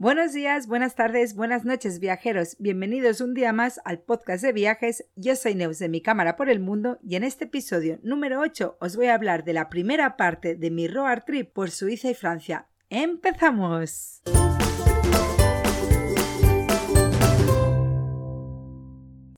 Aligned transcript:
Buenos 0.00 0.32
días, 0.32 0.66
buenas 0.66 0.94
tardes, 0.94 1.34
buenas 1.34 1.66
noches 1.66 2.00
viajeros. 2.00 2.56
Bienvenidos 2.58 3.20
un 3.20 3.34
día 3.34 3.52
más 3.52 3.82
al 3.84 4.00
podcast 4.00 4.42
de 4.42 4.54
viajes. 4.54 5.04
Yo 5.14 5.36
soy 5.36 5.54
Neus 5.54 5.78
de 5.78 5.90
mi 5.90 6.00
cámara 6.00 6.36
por 6.36 6.48
el 6.48 6.58
mundo 6.58 6.98
y 7.06 7.16
en 7.16 7.22
este 7.22 7.44
episodio 7.44 7.98
número 8.02 8.40
8 8.40 8.78
os 8.80 8.96
voy 8.96 9.08
a 9.08 9.14
hablar 9.14 9.44
de 9.44 9.52
la 9.52 9.68
primera 9.68 10.16
parte 10.16 10.54
de 10.54 10.70
mi 10.70 10.88
road 10.88 11.24
trip 11.26 11.52
por 11.52 11.70
Suiza 11.70 12.08
y 12.08 12.14
Francia. 12.14 12.66
¡Empezamos! 12.88 14.22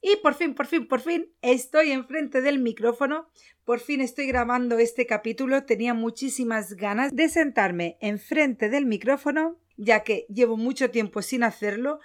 Y 0.01 0.17
por 0.23 0.35
fin, 0.35 0.55
por 0.55 0.67
fin, 0.67 0.87
por 0.87 1.01
fin, 1.01 1.27
estoy 1.43 1.91
enfrente 1.91 2.41
del 2.41 2.61
micrófono. 2.61 3.27
Por 3.65 3.81
fin 3.81 4.01
estoy 4.01 4.29
grabando 4.29 4.79
este 4.79 5.07
capítulo. 5.07 5.65
Tenía 5.65 5.93
muchísimas 5.93 6.75
ganas 6.75 7.13
de 7.13 7.29
sentarme 7.29 7.99
enfrente 8.01 8.69
del 8.69 8.87
micrófono 8.87 9.59
ya 9.83 10.05
que 10.05 10.27
llevo 10.29 10.57
mucho 10.57 10.91
tiempo 10.91 11.23
sin 11.23 11.43
hacerlo, 11.43 12.01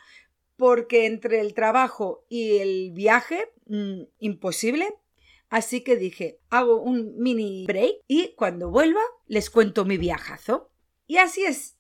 porque 0.56 1.06
entre 1.06 1.40
el 1.40 1.54
trabajo 1.54 2.26
y 2.30 2.58
el 2.58 2.92
viaje, 2.92 3.52
mm, 3.68 4.02
imposible. 4.20 4.94
Así 5.50 5.82
que 5.82 5.96
dije, 5.96 6.40
hago 6.50 6.82
un 6.82 7.18
mini 7.20 7.66
break 7.66 8.02
y 8.08 8.34
cuando 8.36 8.70
vuelva 8.70 9.02
les 9.28 9.50
cuento 9.50 9.86
mi 9.86 9.98
viajazo. 9.98 10.72
Y 11.06 11.18
así 11.18 11.46
es. 11.46 11.78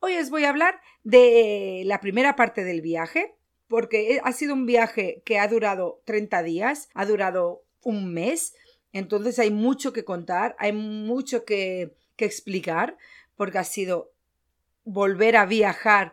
Hoy 0.00 0.16
os 0.16 0.30
voy 0.30 0.44
a 0.44 0.48
hablar 0.48 0.80
de 1.04 1.82
la 1.84 2.00
primera 2.00 2.36
parte 2.36 2.64
del 2.64 2.80
viaje, 2.80 3.34
porque 3.68 4.20
ha 4.22 4.32
sido 4.32 4.54
un 4.54 4.66
viaje 4.66 5.22
que 5.24 5.38
ha 5.38 5.48
durado 5.48 6.02
30 6.04 6.42
días, 6.42 6.88
ha 6.94 7.04
durado 7.04 7.64
un 7.82 8.12
mes, 8.12 8.54
entonces 8.92 9.38
hay 9.38 9.50
mucho 9.50 9.92
que 9.92 10.04
contar, 10.04 10.56
hay 10.58 10.72
mucho 10.72 11.44
que, 11.44 11.94
que 12.16 12.24
explicar, 12.24 12.96
porque 13.36 13.58
ha 13.58 13.64
sido 13.64 14.12
volver 14.84 15.36
a 15.36 15.46
viajar 15.46 16.12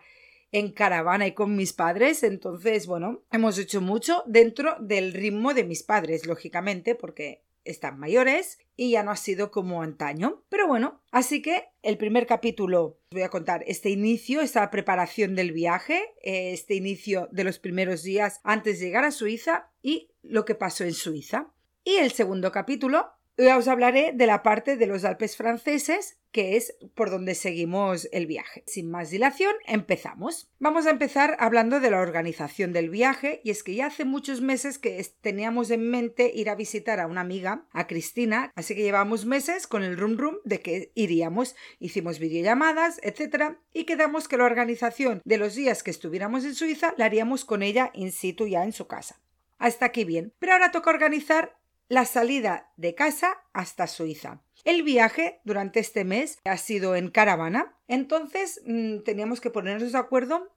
en 0.51 0.71
caravana 0.71 1.27
y 1.27 1.33
con 1.33 1.55
mis 1.55 1.73
padres. 1.73 2.23
Entonces, 2.23 2.87
bueno, 2.87 3.23
hemos 3.31 3.57
hecho 3.57 3.81
mucho 3.81 4.23
dentro 4.25 4.75
del 4.79 5.13
ritmo 5.13 5.53
de 5.53 5.63
mis 5.63 5.83
padres, 5.83 6.25
lógicamente, 6.25 6.95
porque 6.95 7.43
están 7.65 7.99
mayores 7.99 8.57
y 8.75 8.91
ya 8.91 9.03
no 9.03 9.11
ha 9.11 9.15
sido 9.15 9.51
como 9.51 9.81
antaño. 9.83 10.43
Pero 10.49 10.67
bueno, 10.67 11.01
así 11.11 11.41
que 11.41 11.65
el 11.83 11.97
primer 11.97 12.25
capítulo 12.25 12.97
voy 13.11 13.21
a 13.21 13.29
contar 13.29 13.63
este 13.67 13.89
inicio, 13.89 14.41
esta 14.41 14.69
preparación 14.71 15.35
del 15.35 15.51
viaje, 15.51 16.13
este 16.21 16.75
inicio 16.75 17.27
de 17.31 17.43
los 17.43 17.59
primeros 17.59 18.03
días 18.03 18.39
antes 18.43 18.79
de 18.79 18.85
llegar 18.87 19.03
a 19.03 19.11
Suiza 19.11 19.71
y 19.81 20.11
lo 20.23 20.45
que 20.45 20.55
pasó 20.55 20.83
en 20.83 20.93
Suiza. 20.93 21.51
Y 21.83 21.95
el 21.95 22.11
segundo 22.11 22.51
capítulo 22.51 23.11
os 23.47 23.67
hablaré 23.67 24.11
de 24.13 24.25
la 24.25 24.43
parte 24.43 24.75
de 24.75 24.85
los 24.85 25.05
Alpes 25.05 25.37
franceses 25.37 26.19
que 26.31 26.57
es 26.57 26.75
por 26.93 27.09
donde 27.09 27.35
seguimos 27.35 28.07
el 28.11 28.27
viaje. 28.27 28.63
Sin 28.67 28.89
más 28.89 29.09
dilación, 29.09 29.55
empezamos. 29.65 30.51
Vamos 30.59 30.85
a 30.85 30.91
empezar 30.91 31.35
hablando 31.39 31.79
de 31.79 31.89
la 31.89 31.99
organización 31.99 32.71
del 32.71 32.89
viaje 32.89 33.41
y 33.43 33.49
es 33.49 33.63
que 33.63 33.75
ya 33.75 33.87
hace 33.87 34.05
muchos 34.05 34.41
meses 34.41 34.77
que 34.77 35.03
teníamos 35.21 35.71
en 35.71 35.89
mente 35.89 36.31
ir 36.33 36.49
a 36.49 36.55
visitar 36.55 36.99
a 36.99 37.07
una 37.07 37.21
amiga, 37.21 37.65
a 37.71 37.87
Cristina, 37.87 38.51
así 38.55 38.75
que 38.75 38.83
llevamos 38.83 39.25
meses 39.25 39.65
con 39.65 39.83
el 39.83 39.97
rum 39.97 40.17
rum 40.17 40.35
de 40.43 40.59
que 40.59 40.91
iríamos, 40.93 41.55
hicimos 41.79 42.19
videollamadas, 42.19 42.99
etc. 43.03 43.57
y 43.73 43.85
quedamos 43.85 44.27
que 44.27 44.37
la 44.37 44.45
organización 44.45 45.21
de 45.25 45.37
los 45.37 45.55
días 45.55 45.81
que 45.81 45.91
estuviéramos 45.91 46.45
en 46.45 46.55
Suiza 46.55 46.93
la 46.97 47.05
haríamos 47.05 47.45
con 47.45 47.63
ella 47.63 47.89
in 47.93 48.11
situ 48.11 48.47
ya 48.47 48.63
en 48.63 48.73
su 48.73 48.87
casa. 48.87 49.19
Hasta 49.57 49.85
aquí 49.85 50.05
bien. 50.05 50.33
Pero 50.39 50.53
ahora 50.53 50.71
toca 50.71 50.89
organizar 50.89 51.58
la 51.89 52.05
salida 52.05 52.71
de 52.77 52.95
casa 52.95 53.41
hasta 53.51 53.87
Suiza. 53.87 54.41
El 54.63 54.83
viaje 54.83 55.41
durante 55.43 55.79
este 55.79 56.05
mes 56.05 56.39
ha 56.45 56.57
sido 56.57 56.95
en 56.95 57.09
caravana, 57.09 57.75
entonces 57.87 58.61
mm, 58.65 58.99
teníamos 58.99 59.41
que 59.41 59.49
ponernos 59.49 59.91
de 59.91 59.97
acuerdo 59.97 60.53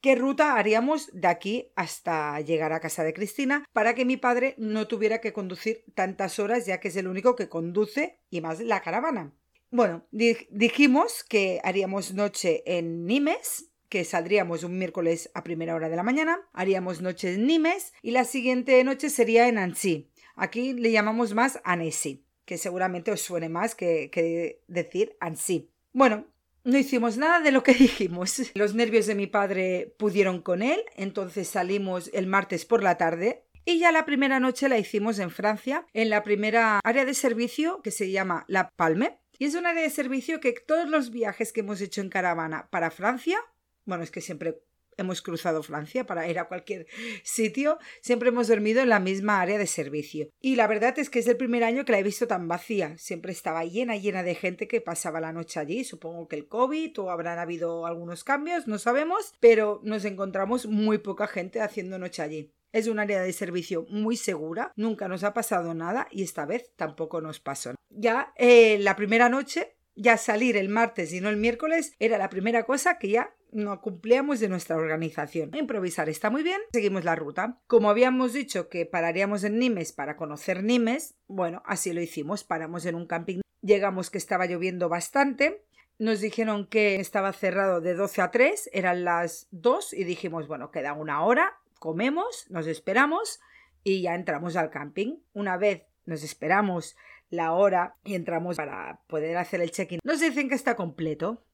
qué 0.00 0.14
ruta 0.14 0.56
haríamos 0.56 1.10
de 1.12 1.26
aquí 1.26 1.72
hasta 1.74 2.40
llegar 2.40 2.72
a 2.72 2.80
casa 2.80 3.02
de 3.02 3.14
Cristina 3.14 3.64
para 3.72 3.94
que 3.94 4.04
mi 4.04 4.16
padre 4.16 4.54
no 4.58 4.86
tuviera 4.86 5.20
que 5.20 5.32
conducir 5.32 5.84
tantas 5.94 6.38
horas 6.38 6.66
ya 6.66 6.78
que 6.80 6.88
es 6.88 6.96
el 6.96 7.08
único 7.08 7.34
que 7.34 7.48
conduce 7.48 8.18
y 8.30 8.40
más 8.40 8.60
la 8.60 8.80
caravana. 8.80 9.32
Bueno, 9.70 10.06
dijimos 10.10 11.24
que 11.24 11.60
haríamos 11.62 12.14
noche 12.14 12.62
en 12.64 13.06
Nimes, 13.06 13.70
que 13.88 14.04
saldríamos 14.04 14.64
un 14.64 14.78
miércoles 14.78 15.30
a 15.34 15.44
primera 15.44 15.74
hora 15.74 15.88
de 15.88 15.96
la 15.96 16.02
mañana, 16.02 16.40
haríamos 16.52 17.00
noche 17.00 17.34
en 17.34 17.46
Nimes 17.46 17.92
y 18.02 18.12
la 18.12 18.24
siguiente 18.24 18.82
noche 18.84 19.10
sería 19.10 19.48
en 19.48 19.58
Annecy. 19.58 20.10
Aquí 20.38 20.72
le 20.72 20.90
llamamos 20.90 21.34
más 21.34 21.60
Annecy 21.64 22.24
que 22.48 22.56
seguramente 22.56 23.12
os 23.12 23.20
suene 23.20 23.50
más 23.50 23.74
que, 23.74 24.62
decir 24.68 25.14
ansí. 25.20 25.70
Bueno, 25.92 26.24
no 26.64 26.78
hicimos 26.78 27.18
nada 27.18 27.40
de 27.40 27.52
lo 27.52 27.62
que 27.62 27.74
dijimos. 27.86 28.40
Los 28.54 28.74
nervios 28.74 29.06
de 29.06 29.14
mi 29.14 29.26
padre 29.26 29.94
pudieron 29.98 30.40
con 30.40 30.62
él, 30.62 30.80
entonces 30.96 31.46
salimos 31.46 32.10
el 32.14 32.26
martes 32.26 32.64
por 32.64 32.82
la 32.82 32.96
tarde 32.96 33.44
y 33.66 33.78
ya 33.78 33.92
la 33.92 34.06
primera 34.06 34.40
noche 34.40 34.70
la 34.70 34.78
hicimos 34.78 35.18
en 35.18 35.30
Francia, 35.30 35.86
en 35.92 36.08
la 36.08 36.22
primera 36.22 36.80
área 36.84 37.04
de 37.04 37.12
servicio 37.12 37.82
que 37.82 37.90
se 37.90 38.10
llama 38.10 38.46
La 38.48 38.70
Palme. 38.70 39.20
Y 39.38 39.44
es 39.44 39.54
un 39.54 39.66
área 39.66 39.82
de 39.82 39.90
servicio 39.90 40.40
que 40.40 40.54
todos 40.54 40.88
los 40.88 41.10
viajes 41.10 41.52
que 41.52 41.60
hemos 41.60 41.82
hecho 41.82 42.00
en 42.00 42.08
caravana 42.08 42.70
para 42.70 42.90
Francia, 42.90 43.38
bueno, 43.84 44.02
es 44.02 44.10
que 44.10 44.22
siempre 44.22 44.62
hemos 44.98 45.22
cruzado 45.22 45.62
Francia 45.62 46.04
para 46.04 46.28
ir 46.28 46.38
a 46.38 46.48
cualquier 46.48 46.86
sitio, 47.22 47.78
siempre 48.02 48.28
hemos 48.28 48.48
dormido 48.48 48.82
en 48.82 48.90
la 48.90 49.00
misma 49.00 49.40
área 49.40 49.56
de 49.56 49.66
servicio. 49.66 50.28
Y 50.40 50.56
la 50.56 50.66
verdad 50.66 50.98
es 50.98 51.08
que 51.08 51.20
es 51.20 51.26
el 51.26 51.36
primer 51.36 51.64
año 51.64 51.84
que 51.84 51.92
la 51.92 52.00
he 52.00 52.02
visto 52.02 52.26
tan 52.26 52.48
vacía. 52.48 52.96
Siempre 52.98 53.32
estaba 53.32 53.64
llena, 53.64 53.96
llena 53.96 54.22
de 54.22 54.34
gente 54.34 54.68
que 54.68 54.80
pasaba 54.80 55.20
la 55.20 55.32
noche 55.32 55.60
allí. 55.60 55.84
Supongo 55.84 56.28
que 56.28 56.36
el 56.36 56.48
COVID 56.48 56.98
o 57.00 57.10
habrán 57.10 57.38
habido 57.38 57.86
algunos 57.86 58.24
cambios, 58.24 58.66
no 58.66 58.78
sabemos, 58.78 59.34
pero 59.40 59.80
nos 59.84 60.04
encontramos 60.04 60.66
muy 60.66 60.98
poca 60.98 61.26
gente 61.26 61.60
haciendo 61.60 61.98
noche 61.98 62.22
allí. 62.22 62.52
Es 62.72 62.86
un 62.86 62.98
área 62.98 63.22
de 63.22 63.32
servicio 63.32 63.86
muy 63.88 64.16
segura, 64.16 64.72
nunca 64.76 65.08
nos 65.08 65.24
ha 65.24 65.32
pasado 65.32 65.72
nada 65.72 66.06
y 66.10 66.22
esta 66.22 66.44
vez 66.44 66.70
tampoco 66.76 67.22
nos 67.22 67.40
pasó. 67.40 67.74
Ya 67.88 68.34
eh, 68.36 68.78
la 68.80 68.94
primera 68.94 69.30
noche 69.30 69.78
ya 69.98 70.16
salir 70.16 70.56
el 70.56 70.68
martes 70.68 71.12
y 71.12 71.20
no 71.20 71.28
el 71.28 71.36
miércoles 71.36 71.94
era 71.98 72.18
la 72.18 72.30
primera 72.30 72.64
cosa 72.64 72.98
que 72.98 73.08
ya 73.08 73.34
no 73.52 73.80
cumplíamos 73.80 74.40
de 74.40 74.48
nuestra 74.48 74.76
organización. 74.76 75.50
Improvisar 75.54 76.08
está 76.08 76.30
muy 76.30 76.42
bien, 76.42 76.60
seguimos 76.72 77.04
la 77.04 77.16
ruta. 77.16 77.58
Como 77.66 77.90
habíamos 77.90 78.32
dicho 78.32 78.68
que 78.68 78.86
pararíamos 78.86 79.44
en 79.44 79.58
Nimes 79.58 79.92
para 79.92 80.16
conocer 80.16 80.62
Nimes, 80.62 81.14
bueno, 81.26 81.62
así 81.66 81.92
lo 81.92 82.00
hicimos, 82.00 82.44
paramos 82.44 82.86
en 82.86 82.94
un 82.94 83.06
camping. 83.06 83.40
Llegamos 83.62 84.10
que 84.10 84.18
estaba 84.18 84.46
lloviendo 84.46 84.88
bastante, 84.88 85.64
nos 85.98 86.20
dijeron 86.20 86.66
que 86.66 86.96
estaba 86.96 87.32
cerrado 87.32 87.80
de 87.80 87.94
12 87.94 88.22
a 88.22 88.30
3, 88.30 88.70
eran 88.72 89.04
las 89.04 89.48
2 89.50 89.94
y 89.94 90.04
dijimos, 90.04 90.46
bueno, 90.46 90.70
queda 90.70 90.92
una 90.92 91.22
hora, 91.24 91.58
comemos, 91.78 92.46
nos 92.50 92.66
esperamos 92.66 93.40
y 93.82 94.02
ya 94.02 94.14
entramos 94.14 94.56
al 94.56 94.70
camping. 94.70 95.16
Una 95.32 95.56
vez 95.56 95.82
nos 96.06 96.22
esperamos 96.22 96.96
la 97.30 97.52
hora 97.52 97.96
y 98.04 98.14
entramos 98.14 98.56
para 98.56 99.00
poder 99.08 99.36
hacer 99.36 99.60
el 99.60 99.70
check-in. 99.70 100.00
Nos 100.04 100.20
dicen 100.20 100.48
que 100.48 100.54
está 100.54 100.76
completo 100.76 101.44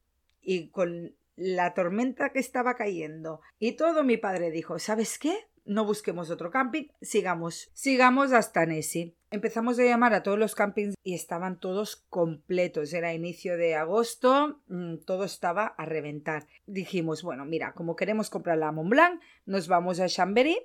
y 0.41 0.69
con 0.69 1.15
la 1.37 1.75
tormenta 1.75 2.31
que 2.31 2.39
estaba 2.39 2.75
cayendo 2.75 3.41
y 3.59 3.72
todo 3.72 4.05
mi 4.05 4.17
padre 4.17 4.50
dijo, 4.50 4.78
¿sabes 4.78 5.19
qué? 5.19 5.37
No 5.65 5.87
busquemos 5.87 6.31
otro 6.31 6.50
camping, 6.50 6.89
sigamos, 7.00 7.71
sigamos 7.72 8.33
hasta 8.33 8.67
Nessie. 8.67 9.17
Empezamos 9.31 9.78
a 9.78 9.84
llamar 9.84 10.12
a 10.12 10.22
todos 10.22 10.39
los 10.39 10.55
campings 10.55 10.95
y 11.03 11.15
estaban 11.15 11.59
todos 11.59 12.05
completos. 12.11 12.93
Era 12.93 13.15
inicio 13.15 13.56
de 13.56 13.75
agosto, 13.75 14.61
mm, 14.69 14.99
todo 15.06 15.25
estaba 15.25 15.67
a 15.67 15.87
reventar. 15.87 16.47
Dijimos, 16.67 17.22
bueno, 17.22 17.47
mira, 17.47 17.72
como 17.72 17.97
queremos 17.97 18.28
comprar 18.28 18.59
la 18.59 18.72
Mont 18.72 18.91
Blanc, 18.91 19.22
nos 19.47 19.66
vamos 19.66 20.01
a 20.01 20.06
Chambéry 20.06 20.59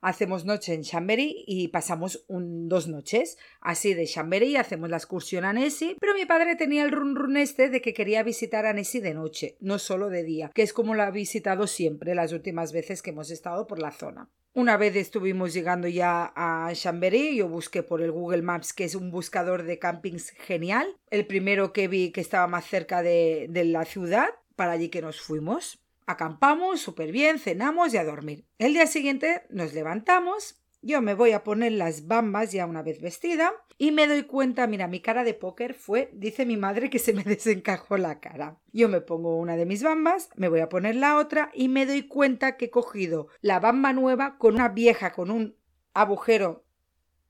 hacemos 0.00 0.44
noche 0.44 0.74
en 0.74 0.82
Chambéry 0.82 1.44
y 1.46 1.68
pasamos 1.68 2.24
dos 2.28 2.88
noches. 2.88 3.38
Así 3.60 3.94
de 3.94 4.06
Chambéry 4.06 4.56
hacemos 4.56 4.90
la 4.90 4.96
excursión 4.96 5.44
a 5.44 5.52
Nessie, 5.52 5.96
pero 6.00 6.14
mi 6.14 6.26
padre 6.26 6.56
tenía 6.56 6.84
el 6.84 6.92
run 6.92 7.16
run 7.16 7.36
este 7.36 7.68
de 7.68 7.80
que 7.80 7.94
quería 7.94 8.22
visitar 8.22 8.66
a 8.66 8.72
Nessie 8.72 9.00
de 9.00 9.14
noche, 9.14 9.56
no 9.60 9.78
solo 9.78 10.08
de 10.08 10.22
día, 10.22 10.50
que 10.54 10.62
es 10.62 10.72
como 10.72 10.94
lo 10.94 11.02
ha 11.02 11.10
visitado 11.10 11.66
siempre 11.66 12.14
las 12.14 12.32
últimas 12.32 12.72
veces 12.72 13.02
que 13.02 13.10
hemos 13.10 13.30
estado 13.30 13.66
por 13.66 13.78
la 13.78 13.92
zona. 13.92 14.28
Una 14.54 14.76
vez 14.76 14.96
estuvimos 14.96 15.54
llegando 15.54 15.86
ya 15.86 16.32
a 16.34 16.72
Chambéry, 16.72 17.36
yo 17.36 17.48
busqué 17.48 17.82
por 17.82 18.02
el 18.02 18.10
Google 18.10 18.42
Maps, 18.42 18.72
que 18.72 18.84
es 18.84 18.94
un 18.94 19.10
buscador 19.10 19.62
de 19.62 19.78
campings 19.78 20.30
genial. 20.30 20.96
El 21.10 21.26
primero 21.26 21.72
que 21.72 21.86
vi 21.86 22.10
que 22.10 22.20
estaba 22.20 22.46
más 22.48 22.66
cerca 22.66 23.02
de, 23.02 23.46
de 23.50 23.64
la 23.64 23.84
ciudad, 23.84 24.28
para 24.56 24.72
allí 24.72 24.88
que 24.88 25.02
nos 25.02 25.20
fuimos. 25.20 25.80
Acampamos 26.08 26.80
súper 26.80 27.12
bien, 27.12 27.38
cenamos 27.38 27.92
y 27.92 27.98
a 27.98 28.04
dormir. 28.04 28.46
El 28.56 28.72
día 28.72 28.86
siguiente 28.86 29.42
nos 29.50 29.74
levantamos, 29.74 30.58
yo 30.80 31.02
me 31.02 31.12
voy 31.12 31.32
a 31.32 31.44
poner 31.44 31.72
las 31.72 32.06
bambas 32.06 32.50
ya 32.50 32.64
una 32.64 32.82
vez 32.82 33.02
vestida 33.02 33.52
y 33.76 33.92
me 33.92 34.06
doy 34.06 34.22
cuenta, 34.22 34.66
mira, 34.66 34.88
mi 34.88 35.00
cara 35.00 35.22
de 35.22 35.34
póker 35.34 35.74
fue, 35.74 36.08
dice 36.14 36.46
mi 36.46 36.56
madre, 36.56 36.88
que 36.88 36.98
se 36.98 37.12
me 37.12 37.24
desencajó 37.24 37.98
la 37.98 38.20
cara. 38.20 38.58
Yo 38.72 38.88
me 38.88 39.02
pongo 39.02 39.36
una 39.36 39.54
de 39.56 39.66
mis 39.66 39.82
bambas, 39.82 40.30
me 40.34 40.48
voy 40.48 40.60
a 40.60 40.70
poner 40.70 40.96
la 40.96 41.18
otra 41.18 41.50
y 41.52 41.68
me 41.68 41.84
doy 41.84 42.08
cuenta 42.08 42.56
que 42.56 42.64
he 42.64 42.70
cogido 42.70 43.28
la 43.42 43.60
bamba 43.60 43.92
nueva 43.92 44.38
con 44.38 44.54
una 44.54 44.70
vieja, 44.70 45.12
con 45.12 45.30
un 45.30 45.56
agujero 45.92 46.64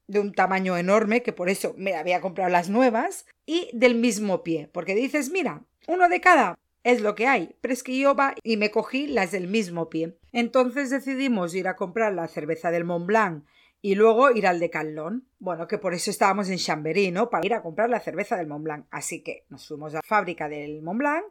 de 0.06 0.20
un 0.20 0.32
tamaño 0.32 0.76
enorme, 0.76 1.24
que 1.24 1.32
por 1.32 1.48
eso 1.48 1.74
me 1.76 1.96
había 1.96 2.20
comprado 2.20 2.48
las 2.48 2.70
nuevas, 2.70 3.26
y 3.44 3.70
del 3.72 3.96
mismo 3.96 4.44
pie, 4.44 4.70
porque 4.72 4.94
dices, 4.94 5.30
mira, 5.30 5.64
uno 5.88 6.08
de 6.08 6.20
cada, 6.20 6.56
es 6.88 7.02
lo 7.02 7.14
que 7.14 7.26
hay, 7.26 7.54
pero 7.60 7.74
es 7.74 7.82
que 7.82 7.98
yo 7.98 8.14
va 8.14 8.34
y 8.42 8.56
me 8.56 8.70
cogí 8.70 9.08
las 9.08 9.30
del 9.30 9.46
mismo 9.46 9.90
pie. 9.90 10.16
Entonces 10.32 10.88
decidimos 10.88 11.54
ir 11.54 11.68
a 11.68 11.76
comprar 11.76 12.14
la 12.14 12.28
cerveza 12.28 12.70
del 12.70 12.84
Mont 12.84 13.04
Blanc 13.04 13.44
y 13.82 13.94
luego 13.94 14.30
ir 14.30 14.46
al 14.46 14.58
Decathlon. 14.58 15.28
Bueno, 15.38 15.68
que 15.68 15.76
por 15.76 15.92
eso 15.92 16.10
estábamos 16.10 16.48
en 16.48 16.56
Chamberí, 16.56 17.10
¿no? 17.10 17.28
Para 17.28 17.44
ir 17.44 17.52
a 17.52 17.60
comprar 17.60 17.90
la 17.90 18.00
cerveza 18.00 18.38
del 18.38 18.46
Mont 18.46 18.64
Blanc. 18.64 18.86
Así 18.90 19.22
que 19.22 19.44
nos 19.50 19.68
fuimos 19.68 19.92
a 19.92 19.96
la 19.96 20.02
fábrica 20.02 20.48
del 20.48 20.80
Mont 20.80 20.98
Blanc, 20.98 21.24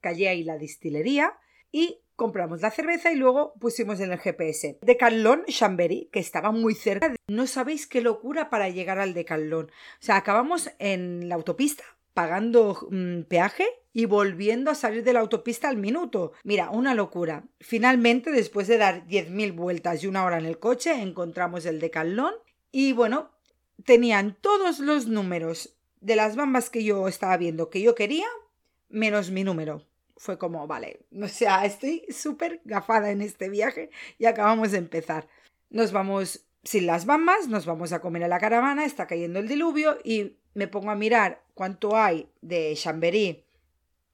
callé 0.00 0.28
ahí 0.28 0.42
la 0.42 0.58
destilería 0.58 1.32
y 1.70 2.00
compramos 2.16 2.60
la 2.60 2.72
cerveza 2.72 3.12
y 3.12 3.16
luego 3.16 3.54
pusimos 3.60 4.00
en 4.00 4.10
el 4.10 4.18
GPS. 4.18 4.80
Decathlon 4.82 5.44
Chambéry, 5.46 6.08
que 6.12 6.18
estaba 6.18 6.50
muy 6.50 6.74
cerca. 6.74 7.14
No 7.28 7.46
sabéis 7.46 7.86
qué 7.86 8.00
locura 8.00 8.50
para 8.50 8.68
llegar 8.68 8.98
al 8.98 9.14
Decathlon. 9.14 9.66
O 9.66 9.70
sea, 10.00 10.16
acabamos 10.16 10.72
en 10.80 11.28
la 11.28 11.36
autopista 11.36 11.84
pagando 12.14 12.88
mm, 12.90 13.22
peaje 13.22 13.66
y 13.92 14.06
volviendo 14.06 14.70
a 14.70 14.74
salir 14.74 15.04
de 15.04 15.12
la 15.12 15.20
autopista 15.20 15.68
al 15.68 15.76
minuto. 15.76 16.32
Mira, 16.42 16.70
una 16.70 16.94
locura. 16.94 17.44
Finalmente, 17.60 18.30
después 18.30 18.66
de 18.66 18.78
dar 18.78 19.06
10.000 19.06 19.54
vueltas 19.54 20.02
y 20.02 20.06
una 20.06 20.24
hora 20.24 20.38
en 20.38 20.46
el 20.46 20.58
coche, 20.58 21.00
encontramos 21.00 21.66
el 21.66 21.80
Decathlon 21.80 22.34
y 22.72 22.92
bueno, 22.92 23.30
tenían 23.84 24.36
todos 24.40 24.78
los 24.78 25.06
números 25.06 25.76
de 26.00 26.16
las 26.16 26.36
bambas 26.36 26.70
que 26.70 26.82
yo 26.84 27.06
estaba 27.08 27.36
viendo 27.36 27.70
que 27.70 27.82
yo 27.82 27.94
quería, 27.94 28.26
menos 28.88 29.30
mi 29.30 29.44
número 29.44 29.82
fue 30.16 30.38
como, 30.38 30.66
vale, 30.66 31.00
o 31.20 31.28
sea, 31.28 31.64
estoy 31.64 32.04
súper 32.10 32.60
gafada 32.64 33.10
en 33.10 33.20
este 33.20 33.48
viaje 33.48 33.90
y 34.18 34.26
acabamos 34.26 34.72
de 34.72 34.78
empezar. 34.78 35.28
Nos 35.70 35.92
vamos 35.92 36.46
sin 36.64 36.86
las 36.86 37.06
bambas, 37.06 37.48
nos 37.48 37.66
vamos 37.66 37.92
a 37.92 38.00
comer 38.00 38.24
a 38.24 38.28
la 38.28 38.38
caravana, 38.38 38.84
está 38.84 39.06
cayendo 39.06 39.38
el 39.38 39.48
diluvio 39.48 39.98
y 40.02 40.38
me 40.54 40.68
pongo 40.68 40.90
a 40.90 40.94
mirar 40.94 41.42
cuánto 41.54 41.96
hay 41.96 42.28
de 42.40 42.74
Chambéry 42.74 43.44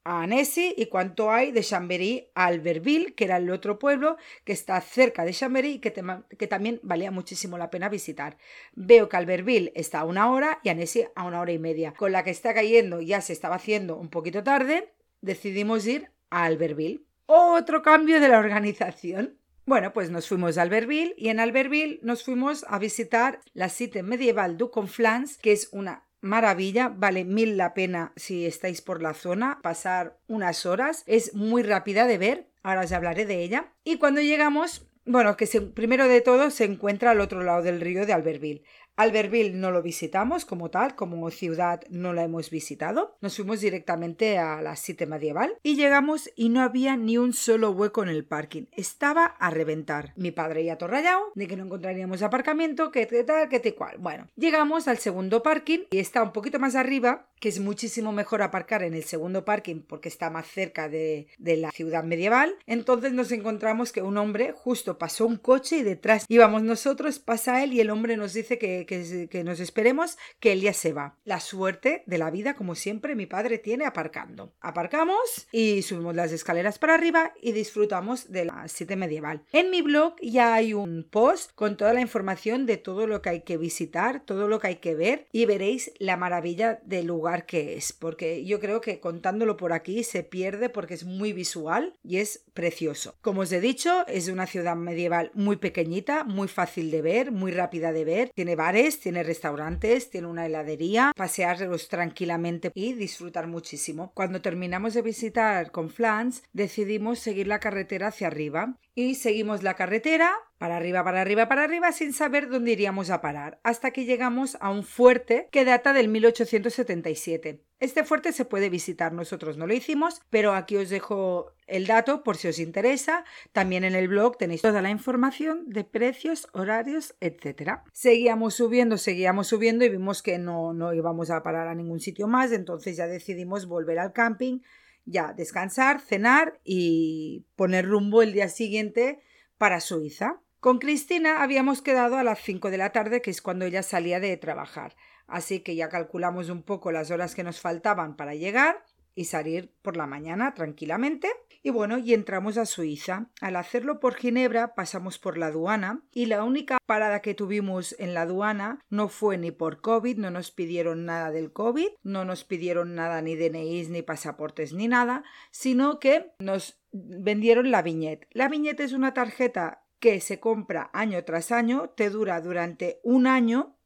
a 0.02 0.22
Annecy 0.22 0.74
y 0.76 0.86
cuánto 0.86 1.30
hay 1.30 1.52
de 1.52 1.62
Chambéry 1.62 2.30
a 2.34 2.46
Albertville, 2.46 3.14
que 3.14 3.24
era 3.24 3.36
el 3.36 3.50
otro 3.50 3.78
pueblo 3.78 4.16
que 4.44 4.52
está 4.52 4.80
cerca 4.80 5.24
de 5.24 5.32
Chambéry 5.32 5.72
y 5.72 5.78
que, 5.78 5.92
que, 6.38 6.46
también 6.46 6.80
valía 6.82 7.10
muchísimo 7.10 7.58
la 7.58 7.70
pena 7.70 7.88
visitar. 7.88 8.38
Veo 8.74 9.08
que 9.08 9.16
Albertville 9.18 9.72
está 9.74 10.00
a 10.00 10.04
una 10.04 10.30
hora 10.30 10.58
y 10.62 10.70
Annecy 10.70 11.04
a 11.14 11.24
una 11.24 11.40
hora 11.40 11.52
y 11.52 11.58
media. 11.58 11.92
Con 11.92 12.12
la 12.12 12.24
que 12.24 12.30
está 12.30 12.54
cayendo 12.54 13.00
ya 13.00 13.20
se 13.20 13.34
estaba 13.34 13.56
haciendo 13.56 13.96
un 13.96 14.08
poquito 14.08 14.42
tarde 14.42 14.92
decidimos 15.20 15.86
ir 15.86 16.10
a 16.30 16.44
Albertville. 16.44 17.04
Otro 17.26 17.82
cambio 17.82 18.20
de 18.20 18.28
la 18.28 18.38
organización. 18.38 19.39
Bueno, 19.66 19.92
pues 19.92 20.10
nos 20.10 20.26
fuimos 20.26 20.58
a 20.58 20.62
Albertville 20.62 21.14
y 21.16 21.28
en 21.28 21.38
Albertville 21.38 22.00
nos 22.02 22.24
fuimos 22.24 22.64
a 22.68 22.78
visitar 22.78 23.40
la 23.52 23.68
site 23.68 24.02
medieval 24.02 24.56
du 24.56 24.70
Conflans, 24.70 25.38
que 25.38 25.52
es 25.52 25.68
una 25.72 26.06
maravilla, 26.20 26.88
vale 26.88 27.24
mil 27.24 27.56
la 27.56 27.74
pena 27.74 28.12
si 28.16 28.46
estáis 28.46 28.82
por 28.82 29.02
la 29.02 29.14
zona, 29.14 29.58
pasar 29.62 30.18
unas 30.26 30.66
horas, 30.66 31.02
es 31.06 31.34
muy 31.34 31.62
rápida 31.62 32.06
de 32.06 32.18
ver, 32.18 32.50
ahora 32.62 32.82
os 32.82 32.92
hablaré 32.92 33.26
de 33.26 33.42
ella. 33.42 33.72
Y 33.84 33.98
cuando 33.98 34.20
llegamos, 34.20 34.86
bueno, 35.04 35.36
que 35.36 35.46
primero 35.74 36.08
de 36.08 36.20
todo 36.20 36.50
se 36.50 36.64
encuentra 36.64 37.12
al 37.12 37.20
otro 37.20 37.42
lado 37.42 37.62
del 37.62 37.80
río 37.80 38.06
de 38.06 38.12
Albertville. 38.12 38.64
Albertville 39.00 39.54
no 39.54 39.70
lo 39.70 39.80
visitamos 39.80 40.44
como 40.44 40.70
tal, 40.70 40.94
como 40.94 41.30
ciudad 41.30 41.80
no 41.88 42.12
la 42.12 42.22
hemos 42.22 42.50
visitado. 42.50 43.16
Nos 43.22 43.34
fuimos 43.34 43.62
directamente 43.62 44.36
a 44.36 44.60
la 44.60 44.76
site 44.76 45.06
medieval 45.06 45.54
y 45.62 45.76
llegamos 45.76 46.30
y 46.36 46.50
no 46.50 46.60
había 46.60 46.98
ni 46.98 47.16
un 47.16 47.32
solo 47.32 47.70
hueco 47.70 48.02
en 48.02 48.10
el 48.10 48.26
parking. 48.26 48.64
Estaba 48.72 49.24
a 49.24 49.48
reventar. 49.48 50.12
Mi 50.16 50.32
padre 50.32 50.66
ya 50.66 50.76
rayado 50.86 51.32
de 51.34 51.46
que 51.46 51.56
no 51.56 51.64
encontraríamos 51.64 52.20
aparcamiento, 52.20 52.90
que 52.90 53.06
tal, 53.06 53.48
que 53.48 53.60
tal 53.60 53.74
cual. 53.74 53.96
Bueno, 53.98 54.28
llegamos 54.36 54.86
al 54.86 54.98
segundo 54.98 55.42
parking 55.42 55.86
y 55.90 55.98
está 55.98 56.22
un 56.22 56.34
poquito 56.34 56.58
más 56.58 56.74
arriba 56.74 57.29
que 57.40 57.48
es 57.48 57.58
muchísimo 57.58 58.12
mejor 58.12 58.42
aparcar 58.42 58.82
en 58.82 58.94
el 58.94 59.04
segundo 59.04 59.44
parking 59.44 59.80
porque 59.80 60.08
está 60.08 60.30
más 60.30 60.46
cerca 60.46 60.88
de, 60.88 61.26
la 61.38 61.70
ciudad 61.72 62.04
medieval. 62.04 62.54
Entonces 62.66 63.12
nos 63.12 63.32
encontramos 63.32 63.92
que 63.92 64.02
un 64.02 64.18
hombre 64.18 64.52
justo 64.52 64.98
pasó 64.98 65.26
un 65.26 65.36
coche 65.36 65.78
y 65.78 65.82
detrás 65.82 66.26
íbamos 66.28 66.62
nosotros, 66.62 67.18
pasa 67.18 67.64
él 67.64 67.72
y 67.72 67.80
el 67.80 67.90
hombre 67.90 68.16
nos 68.16 68.34
dice 68.34 68.58
que, 68.58 68.86
que, 68.86 69.44
nos 69.44 69.58
esperemos, 69.58 70.18
que 70.38 70.52
él 70.52 70.60
ya 70.60 70.74
se 70.74 70.92
va. 70.92 71.16
La 71.24 71.40
suerte 71.40 72.04
de 72.06 72.18
la 72.18 72.30
vida, 72.30 72.54
como 72.54 72.74
siempre, 72.74 73.16
mi 73.16 73.26
padre 73.26 73.58
tiene 73.58 73.86
aparcando. 73.86 74.52
Aparcamos 74.60 75.48
y 75.50 75.82
subimos 75.82 76.14
las 76.14 76.32
escaleras 76.32 76.78
para 76.78 76.94
arriba 76.94 77.32
y 77.40 77.52
disfrutamos 77.52 78.30
de 78.30 78.44
la 78.44 78.66
medieval. 78.96 79.42
En 79.52 79.70
mi 79.70 79.82
blog 79.82 80.16
ya 80.20 80.54
hay 80.54 80.74
un 80.74 81.06
post 81.10 81.52
con 81.54 81.76
toda 81.76 81.94
la 81.94 82.00
información 82.00 82.66
de 82.66 82.76
todo 82.76 83.06
lo 83.06 83.22
que 83.22 83.30
hay 83.30 83.40
que 83.42 83.56
visitar, 83.56 84.20
todo 84.24 84.46
lo 84.48 84.58
que 84.58 84.68
hay 84.68 84.76
que 84.76 84.94
ver 84.94 85.26
y 85.32 85.46
veréis 85.46 85.92
la 85.98 86.16
maravilla 86.16 86.80
del 86.84 87.06
lugar 87.06 87.29
que 87.38 87.76
es, 87.76 87.92
porque 87.92 88.44
yo 88.44 88.60
creo 88.60 88.80
que 88.80 89.00
contándolo 89.00 89.56
por 89.56 89.72
aquí 89.72 90.04
se 90.04 90.22
pierde 90.22 90.68
porque 90.68 90.94
es 90.94 91.04
muy 91.04 91.32
visual 91.32 91.94
y 92.02 92.18
es 92.18 92.44
precioso. 92.54 93.16
Como 93.20 93.42
os 93.42 93.52
he 93.52 93.60
dicho, 93.60 94.06
es 94.06 94.28
una 94.28 94.46
ciudad 94.46 94.76
medieval 94.76 95.30
muy 95.34 95.56
pequeñita, 95.56 96.24
muy 96.24 96.48
fácil 96.48 96.90
de 96.90 97.02
ver, 97.02 97.32
muy 97.32 97.52
rápida 97.52 97.92
de 97.92 98.04
ver. 98.04 98.30
Tiene 98.34 98.56
bares, 98.56 99.00
tiene 99.00 99.22
restaurantes, 99.22 100.10
tiene 100.10 100.26
una 100.26 100.46
heladería, 100.46 101.12
pasearlos 101.16 101.88
tranquilamente 101.88 102.70
y 102.74 102.92
disfrutar 102.92 103.46
muchísimo. 103.46 104.12
Cuando 104.14 104.40
terminamos 104.40 104.94
de 104.94 105.02
visitar 105.02 105.70
Conflans, 105.70 106.42
decidimos 106.52 107.18
seguir 107.18 107.46
la 107.46 107.60
carretera 107.60 108.08
hacia 108.08 108.26
arriba 108.26 108.76
y 109.00 109.14
seguimos 109.14 109.62
la 109.62 109.74
carretera 109.74 110.32
para 110.58 110.76
arriba, 110.76 111.02
para 111.02 111.22
arriba, 111.22 111.48
para 111.48 111.64
arriba, 111.64 111.90
sin 111.90 112.12
saber 112.12 112.50
dónde 112.50 112.72
iríamos 112.72 113.08
a 113.08 113.22
parar, 113.22 113.58
hasta 113.62 113.92
que 113.92 114.04
llegamos 114.04 114.58
a 114.60 114.70
un 114.70 114.82
fuerte 114.82 115.48
que 115.50 115.64
data 115.64 115.94
del 115.94 116.08
1877. 116.08 117.64
Este 117.78 118.04
fuerte 118.04 118.32
se 118.34 118.44
puede 118.44 118.68
visitar, 118.68 119.14
nosotros 119.14 119.56
no 119.56 119.66
lo 119.66 119.72
hicimos, 119.72 120.20
pero 120.28 120.52
aquí 120.52 120.76
os 120.76 120.90
dejo 120.90 121.54
el 121.66 121.86
dato 121.86 122.22
por 122.22 122.36
si 122.36 122.48
os 122.48 122.58
interesa. 122.58 123.24
También 123.52 123.84
en 123.84 123.94
el 123.94 124.08
blog 124.08 124.36
tenéis 124.36 124.60
toda 124.60 124.82
la 124.82 124.90
información 124.90 125.64
de 125.66 125.84
precios, 125.84 126.46
horarios, 126.52 127.14
etc. 127.20 127.78
Seguíamos 127.92 128.52
subiendo, 128.52 128.98
seguíamos 128.98 129.46
subiendo 129.46 129.86
y 129.86 129.88
vimos 129.88 130.22
que 130.22 130.38
no, 130.38 130.74
no 130.74 130.92
íbamos 130.92 131.30
a 131.30 131.42
parar 131.42 131.68
a 131.68 131.74
ningún 131.74 132.00
sitio 132.00 132.28
más, 132.28 132.52
entonces 132.52 132.98
ya 132.98 133.06
decidimos 133.06 133.64
volver 133.64 133.98
al 133.98 134.12
camping, 134.12 134.58
ya 135.04 135.32
descansar, 135.32 136.00
cenar 136.00 136.60
y 136.64 137.46
poner 137.56 137.86
rumbo 137.86 138.22
el 138.22 138.32
día 138.32 138.48
siguiente 138.48 139.20
para 139.58 139.80
Suiza. 139.80 140.40
Con 140.60 140.78
Cristina 140.78 141.42
habíamos 141.42 141.82
quedado 141.82 142.16
a 142.16 142.24
las 142.24 142.40
5 142.40 142.70
de 142.70 142.78
la 142.78 142.92
tarde, 142.92 143.22
que 143.22 143.30
es 143.30 143.40
cuando 143.40 143.64
ella 143.64 143.82
salía 143.82 144.20
de 144.20 144.36
trabajar. 144.36 144.94
Así 145.26 145.60
que 145.60 145.76
ya 145.76 145.88
calculamos 145.88 146.50
un 146.50 146.62
poco 146.62 146.92
las 146.92 147.10
horas 147.10 147.34
que 147.34 147.44
nos 147.44 147.60
faltaban 147.60 148.16
para 148.16 148.34
llegar 148.34 148.84
y 149.14 149.24
salir 149.24 149.72
por 149.82 149.96
la 149.96 150.06
mañana 150.06 150.54
tranquilamente. 150.54 151.28
Y 151.62 151.70
bueno, 151.70 151.98
y 151.98 152.14
entramos 152.14 152.56
a 152.56 152.64
Suiza. 152.64 153.30
Al 153.40 153.56
hacerlo 153.56 154.00
por 154.00 154.14
Ginebra 154.14 154.74
pasamos 154.74 155.18
por 155.18 155.36
la 155.36 155.46
aduana 155.46 156.02
y 156.12 156.26
la 156.26 156.42
única 156.42 156.78
parada 156.86 157.20
que 157.20 157.34
tuvimos 157.34 157.94
en 157.98 158.14
la 158.14 158.22
aduana 158.22 158.80
no 158.88 159.08
fue 159.08 159.36
ni 159.36 159.50
por 159.50 159.80
COVID, 159.80 160.16
no 160.16 160.30
nos 160.30 160.50
pidieron 160.50 161.04
nada 161.04 161.30
del 161.30 161.52
COVID, 161.52 161.88
no 162.02 162.24
nos 162.24 162.44
pidieron 162.44 162.94
nada 162.94 163.20
ni 163.20 163.36
DNIs 163.36 163.90
ni 163.90 164.02
pasaportes 164.02 164.72
ni 164.72 164.88
nada, 164.88 165.22
sino 165.50 165.98
que 165.98 166.32
nos 166.38 166.80
vendieron 166.92 167.70
la 167.70 167.82
viñeta. 167.82 168.26
La 168.30 168.48
viñeta 168.48 168.82
es 168.82 168.92
una 168.92 169.12
tarjeta 169.12 169.84
que 169.98 170.20
se 170.20 170.40
compra 170.40 170.90
año 170.94 171.22
tras 171.24 171.52
año, 171.52 171.90
te 171.90 172.08
dura 172.08 172.40
durante 172.40 173.00
un 173.04 173.26
año 173.26 173.76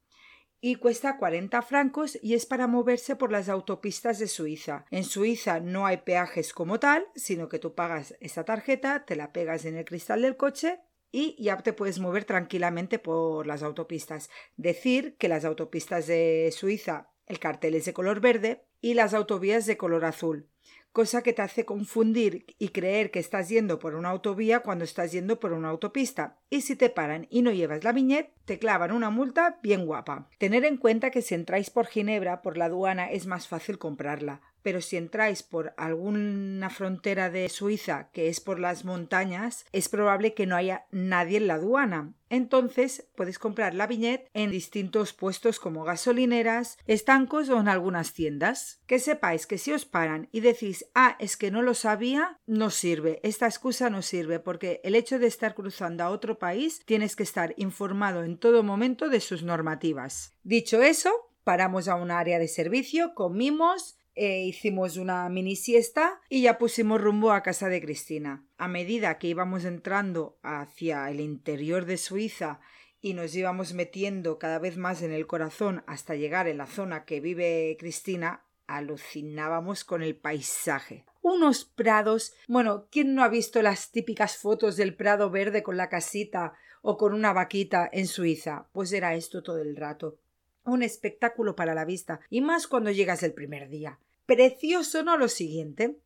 y 0.67 0.77
cuesta 0.77 1.19
40 1.19 1.61
francos 1.61 2.19
y 2.23 2.33
es 2.33 2.47
para 2.47 2.67
moverse 2.67 3.17
por 3.17 3.31
las 3.31 3.51
autopistas 3.51 4.19
de 4.19 4.29
Suiza. 4.29 4.87
En 4.91 5.05
Suiza 5.05 5.61
no 5.61 5.85
hay 5.85 5.99
peajes 5.99 6.55
como 6.55 6.81
tal, 6.81 7.07
sino 7.15 7.51
que 7.51 7.59
tú 7.59 7.75
pagas 7.75 8.17
esa 8.21 8.47
tarjeta, 8.47 9.05
te 9.05 9.15
la 9.15 9.31
pegas 9.31 9.67
en 9.67 9.77
el 9.77 9.85
cristal 9.85 10.23
del 10.23 10.39
coche 10.39 10.81
y 11.13 11.37
ya 11.39 11.59
te 11.59 11.75
puedes 11.75 11.99
mover 11.99 12.25
tranquilamente 12.25 12.99
por 12.99 13.47
las 13.47 13.63
autopistas. 13.63 14.31
Decir 14.57 15.19
que 15.19 15.29
las 15.29 15.45
autopistas 15.45 16.07
de 16.07 16.49
Suiza 16.51 17.11
el 17.27 17.39
cartel 17.39 17.75
es 17.75 17.85
de 17.85 17.93
color 17.93 18.21
verde 18.21 18.65
y 18.81 18.95
las 18.95 19.13
autovías 19.13 19.67
de 19.67 19.77
color 19.77 20.07
azul 20.07 20.49
cosa 20.95 21.25
que 21.25 21.33
te 21.33 21.43
hace 21.43 21.65
confundir 21.65 22.47
y 22.57 22.69
creer 22.69 23.11
que 23.11 23.19
estás 23.19 23.49
yendo 23.49 23.81
por 23.81 23.97
una 23.97 24.11
autovía 24.11 24.61
cuando 24.61 24.85
estás 24.85 25.11
yendo 25.11 25.41
por 25.41 25.53
una 25.53 25.69
autopista. 25.69 26.39
Y 26.51 26.61
si 26.61 26.77
te 26.77 26.89
paran 26.89 27.27
y 27.31 27.43
no 27.43 27.51
llevas 27.51 27.83
la 27.83 27.91
viñeta, 27.91 28.31
te 28.45 28.61
clavan 28.61 28.93
una 28.93 29.11
multa 29.11 29.59
bien 29.61 29.87
guapa. 29.87 30.29
Tener 30.39 30.65
en 30.65 30.77
cuenta 30.77 31.11
que 31.11 31.21
si 31.21 31.35
entráis 31.35 31.69
por 31.69 31.89
Ginebra, 31.89 32.43
por 32.43 32.57
la 32.57 32.67
aduana, 32.67 33.11
es 33.11 33.27
más 33.27 33.49
fácil 33.49 33.77
comprarla 33.77 34.41
pero 34.65 34.81
si 34.81 34.97
entráis 34.97 35.43
por 35.43 35.75
alguna 35.77 36.71
frontera 36.71 37.29
de 37.29 37.51
Suiza 37.51 38.09
que 38.13 38.29
es 38.29 38.41
por 38.41 38.59
las 38.59 38.87
montañas, 38.87 39.67
es 39.73 39.91
probable 39.91 40.33
que 40.33 40.47
no 40.47 40.57
haya 40.57 40.87
nadie 40.91 41.37
en 41.37 41.47
la 41.47 41.55
aduana. 41.55 42.15
Entonces 42.31 43.07
podéis 43.15 43.39
comprar 43.39 43.75
la 43.75 43.87
viñeta 43.87 44.29
en 44.33 44.51
distintos 44.51 45.13
puestos 45.13 45.61
como 45.61 45.85
gasolineras, 45.85 46.79
estancos 46.87 47.51
o 47.51 47.61
en 47.61 47.69
algunas 47.69 48.15
tiendas. 48.15 48.81
Que 48.87 48.99
sepáis 48.99 49.47
que 49.47 49.59
si 49.59 49.71
os 49.73 49.85
paran 49.85 50.31
y 50.33 50.41
decís, 50.41 50.87
ah, 50.95 51.17
es 51.21 51.37
que 51.37 51.51
no 51.51 51.61
lo 51.61 51.75
sabía, 51.75 52.41
no 52.47 52.71
sirve. 52.71 53.21
Esta 53.23 53.47
excusa 53.47 53.91
no 53.91 54.01
sirve 54.01 54.41
porque 54.41 54.81
el 54.83 54.95
hecho 54.95 55.19
de 55.19 55.27
estar 55.27 55.55
cruzando 55.55 56.05
a 56.05 56.09
otro 56.09 56.39
país 56.39 56.81
tienes 56.87 57.17
que 57.17 57.23
estar 57.23 57.53
informado 57.59 58.25
en 58.25 58.39
todo 58.39 58.63
momento 58.63 59.11
de 59.11 59.21
sus 59.21 59.43
normativas. 59.43 60.33
Dicho 60.43 60.83
eso, 60.83 61.13
paramos 61.45 61.87
a 61.89 61.95
un 61.97 62.11
área 62.11 62.39
de 62.39 62.49
servicio, 62.49 63.15
comimos, 63.15 63.99
eh, 64.15 64.43
hicimos 64.43 64.97
una 64.97 65.29
mini 65.29 65.57
siesta 65.57 66.21
y 66.29 66.43
ya 66.43 66.59
pusimos 66.59 67.01
rumbo 67.01 67.33
a 67.33 67.43
casa 67.43 67.69
de 67.69 67.81
Cristina. 67.81 68.45
A 68.59 68.69
medida 68.69 69.19
que 69.19 69.29
íbamos 69.29 69.65
entrando 69.65 70.39
hacia 70.43 71.11
el 71.11 71.21
interior 71.21 71.85
de 71.85 71.97
Suiza 71.97 72.61
y 73.01 73.15
nos 73.15 73.35
íbamos 73.35 73.75
metiendo 73.75 74.39
cada 74.39 74.59
vez 74.59 74.77
más 74.77 75.03
en 75.03 75.13
el 75.13 75.27
corazón 75.27 75.83
hasta 75.87 76.15
llegar 76.15 76.49
en 76.49 76.59
la 76.59 76.67
zona 76.67 77.05
que 77.05 77.21
vive 77.21 77.77
Cristina, 77.79 78.45
alucinábamos 78.67 79.85
con 79.85 80.03
el 80.03 80.17
paisaje. 80.17 81.05
Unos 81.21 81.65
prados. 81.65 82.35
Bueno, 82.49 82.87
¿quién 82.91 83.15
no 83.15 83.23
ha 83.23 83.29
visto 83.29 83.63
las 83.63 83.91
típicas 83.91 84.37
fotos 84.37 84.77
del 84.77 84.95
prado 84.95 85.31
verde 85.31 85.63
con 85.63 85.77
la 85.77 85.89
casita 85.89 86.55
o 86.83 86.97
con 86.97 87.15
una 87.15 87.33
vaquita 87.33 87.89
en 87.93 88.07
Suiza? 88.07 88.69
Pues 88.73 88.93
era 88.93 89.15
esto 89.15 89.43
todo 89.43 89.61
el 89.61 89.77
rato 89.77 90.19
un 90.65 90.83
espectáculo 90.83 91.57
para 91.57 91.75
la 91.75 91.85
vista, 91.85 92.21
y 92.31 92.41
más 92.41 92.67
cuando 92.67 92.91
llegas 92.91 93.23
el 93.23 93.33
primer 93.33 93.69
día. 93.69 93.99
Precioso, 94.27 95.03
¿no? 95.03 95.17
Lo 95.17 95.29
siguiente. 95.29 95.97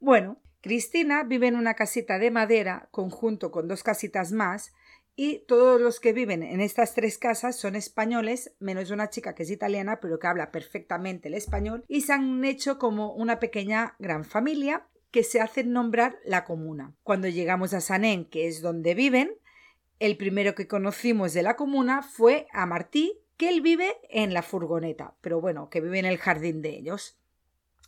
Bueno, 0.00 0.40
Cristina 0.60 1.22
vive 1.22 1.46
en 1.46 1.56
una 1.56 1.74
casita 1.74 2.18
de 2.18 2.30
madera, 2.30 2.88
conjunto 2.90 3.50
con 3.50 3.68
dos 3.68 3.82
casitas 3.82 4.32
más, 4.32 4.72
y 5.14 5.40
todos 5.48 5.80
los 5.80 5.98
que 5.98 6.12
viven 6.12 6.44
en 6.44 6.60
estas 6.60 6.94
tres 6.94 7.18
casas 7.18 7.56
son 7.56 7.74
españoles, 7.74 8.54
menos 8.60 8.90
una 8.90 9.10
chica 9.10 9.34
que 9.34 9.42
es 9.42 9.50
italiana, 9.50 9.98
pero 10.00 10.18
que 10.18 10.26
habla 10.28 10.52
perfectamente 10.52 11.28
el 11.28 11.34
español, 11.34 11.84
y 11.88 12.02
se 12.02 12.12
han 12.12 12.44
hecho 12.44 12.78
como 12.78 13.12
una 13.14 13.40
pequeña 13.40 13.96
gran 13.98 14.24
familia 14.24 14.86
que 15.10 15.24
se 15.24 15.40
hacen 15.40 15.72
nombrar 15.72 16.18
la 16.24 16.44
comuna. 16.44 16.94
Cuando 17.02 17.28
llegamos 17.28 17.74
a 17.74 17.80
Sanén, 17.80 18.26
que 18.26 18.46
es 18.46 18.60
donde 18.60 18.94
viven, 18.94 19.32
el 19.98 20.16
primero 20.16 20.54
que 20.54 20.68
conocimos 20.68 21.32
de 21.32 21.42
la 21.42 21.56
comuna 21.56 22.02
fue 22.02 22.46
a 22.52 22.66
Martí, 22.66 23.18
que 23.38 23.48
él 23.48 23.62
vive 23.62 23.96
en 24.10 24.34
la 24.34 24.42
furgoneta, 24.42 25.14
pero 25.22 25.40
bueno, 25.40 25.70
que 25.70 25.80
vive 25.80 25.98
en 25.98 26.04
el 26.04 26.18
jardín 26.18 26.60
de 26.60 26.76
ellos. 26.76 27.16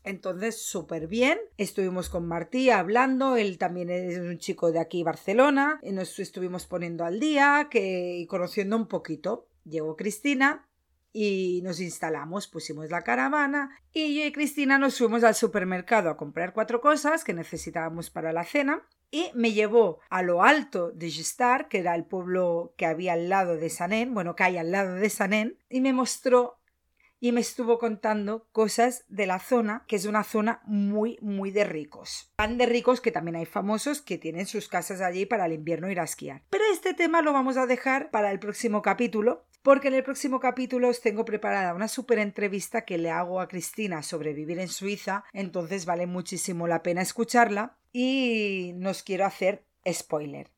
Entonces, 0.03 0.63
súper 0.63 1.09
bien. 1.09 1.39
Estuvimos 1.59 2.09
con 2.09 2.27
Martí 2.27 2.71
hablando. 2.71 3.37
Él 3.37 3.59
también 3.59 3.91
es 3.91 4.17
un 4.17 4.39
chico 4.39 4.73
de 4.73 4.79
aquí, 4.79 5.03
Barcelona. 5.03 5.79
Y 5.83 5.93
nos 5.93 6.19
estuvimos 6.19 6.67
poniendo 6.67 7.05
al 7.05 7.21
día 7.21 7.69
que, 7.71 8.17
y 8.17 8.27
conociendo 8.27 8.77
un 8.77 8.87
poquito. 8.87 9.47
Llegó 9.65 9.97
Cristina 9.97 10.67
y 11.13 11.61
nos 11.65 11.81
instalamos, 11.81 12.47
pusimos 12.47 12.91
la 12.91 13.03
caravana 13.03 13.77
y 13.93 14.17
yo 14.17 14.25
y 14.25 14.33
Cristina 14.33 14.79
nos 14.79 14.97
fuimos 14.97 15.25
al 15.25 15.35
supermercado 15.35 16.09
a 16.09 16.17
comprar 16.17 16.53
cuatro 16.53 16.81
cosas 16.81 17.25
que 17.25 17.35
necesitábamos 17.35 18.11
para 18.11 18.33
la 18.33 18.45
cena 18.45 18.87
y 19.11 19.31
me 19.35 19.53
llevó 19.53 20.01
a 20.09 20.23
lo 20.23 20.43
alto 20.43 20.93
de 20.93 21.11
Gistar, 21.11 21.69
que 21.69 21.79
era 21.79 21.95
el 21.95 22.05
pueblo 22.05 22.75
que 22.77 22.87
había 22.87 23.15
al 23.15 23.29
lado 23.29 23.57
de 23.57 23.71
Sanén, 23.71 24.15
bueno, 24.15 24.37
que 24.37 24.45
hay 24.45 24.57
al 24.57 24.71
lado 24.71 24.95
de 24.95 25.11
Sanén, 25.11 25.59
y 25.69 25.81
me 25.81 25.93
mostró 25.93 26.61
y 27.21 27.33
me 27.33 27.43
estuvo 27.43 27.79
contando 27.79 28.49
cosas 28.51 29.05
de 29.09 29.27
la 29.27 29.39
zona, 29.39 29.85
que 29.87 29.97
es 29.97 30.07
una 30.07 30.25
zona 30.25 30.63
muy, 30.65 31.19
muy 31.21 31.51
de 31.51 31.65
ricos. 31.65 32.33
Tan 32.37 32.57
de 32.57 32.65
ricos 32.65 33.03
que 33.03 33.13
también 33.13 33.37
hay 33.37 33.45
famosos 33.45 34.01
que 34.01 34.17
tienen 34.17 34.47
sus 34.47 34.69
casas 34.69 35.03
allí 35.03 35.27
para 35.27 35.45
el 35.45 35.53
invierno 35.53 35.91
ir 35.91 36.01
a 36.01 36.05
esquiar. 36.05 36.43
Pero 36.49 36.65
este 36.73 36.95
tema 36.95 37.21
lo 37.21 37.35
vamos 37.35 37.59
a 37.59 37.67
dejar 37.67 38.11
para 38.11 38.31
el 38.31 38.39
próximo 38.39 38.81
capítulo, 38.81 39.45
porque 39.63 39.89
en 39.89 39.95
el 39.95 40.03
próximo 40.03 40.41
capítulo 40.41 40.89
os 40.89 41.01
tengo 41.01 41.25
preparada 41.25 41.75
una 41.75 41.89
super 41.89 42.19
entrevista 42.19 42.85
que 42.85 42.99
le 42.99 43.11
hago 43.11 43.41
a 43.41 43.49
Cristina 43.49 44.03
sobre 44.03 44.33
vivir 44.33 44.59
en 44.59 44.69
Suiza, 44.69 45.25
entonces 45.33 45.85
vale 45.87 46.07
muchísimo 46.07 46.67
la 46.67 46.83
pena 46.83 47.03
escucharla 47.03 47.77
y 47.93 48.73
nos 48.77 49.03
quiero 49.03 49.27
hacer 49.27 49.65
spoiler. 49.91 50.51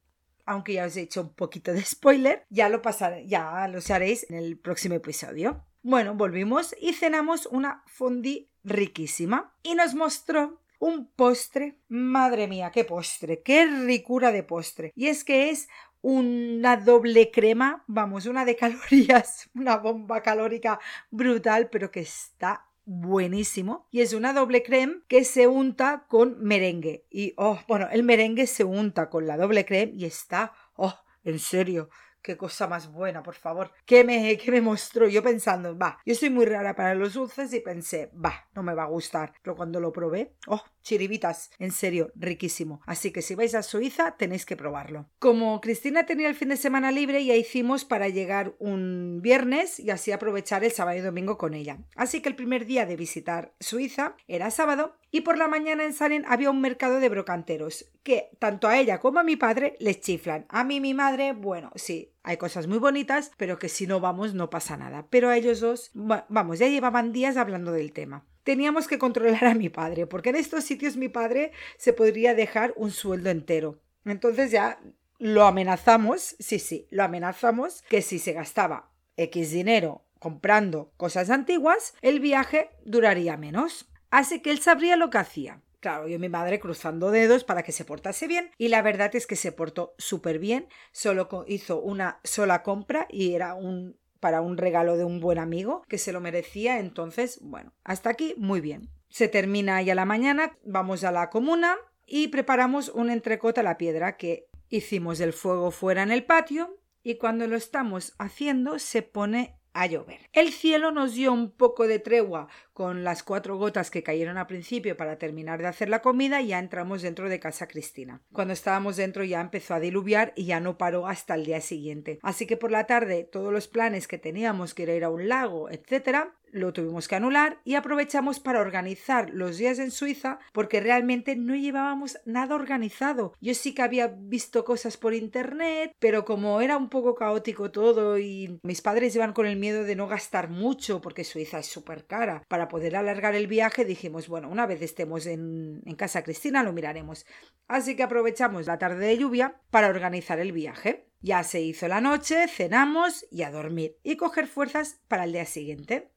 Aunque 0.45 0.75
ya 0.75 0.87
os 0.87 0.97
he 0.97 1.03
hecho 1.03 1.23
un 1.23 1.35
poquito 1.35 1.73
de 1.73 1.83
spoiler, 1.83 2.45
ya 2.51 2.69
lo 2.69 2.83
pasaré, 2.83 3.27
ya 3.27 3.67
lo 3.69 3.79
haréis 3.89 4.29
en 4.29 4.37
el 4.37 4.59
próximo 4.59 4.95
episodio. 4.95 5.65
Bueno, 5.83 6.15
volvimos 6.15 6.75
y 6.81 6.93
cenamos 6.93 7.47
una 7.47 7.83
fondue 7.87 8.49
riquísima 8.65 9.55
y 9.63 9.75
nos 9.75 9.95
mostró 9.95 10.61
un 10.79 11.07
postre. 11.07 11.79
Madre 11.89 12.49
mía, 12.49 12.71
qué 12.73 12.85
postre, 12.85 13.41
qué 13.43 13.67
ricura 13.67 14.33
de 14.33 14.43
postre. 14.43 14.93
Y 14.97 15.07
es 15.07 15.23
que 15.23 15.51
es 15.51 15.69
una 16.03 16.77
doble 16.77 17.31
crema, 17.31 17.85
vamos, 17.87 18.27
una 18.27 18.45
de 18.45 18.57
calorías, 18.63 19.49
una 19.55 19.79
bomba 19.79 20.23
calórica 20.23 20.79
brutal, 21.11 21.71
pero 21.71 21.91
que 21.91 22.01
está 22.01 22.67
buenísimo 22.85 23.87
y 23.93 24.01
es 24.01 24.13
una 24.13 24.33
doble 24.33 24.65
creme 24.65 25.03
que 25.07 25.25
se 25.25 25.47
unta 25.47 26.05
con 26.09 26.43
merengue 26.43 27.07
y 27.11 27.33
oh 27.37 27.61
bueno 27.69 27.87
el 27.93 28.03
merengue 28.03 28.49
se 28.49 28.65
unta 28.65 29.09
con 29.09 29.25
la 29.25 29.37
doble 29.37 29.65
creme 29.65 29.93
y 29.95 30.05
está 30.05 30.53
oh 30.75 30.93
en 31.23 31.39
serio 31.39 31.91
Qué 32.23 32.37
cosa 32.37 32.69
más 32.69 32.93
buena, 32.93 33.21
por 33.21 33.35
favor. 33.35 33.73
¿Qué 33.85 34.05
me, 34.05 34.39
qué 34.39 34.53
me 34.53 34.61
mostró? 34.61 35.09
Yo 35.09 35.25
pensando, 35.25 35.77
va, 35.77 35.99
yo 36.07 36.15
soy 36.15 36.31
muy 36.31 36.47
rara 36.47 36.77
para 36.77 36.95
los 36.95 37.15
dulces 37.15 37.53
y 37.53 37.59
pensé, 37.59 38.13
va, 38.15 38.49
no 38.55 38.63
me 38.63 38.75
va 38.75 38.85
a 38.85 38.87
gustar. 38.87 39.33
Pero 39.43 39.57
cuando 39.57 39.81
lo 39.81 39.93
probé, 39.93 40.37
oh, 40.47 40.63
chiribitas, 40.83 41.51
en 41.59 41.71
serio, 41.71 42.13
riquísimo. 42.15 42.81
Así 42.87 43.11
que 43.11 43.23
si 43.23 43.35
vais 43.35 43.55
a 43.55 43.63
Suiza, 43.63 44.17
tenéis 44.17 44.47
que 44.47 44.57
probarlo. 44.57 45.09
Como 45.19 45.61
Cristina 45.61 46.07
tenía 46.07 46.29
el 46.29 46.35
fin 46.35 46.49
de 46.49 46.57
semana 46.57 46.91
libre, 46.91 47.25
ya 47.25 47.35
hicimos 47.35 47.85
para 47.85 48.09
llegar 48.09 48.55
un 48.59 49.21
viernes 49.23 49.81
y 49.81 49.91
así 49.91 50.13
aprovechar 50.13 50.65
el 50.65 50.73
sábado 50.73 50.99
y 50.99 51.03
domingo 51.03 51.39
con 51.39 51.55
ella. 51.55 51.79
Así 51.97 52.21
que 52.21 52.29
el 52.29 52.37
primer 52.37 52.67
día 52.67 52.87
de 52.87 52.97
visitar 52.97 53.55
Suiza 53.61 54.17
era 54.27 54.51
sábado 54.51 54.97
y 55.11 55.21
por 55.21 55.39
la 55.39 55.49
mañana 55.49 55.85
en 55.85 55.93
Salen 55.93 56.25
había 56.27 56.51
un 56.51 56.61
mercado 56.61 56.99
de 56.99 57.09
brocanteros 57.09 57.91
que 58.03 58.31
tanto 58.39 58.69
a 58.69 58.79
ella 58.79 58.99
como 58.99 59.21
a 59.21 59.25
mi 59.25 59.37
padre 59.37 59.77
les 59.79 60.01
chiflan. 60.01 60.47
A 60.49 60.65
mí 60.65 60.81
mi 60.81 60.95
madre, 60.95 61.33
bueno, 61.33 61.71
sí, 61.75 62.12
hay 62.23 62.37
cosas 62.37 62.67
muy 62.67 62.79
bonitas, 62.79 63.33
pero 63.37 63.59
que 63.59 63.69
si 63.69 63.87
no 63.87 64.01
vamos 64.01 64.35
no 64.35 64.51
pasa 64.51 64.77
nada. 64.77 65.07
Pero 65.11 65.29
a 65.29 65.37
ellos 65.37 65.61
dos, 65.61 65.91
vamos, 65.95 66.59
ya 66.59 66.69
llevaban 66.69 67.13
días 67.13 67.37
hablando 67.37 67.73
del 67.73 67.93
tema. 67.93 68.25
Teníamos 68.45 68.89
que 68.89 68.99
controlar 68.99 69.45
a 69.45 69.55
mi 69.55 69.69
padre, 69.69 70.07
porque 70.07 70.31
en 70.31 70.37
estos 70.37 70.65
sitios 70.65 70.97
mi 70.97 71.09
padre 71.09 71.53
se 71.77 71.93
podría 71.93 72.35
dejar 72.35 72.73
un 72.77 72.91
sueldo 72.91 73.31
entero. 73.31 73.81
Entonces 74.05 74.51
ya 74.51 74.81
lo 75.19 75.45
amenazamos, 75.45 76.35
sí, 76.39 76.59
sí, 76.59 76.87
lo 76.91 77.05
amenazamos 77.05 77.83
que 77.89 78.03
si 78.03 78.19
se 78.19 78.33
gastaba 78.33 78.91
X 79.17 79.53
dinero 79.53 80.05
comprando 80.19 80.93
cosas 80.97 81.31
antiguas, 81.31 81.95
el 82.01 82.21
viaje 82.21 82.71
duraría 82.85 83.37
menos. 83.37 83.89
Así 84.11 84.41
que 84.41 84.53
él 84.53 84.61
sabría 84.61 84.97
lo 84.97 85.11
que 85.11 85.19
hacía. 85.19 85.61
Claro, 85.83 86.07
yo 86.07 86.15
y 86.15 86.19
mi 86.21 86.29
madre 86.29 86.61
cruzando 86.61 87.11
dedos 87.11 87.43
para 87.43 87.65
que 87.65 87.73
se 87.73 87.85
portase 87.85 88.29
bien 88.29 88.53
y 88.57 88.69
la 88.69 88.83
verdad 88.83 89.17
es 89.17 89.27
que 89.27 89.35
se 89.35 89.51
portó 89.51 89.97
súper 89.99 90.39
bien, 90.39 90.69
solo 90.93 91.29
hizo 91.49 91.81
una 91.81 92.21
sola 92.23 92.63
compra 92.63 93.09
y 93.11 93.35
era 93.35 93.55
un 93.55 93.99
para 94.21 94.43
un 94.43 94.59
regalo 94.59 94.97
de 94.97 95.05
un 95.05 95.19
buen 95.19 95.41
amigo 95.41 95.83
que 95.89 95.99
se 95.99 96.13
lo 96.13 96.21
merecía, 96.21 96.79
entonces, 96.79 97.41
bueno, 97.43 97.75
hasta 97.83 98.11
aquí 98.11 98.37
muy 98.39 98.61
bien. 98.61 98.91
Se 99.09 99.27
termina 99.27 99.83
ya 99.83 99.97
la 99.97 100.05
mañana, 100.05 100.57
vamos 100.65 101.03
a 101.03 101.11
la 101.11 101.31
comuna 101.31 101.75
y 102.07 102.29
preparamos 102.29 102.89
un 102.89 103.11
entrecot 103.11 103.59
a 103.59 103.65
la 103.65 103.77
piedra 103.77 104.17
que 104.17 104.47
hicimos 104.69 105.19
el 105.19 105.33
fuego 105.33 105.73
fuera 105.73 106.05
en 106.05 106.13
el 106.13 106.25
patio 106.25 106.79
y 107.03 107.17
cuando 107.17 107.49
lo 107.49 107.57
estamos 107.57 108.15
haciendo 108.19 108.79
se 108.79 109.03
pone 109.03 109.59
a 109.75 109.87
llover. 109.87 110.29
El 110.33 110.53
cielo 110.53 110.91
nos 110.91 111.15
dio 111.15 111.33
un 111.33 111.51
poco 111.51 111.87
de 111.87 111.99
tregua 111.99 112.49
con 112.73 113.05
las 113.05 113.23
cuatro 113.23 113.57
gotas 113.57 113.91
que 113.91 114.03
cayeron 114.03 114.39
al 114.39 114.47
principio 114.47 114.97
para 114.97 115.19
terminar 115.19 115.61
de 115.61 115.69
hacer 115.69 115.89
la 115.89 116.03
comida 116.03 116.41
y 116.41 116.49
ya 116.49 116.59
entramos 116.59 117.03
dentro 117.03 117.29
de 117.29 117.41
casa 117.41 117.69
Cristina. 117.69 118.23
Cuando 118.33 118.55
estábamos 118.55 118.97
dentro 118.97 119.25
ya 119.25 119.41
empezó 119.41 119.75
a 119.75 119.81
diluviar 119.81 120.33
y 120.37 120.47
ya 120.47 120.61
no 120.61 120.79
paró 120.79 121.07
hasta 121.07 121.35
el 121.35 121.45
día 121.45 121.61
siguiente. 121.61 122.19
Así 122.23 122.47
que 122.47 122.57
por 122.57 122.71
la 122.71 122.87
tarde 122.87 123.25
todos 123.25 123.53
los 123.53 123.69
planes 123.69 124.09
que 124.09 124.19
teníamos 124.19 124.75
que 124.75 124.85
era 124.85 124.95
ir 124.95 125.05
a 125.05 125.11
un 125.11 125.29
lago, 125.29 125.71
etcétera, 125.71 126.35
lo 126.53 126.73
tuvimos 126.73 127.09
que 127.09 127.17
anular 127.17 127.61
y 127.65 127.75
aprovechamos 127.75 128.39
para 128.39 128.61
organizar 128.61 129.31
los 129.31 129.57
días 129.57 129.79
en 129.79 129.91
Suiza 129.91 130.39
porque 130.53 130.81
realmente 130.81 131.35
no 131.35 131.57
llevábamos 131.57 132.19
nada 132.25 132.55
organizado. 132.55 133.35
Yo 133.41 133.55
sí 133.55 133.75
que 133.75 133.83
había 133.83 134.07
visto 134.07 134.65
cosas 134.65 134.97
por 134.97 135.15
internet, 135.15 135.97
pero 135.99 136.25
como 136.25 136.61
era 136.61 136.77
un 136.77 136.89
poco 136.89 137.15
caótico 137.15 137.73
todo 137.73 138.19
y 138.19 138.61
mis 138.63 138.83
padres 138.83 139.17
iban 139.17 139.33
con 139.33 139.47
el 139.47 139.57
miedo 139.57 139.85
de 139.85 139.97
no 139.97 140.07
gastar 140.07 140.51
mucho 140.51 141.01
porque 141.01 141.25
Suiza 141.25 141.59
es 141.59 141.67
súper 141.67 142.07
cara, 142.07 142.45
para 142.49 142.69
poder 142.69 142.97
alargar 142.97 143.35
el 143.35 143.47
viaje 143.47 143.85
dijimos, 143.85 144.29
bueno, 144.29 144.49
una 144.49 144.67
vez 144.67 144.83
estemos 144.83 145.27
en, 145.27 145.83
en 145.87 145.97
casa 145.97 146.23
Cristina 146.23 146.63
lo 146.63 146.73
miraremos. 146.73 147.27
Así 147.67 147.97
que 147.97 148.03
aprovechamos 148.03 148.67
la 148.67 148.79
tarde 148.79 149.07
de 149.07 149.19
lluvia 149.19 149.61
para 149.71 149.89
organizar 149.89 150.39
el 150.39 150.53
viaje. 150.53 151.09
Ya 151.21 151.45
se 151.45 151.61
hizo 151.61 151.87
la 151.89 152.01
noche, 152.01 152.49
cenamos 152.49 153.25
y 153.31 153.43
a 153.43 153.51
dormir 153.51 153.97
y 154.03 154.17
coger 154.17 154.49
fuerzas 154.49 155.01
para 155.09 155.25
el 155.25 155.33
día 155.33 155.47
siguiente. 155.47 156.11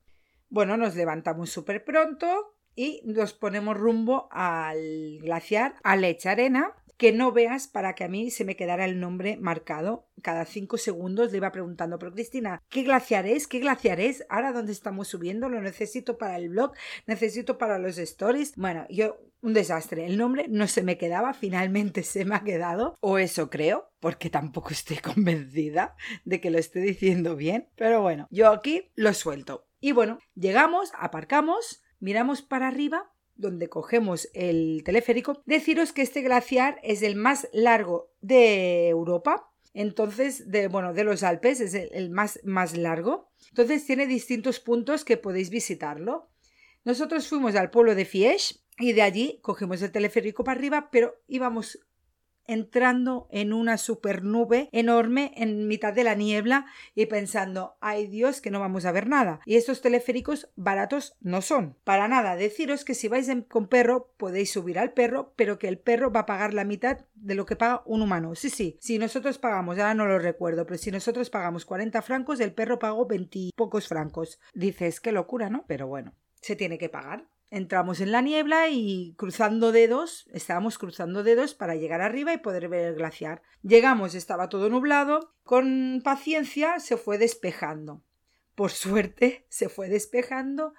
Bueno, 0.49 0.77
nos 0.77 0.95
levantamos 0.95 1.49
súper 1.49 1.83
pronto 1.83 2.55
y 2.75 3.01
nos 3.05 3.33
ponemos 3.33 3.77
rumbo 3.77 4.27
al 4.31 5.19
glaciar, 5.21 5.75
a 5.83 5.95
Leche 5.95 6.29
Arena, 6.29 6.73
que 6.97 7.11
no 7.11 7.31
veas 7.31 7.67
para 7.67 7.93
que 7.93 8.03
a 8.03 8.07
mí 8.07 8.31
se 8.31 8.45
me 8.45 8.55
quedara 8.55 8.85
el 8.85 8.99
nombre 8.99 9.37
marcado. 9.37 10.07
Cada 10.21 10.45
cinco 10.45 10.77
segundos 10.77 11.31
le 11.31 11.37
iba 11.37 11.51
preguntando, 11.51 11.99
pero 11.99 12.13
Cristina, 12.13 12.61
¿qué 12.69 12.83
glaciar 12.83 13.25
es? 13.25 13.47
¿Qué 13.47 13.59
glaciar 13.59 13.99
es? 13.99 14.25
Ahora 14.29 14.53
dónde 14.53 14.71
estamos 14.71 15.07
subiendo, 15.07 15.49
lo 15.49 15.61
necesito 15.61 16.17
para 16.17 16.37
el 16.37 16.49
blog, 16.49 16.73
necesito 17.05 17.57
para 17.57 17.79
los 17.79 17.97
stories. 17.97 18.55
Bueno, 18.55 18.85
yo 18.89 19.17
un 19.45 19.53
desastre. 19.53 20.05
El 20.05 20.17
nombre 20.17 20.47
no 20.49 20.67
se 20.67 20.81
me 20.81 20.97
quedaba, 20.97 21.33
finalmente 21.33 22.01
se 22.01 22.25
me 22.25 22.35
ha 22.35 22.43
quedado, 22.43 22.95
o 22.99 23.19
eso 23.19 23.49
creo, 23.49 23.91
porque 23.99 24.29
tampoco 24.29 24.69
estoy 24.71 24.97
convencida 25.13 25.95
de 26.23 26.41
que 26.41 26.49
lo 26.49 26.57
esté 26.57 26.79
diciendo 26.79 27.35
bien. 27.35 27.69
Pero 27.75 28.01
bueno, 28.01 28.27
yo 28.31 28.49
aquí 28.49 28.91
lo 28.95 29.13
suelto. 29.13 29.64
Y 29.79 29.91
bueno, 29.91 30.19
llegamos, 30.35 30.91
aparcamos, 30.97 31.83
miramos 31.99 32.41
para 32.41 32.67
arriba 32.67 33.11
donde 33.35 33.69
cogemos 33.69 34.29
el 34.33 34.81
teleférico, 34.83 35.43
deciros 35.45 35.91
que 35.91 36.01
este 36.01 36.21
glaciar 36.21 36.79
es 36.83 37.01
el 37.01 37.15
más 37.15 37.47
largo 37.53 38.11
de 38.21 38.87
Europa. 38.87 39.51
Entonces, 39.73 40.49
de, 40.49 40.69
bueno, 40.69 40.93
de 40.93 41.03
los 41.03 41.21
Alpes 41.23 41.59
es 41.59 41.73
el, 41.73 42.09
más, 42.09 42.39
más 42.43 42.77
largo. 42.77 43.29
Entonces 43.49 43.85
tiene 43.85 44.07
distintos 44.07 44.61
puntos 44.61 45.03
que 45.03 45.17
podéis 45.17 45.49
visitarlo. 45.49 46.29
Nosotros 46.85 47.27
fuimos 47.27 47.55
al 47.55 47.71
pueblo 47.71 47.93
de 47.93 48.05
Fies 48.05 48.63
y 48.77 48.93
de 48.93 49.01
allí 49.01 49.39
cogimos 49.41 49.81
el 49.81 49.91
teleférico 49.91 50.43
para 50.43 50.57
arriba, 50.57 50.89
pero 50.91 51.15
íbamos 51.27 51.79
entrando 52.47 53.27
en 53.31 53.53
una 53.53 53.77
supernube 53.77 54.69
enorme 54.71 55.31
en 55.35 55.67
mitad 55.67 55.93
de 55.93 56.03
la 56.03 56.15
niebla 56.15 56.65
y 56.93 57.05
pensando, 57.05 57.77
ay 57.81 58.07
Dios, 58.07 58.41
que 58.41 58.51
no 58.51 58.59
vamos 58.59 58.85
a 58.85 58.91
ver 58.91 59.07
nada. 59.07 59.39
Y 59.45 59.55
estos 59.55 59.81
teleféricos 59.81 60.49
baratos 60.55 61.15
no 61.21 61.41
son. 61.41 61.77
Para 61.83 62.07
nada, 62.07 62.35
deciros 62.35 62.85
que 62.85 62.93
si 62.93 63.07
vais 63.07 63.29
con 63.47 63.67
perro 63.67 64.13
podéis 64.17 64.51
subir 64.51 64.79
al 64.79 64.93
perro, 64.93 65.33
pero 65.35 65.59
que 65.59 65.67
el 65.67 65.79
perro 65.79 66.11
va 66.11 66.21
a 66.21 66.25
pagar 66.25 66.53
la 66.53 66.65
mitad 66.65 67.05
de 67.15 67.35
lo 67.35 67.45
que 67.45 67.55
paga 67.55 67.81
un 67.85 68.01
humano. 68.01 68.35
Sí, 68.35 68.49
sí, 68.49 68.77
si 68.79 68.99
nosotros 68.99 69.37
pagamos, 69.37 69.77
ahora 69.77 69.93
no 69.93 70.05
lo 70.05 70.19
recuerdo, 70.19 70.65
pero 70.65 70.77
si 70.77 70.91
nosotros 70.91 71.29
pagamos 71.29 71.65
40 71.65 72.01
francos, 72.01 72.39
el 72.39 72.53
perro 72.53 72.79
pagó 72.79 73.05
20 73.05 73.51
pocos 73.55 73.87
francos. 73.87 74.39
Dices, 74.53 74.99
qué 74.99 75.11
locura, 75.11 75.49
¿no? 75.49 75.65
Pero 75.67 75.87
bueno, 75.87 76.13
se 76.41 76.55
tiene 76.55 76.77
que 76.77 76.89
pagar. 76.89 77.27
Entramos 77.55 78.01
en 78.01 78.11
la 78.11 78.21
niebla 78.21 78.67
y 78.67 79.13
cruzando 79.15 79.71
dedos, 79.71 80.27
estábamos 80.33 80.77
cruzando 80.77 81.23
dedos 81.23 81.53
para 81.53 81.75
llegar 81.75 82.01
arriba 82.01 82.33
y 82.33 82.37
poder 82.37 82.67
ver 82.67 82.87
el 82.87 82.95
glaciar. 82.95 83.43
Llegamos, 83.63 84.13
estaba 84.13 84.49
todo 84.49 84.67
nublado, 84.67 85.31
con 85.45 86.01
paciencia 86.03 86.81
se 86.81 86.97
fue 86.97 87.17
despejando. 87.17 88.03
Por 88.55 88.71
suerte 88.73 89.45
se 89.47 89.69
fue 89.69 89.87
despejando 89.87 90.73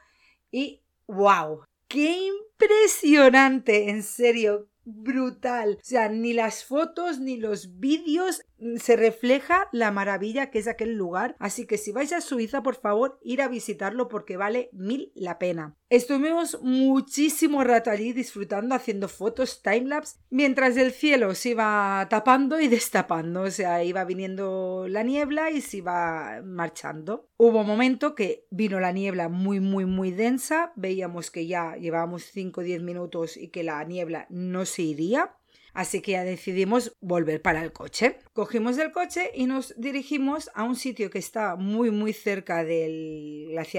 y 0.51 0.83
¡wow! 1.07 1.65
¡Qué 1.89 2.29
impresionante! 2.29 3.89
En 3.89 4.03
serio, 4.03 4.69
brutal. 4.87 5.79
O 5.81 5.85
sea, 5.85 6.09
ni 6.09 6.33
las 6.33 6.65
fotos 6.65 7.19
ni 7.19 7.37
los 7.37 7.79
vídeos 7.79 8.43
mm, 8.59 8.77
se 8.77 8.97
refleja 8.97 9.69
la 9.73 9.91
maravilla 9.91 10.51
que 10.51 10.61
es 10.61 10.69
aquel 10.69 10.95
lugar. 10.95 11.37
Así 11.39 11.67
que 11.67 11.77
si 11.77 11.93
vais 11.93 12.13
a 12.13 12.21
Suiza, 12.21 12.63
por 12.63 12.77
favor, 12.77 13.19
ir 13.23 13.43
a 13.43 13.49
visitarlo 13.49 14.09
porque 14.09 14.37
vale 14.37 14.71
mil 14.73 15.13
la 15.15 15.39
pena. 15.39 15.77
Estuvimos 15.89 16.61
muchísimo 16.63 17.63
rato 17.63 17.91
allí 17.91 18.13
disfrutando, 18.13 18.75
haciendo 18.75 19.09
fotos, 19.09 19.63
timelapse, 19.63 20.19
mientras 20.31 20.77
el 20.77 20.91
cielo 20.91 21.33
se 21.37 21.51
iba 21.51 22.05
tapando 22.11 22.59
y 22.61 22.67
destapando, 22.77 23.43
o 23.43 23.51
sea, 23.53 23.85
iba 23.85 24.05
viniendo 24.05 24.87
la 24.89 25.05
niebla 25.05 25.53
y 25.53 25.61
se 25.61 25.77
iba 25.77 26.43
marchando. 26.45 27.29
Hubo 27.37 27.61
un 27.61 27.69
momento 27.69 28.17
que 28.17 28.49
vino 28.51 28.81
la 28.81 28.91
niebla 28.91 29.29
muy, 29.29 29.61
muy, 29.61 29.85
muy 29.85 30.11
densa, 30.11 30.73
veíamos 30.75 31.31
que 31.31 31.47
ya 31.47 31.77
llevábamos 31.77 32.25
5 32.25 32.63
o 32.63 32.65
10 32.65 32.83
minutos 32.83 33.37
y 33.37 33.49
que 33.49 33.63
la 33.63 33.85
niebla 33.85 34.27
no 34.29 34.67
se 34.67 34.83
iría. 34.83 35.37
Así 35.77 36.01
que 36.01 36.13
ya 36.13 36.25
decidimos 36.25 36.97
volver 37.01 37.43
para 37.43 37.63
el 37.63 37.71
coche. 37.71 38.19
Cogimos 38.33 38.79
el 38.79 38.93
coche 38.93 39.31
y 39.35 39.45
nos 39.45 39.75
dirigimos 39.77 40.51
a 40.55 40.65
un 40.65 40.75
sitio 40.75 41.11
que 41.11 41.19
está 41.19 41.55
muy 41.57 41.91
muy 41.91 42.15
cerca 42.15 42.65
del 42.65 43.49
glaciar 43.51 43.77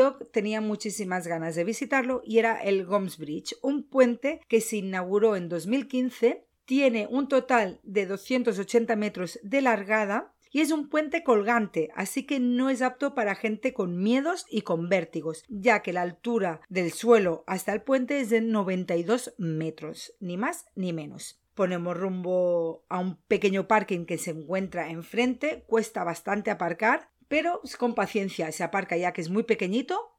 yo 0.00 0.14
tenía 0.32 0.60
muchísimas 0.60 1.26
ganas 1.26 1.56
de 1.56 1.64
visitarlo 1.64 2.22
y 2.24 2.38
era 2.38 2.60
el 2.62 2.86
Goms 2.86 3.18
Bridge, 3.18 3.56
un 3.62 3.82
puente 3.82 4.40
que 4.48 4.60
se 4.60 4.76
inauguró 4.76 5.36
en 5.36 5.48
2015, 5.48 6.46
tiene 6.64 7.08
un 7.10 7.28
total 7.28 7.80
de 7.82 8.06
280 8.06 8.94
metros 8.96 9.40
de 9.42 9.60
largada 9.60 10.32
y 10.50 10.60
es 10.60 10.70
un 10.72 10.88
puente 10.88 11.22
colgante, 11.22 11.90
así 11.94 12.24
que 12.24 12.40
no 12.40 12.70
es 12.70 12.82
apto 12.82 13.14
para 13.14 13.34
gente 13.34 13.72
con 13.72 14.02
miedos 14.02 14.46
y 14.50 14.62
con 14.62 14.88
vértigos, 14.88 15.44
ya 15.48 15.82
que 15.82 15.92
la 15.92 16.02
altura 16.02 16.60
del 16.68 16.92
suelo 16.92 17.44
hasta 17.46 17.72
el 17.72 17.82
puente 17.82 18.20
es 18.20 18.30
de 18.30 18.40
92 18.40 19.34
metros, 19.38 20.14
ni 20.20 20.36
más 20.36 20.66
ni 20.74 20.92
menos 20.92 21.40
ponemos 21.60 21.94
rumbo 21.94 22.86
a 22.88 22.98
un 23.00 23.16
pequeño 23.16 23.68
parking 23.68 24.06
que 24.06 24.16
se 24.16 24.30
encuentra 24.30 24.88
enfrente, 24.88 25.62
cuesta 25.66 26.04
bastante 26.04 26.50
aparcar, 26.50 27.10
pero 27.28 27.60
con 27.78 27.94
paciencia 27.94 28.50
se 28.50 28.64
aparca 28.64 28.96
ya 28.96 29.12
que 29.12 29.20
es 29.20 29.28
muy 29.28 29.42
pequeñito 29.42 30.16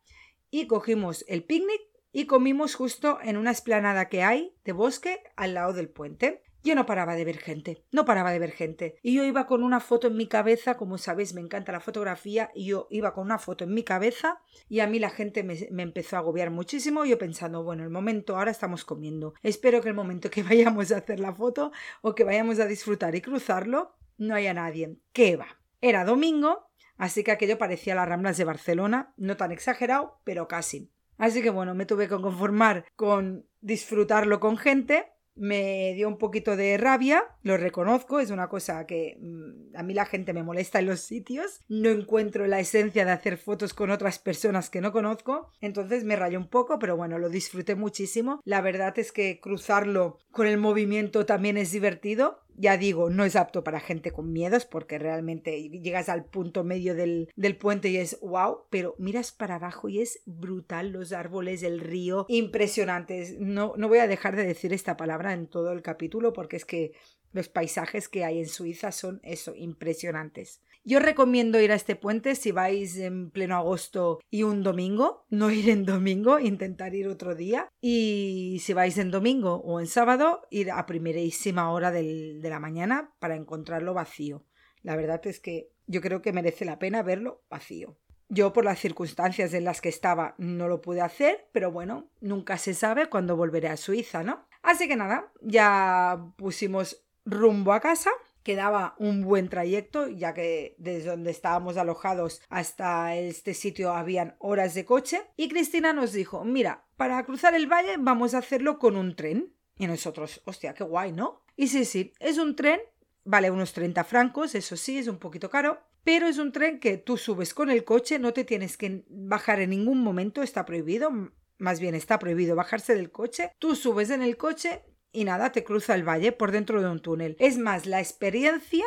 y 0.52 0.68
cogimos 0.68 1.26
el 1.28 1.44
picnic 1.44 1.82
y 2.12 2.26
comimos 2.26 2.76
justo 2.76 3.18
en 3.24 3.38
una 3.38 3.50
esplanada 3.50 4.08
que 4.08 4.22
hay 4.22 4.56
de 4.66 4.74
bosque 4.74 5.24
al 5.36 5.56
lado 5.56 5.74
del 5.74 5.90
puente. 5.90 6.44
Yo 6.64 6.76
no 6.76 6.86
paraba 6.86 7.16
de 7.16 7.26
ver 7.26 7.40
gente, 7.40 7.84
no 7.92 8.06
paraba 8.06 8.32
de 8.32 8.38
ver 8.38 8.52
gente. 8.52 8.96
Y 9.02 9.16
yo 9.16 9.24
iba 9.24 9.48
con 9.48 9.64
una 9.64 9.80
foto 9.80 10.08
en 10.08 10.16
mi 10.16 10.28
cabeza, 10.28 10.78
como 10.78 11.00
sabéis, 11.00 11.34
me 11.34 11.42
encanta 11.42 11.72
la 11.72 11.80
fotografía, 11.80 12.52
y 12.54 12.66
yo 12.66 12.88
iba 12.92 13.14
con 13.14 13.26
una 13.26 13.40
foto 13.40 13.64
en 13.64 13.74
mi 13.74 13.84
cabeza 13.84 14.42
y 14.70 14.80
a 14.80 14.88
mí 14.88 15.00
la 15.00 15.10
gente 15.10 15.44
me, 15.44 15.58
empezó 15.82 16.18
a 16.18 16.20
agobiar 16.20 16.52
muchísimo. 16.52 17.04
Yo 17.06 17.18
pensando, 17.18 17.64
bueno, 17.64 17.84
el 17.84 17.90
momento, 17.90 18.38
ahora 18.38 18.52
estamos 18.52 18.86
comiendo. 18.86 19.34
Espero 19.42 19.82
que 19.82 19.90
el 19.90 19.96
momento 19.96 20.30
que 20.30 20.44
vayamos 20.44 20.92
a 20.92 20.98
hacer 20.98 21.20
la 21.20 21.34
foto 21.34 21.72
o 22.02 22.14
que 22.14 22.24
vayamos 22.24 22.60
a 22.60 22.68
disfrutar 22.68 23.16
y 23.16 23.22
cruzarlo, 23.22 23.96
no 24.18 24.36
haya 24.36 24.54
nadie. 24.54 24.98
¿Qué 25.14 25.36
va? 25.36 25.48
Era 25.82 26.06
domingo, 26.06 26.68
así 26.98 27.24
que 27.24 27.32
aquello 27.32 27.58
parecía 27.58 27.96
las 27.96 28.08
Ramblas 28.08 28.38
de 28.38 28.44
Barcelona, 28.44 29.14
no 29.18 29.36
tan 29.36 29.52
exagerado, 29.52 30.20
pero 30.24 30.48
casi. 30.48 30.92
Así 31.18 31.42
que 31.42 31.50
bueno, 31.50 31.74
me 31.74 31.88
tuve 31.88 32.08
que 32.08 32.22
conformar 32.22 32.86
con 32.96 33.48
disfrutarlo 33.62 34.40
con 34.40 34.58
gente 34.58 35.12
me 35.36 35.94
dio 35.94 36.08
un 36.08 36.18
poquito 36.18 36.56
de 36.56 36.78
rabia, 36.78 37.24
lo 37.44 37.58
reconozco, 37.58 38.20
es 38.20 38.32
una 38.32 38.50
cosa 38.50 38.86
que 38.86 39.18
mm, 39.20 39.76
a 39.76 39.84
mí 39.84 39.94
la 39.94 40.06
gente 40.06 40.34
me 40.34 40.44
molesta 40.44 40.80
en 40.80 40.88
los 40.88 41.02
sitios, 41.02 41.62
no 41.68 41.90
encuentro 41.90 42.48
la 42.48 42.60
esencia 42.60 43.06
de 43.06 43.12
hacer 43.12 43.38
fotos 43.38 43.74
con 43.74 43.92
otras 43.92 44.20
personas 44.20 44.70
que 44.70 44.82
no 44.82 44.92
conozco, 44.92 45.50
entonces 45.62 46.04
me 46.04 46.16
rayó 46.16 46.40
un 46.40 46.48
poco, 46.48 46.80
pero 46.80 46.98
bueno, 46.98 47.18
lo 47.18 47.30
disfruté 47.30 47.76
muchísimo. 47.76 48.42
La 48.46 48.62
verdad 48.62 48.98
es 49.00 49.12
que 49.12 49.40
cruzarlo 49.40 50.18
con 50.32 50.48
el 50.48 50.58
movimiento 50.58 51.26
también 51.26 51.58
es 51.58 51.72
divertido 51.72 52.42
ya 52.56 52.78
digo, 52.78 53.10
no 53.10 53.26
es 53.26 53.36
apto 53.36 53.64
para 53.64 53.80
gente 53.80 54.12
con 54.12 54.32
miedos 54.32 54.66
porque 54.66 55.00
realmente 55.00 55.70
llegas 55.70 56.10
al 56.10 56.26
punto 56.26 56.64
medio 56.64 56.96
del, 56.96 57.30
del, 57.36 57.58
puente 57.58 57.90
y 57.90 57.98
es 57.98 58.20
wow, 58.22 58.66
pero 58.70 58.96
miras 58.98 59.32
para 59.32 59.56
abajo 59.56 59.90
y 59.90 60.02
es 60.02 60.22
brutal 60.26 60.92
los 60.92 61.14
árboles, 61.14 61.64
el 61.64 61.80
río, 61.80 62.26
impresionantes. 62.30 63.40
No, 63.40 63.74
no 63.78 63.88
voy 63.88 64.00
a 64.00 64.08
dejar 64.08 64.36
de 64.36 64.46
decir 64.46 64.74
esta 64.74 64.98
palabra 64.98 65.34
en 65.34 65.48
todo 65.48 65.72
el 65.72 65.82
capítulo 65.82 66.34
porque 66.34 66.58
es 66.58 66.66
que 66.66 66.94
los 67.34 67.48
paisajes 67.48 68.10
que 68.10 68.26
hay 68.26 68.40
en 68.40 68.48
Suiza 68.48 68.92
son 68.92 69.20
eso, 69.24 69.56
impresionantes. 69.56 70.62
Yo 70.84 71.00
recomiendo 71.00 71.62
ir 71.62 71.72
a 71.72 71.76
este 71.76 71.96
puente 71.96 72.34
si 72.34 72.52
vais 72.52 72.98
en 72.98 73.30
pleno 73.30 73.56
agosto 73.56 74.20
y 74.32 74.42
un 74.42 74.64
domingo, 74.64 75.26
no 75.30 75.52
ir 75.52 75.70
en 75.70 75.86
domingo, 75.86 76.40
intentar 76.40 76.96
ir 76.96 77.08
otro 77.08 77.36
día. 77.36 77.70
Y 77.82 78.58
si 78.64 78.74
vais 78.74 78.98
en 78.98 79.12
domingo 79.12 79.58
o 79.58 79.80
en 79.80 79.86
sábado, 79.86 80.42
ir 80.50 80.72
a 80.72 80.88
primerísima 80.88 81.72
hora 81.72 81.92
de 81.92 82.40
la 82.42 82.60
mañana 82.60 83.14
para 83.20 83.36
encontrarlo 83.36 83.94
vacío. 83.94 84.44
La 84.82 84.96
verdad 84.96 85.22
es 85.28 85.40
que 85.40 85.70
yo 85.86 86.02
creo 86.02 86.24
que 86.24 86.34
merece 86.34 86.66
la 86.66 86.80
pena 86.80 87.04
verlo 87.04 87.44
vacío. 87.48 87.96
Yo 88.28 88.52
por 88.52 88.66
las 88.66 88.80
circunstancias 88.80 89.54
en 89.54 89.66
las 89.66 89.82
que 89.82 89.90
estaba 89.90 90.34
no 90.40 90.68
lo 90.68 90.82
pude 90.82 91.02
hacer, 91.02 91.48
pero 91.52 91.72
bueno, 91.72 92.10
nunca 92.22 92.58
se 92.58 92.74
sabe 92.74 93.08
cuándo 93.08 93.36
volveré 93.36 93.68
a 93.68 93.78
Suiza, 93.78 94.24
¿no? 94.24 94.48
Así 94.64 94.88
que 94.88 94.96
nada, 94.96 95.32
ya 95.42 96.26
pusimos 96.38 97.04
rumbo 97.26 97.74
a 97.74 97.82
casa 97.82 98.10
Quedaba 98.44 98.96
un 98.98 99.24
buen 99.24 99.50
trayecto, 99.50 100.08
ya 100.08 100.34
que 100.34 100.76
desde 100.78 101.10
donde 101.10 101.32
estábamos 101.32 101.78
alojados 101.78 102.42
hasta 102.50 103.16
este 103.16 103.54
sitio 103.54 103.94
habían 103.94 104.36
horas 104.40 104.74
de 104.74 104.86
coche. 104.86 105.22
Y 105.38 105.50
Cristina 105.50 105.94
nos 105.94 106.14
dijo, 106.14 106.44
mira, 106.44 106.86
para 106.98 107.24
cruzar 107.26 107.54
el 107.54 107.68
valle 107.68 107.98
vamos 108.00 108.34
a 108.34 108.40
hacerlo 108.40 108.80
con 108.80 108.98
un 108.98 109.16
tren. 109.16 109.54
Y 109.78 109.88
nosotros, 109.88 110.42
hostia, 110.46 110.74
qué 110.74 110.84
guay, 110.84 111.12
¿no? 111.12 111.44
Y 111.56 111.68
sí, 111.68 111.86
sí, 111.86 112.14
es 112.20 112.38
un 112.38 112.56
tren, 112.56 112.80
vale 113.24 113.52
unos 113.52 113.74
30 113.74 114.04
francos, 114.04 114.56
eso 114.56 114.78
sí, 114.78 114.98
es 114.98 115.08
un 115.08 115.18
poquito 115.18 115.50
caro, 115.50 115.80
pero 116.04 116.28
es 116.28 116.38
un 116.38 116.52
tren 116.52 116.80
que 116.80 116.98
tú 116.98 117.18
subes 117.18 117.54
con 117.54 117.70
el 117.70 117.84
coche, 117.84 118.20
no 118.20 118.34
te 118.34 118.44
tienes 118.44 118.78
que 118.78 119.04
bajar 119.10 119.60
en 119.60 119.72
ningún 119.72 120.04
momento, 120.04 120.42
está 120.42 120.66
prohibido, 120.66 121.12
más 121.58 121.80
bien 121.80 121.96
está 121.96 122.20
prohibido 122.20 122.56
bajarse 122.56 122.96
del 122.96 123.12
coche, 123.12 123.52
tú 123.60 123.76
subes 123.76 124.10
en 124.10 124.22
el 124.22 124.38
coche 124.38 124.84
y 125.12 125.26
nada, 125.26 125.52
te 125.52 125.64
cruza 125.64 125.96
el 125.96 126.08
valle 126.08 126.32
por 126.32 126.52
dentro 126.52 126.82
de 126.82 126.90
un 126.90 127.02
túnel. 127.02 127.36
Es 127.40 127.58
más, 127.58 127.86
la 127.86 128.00
experiencia, 128.00 128.86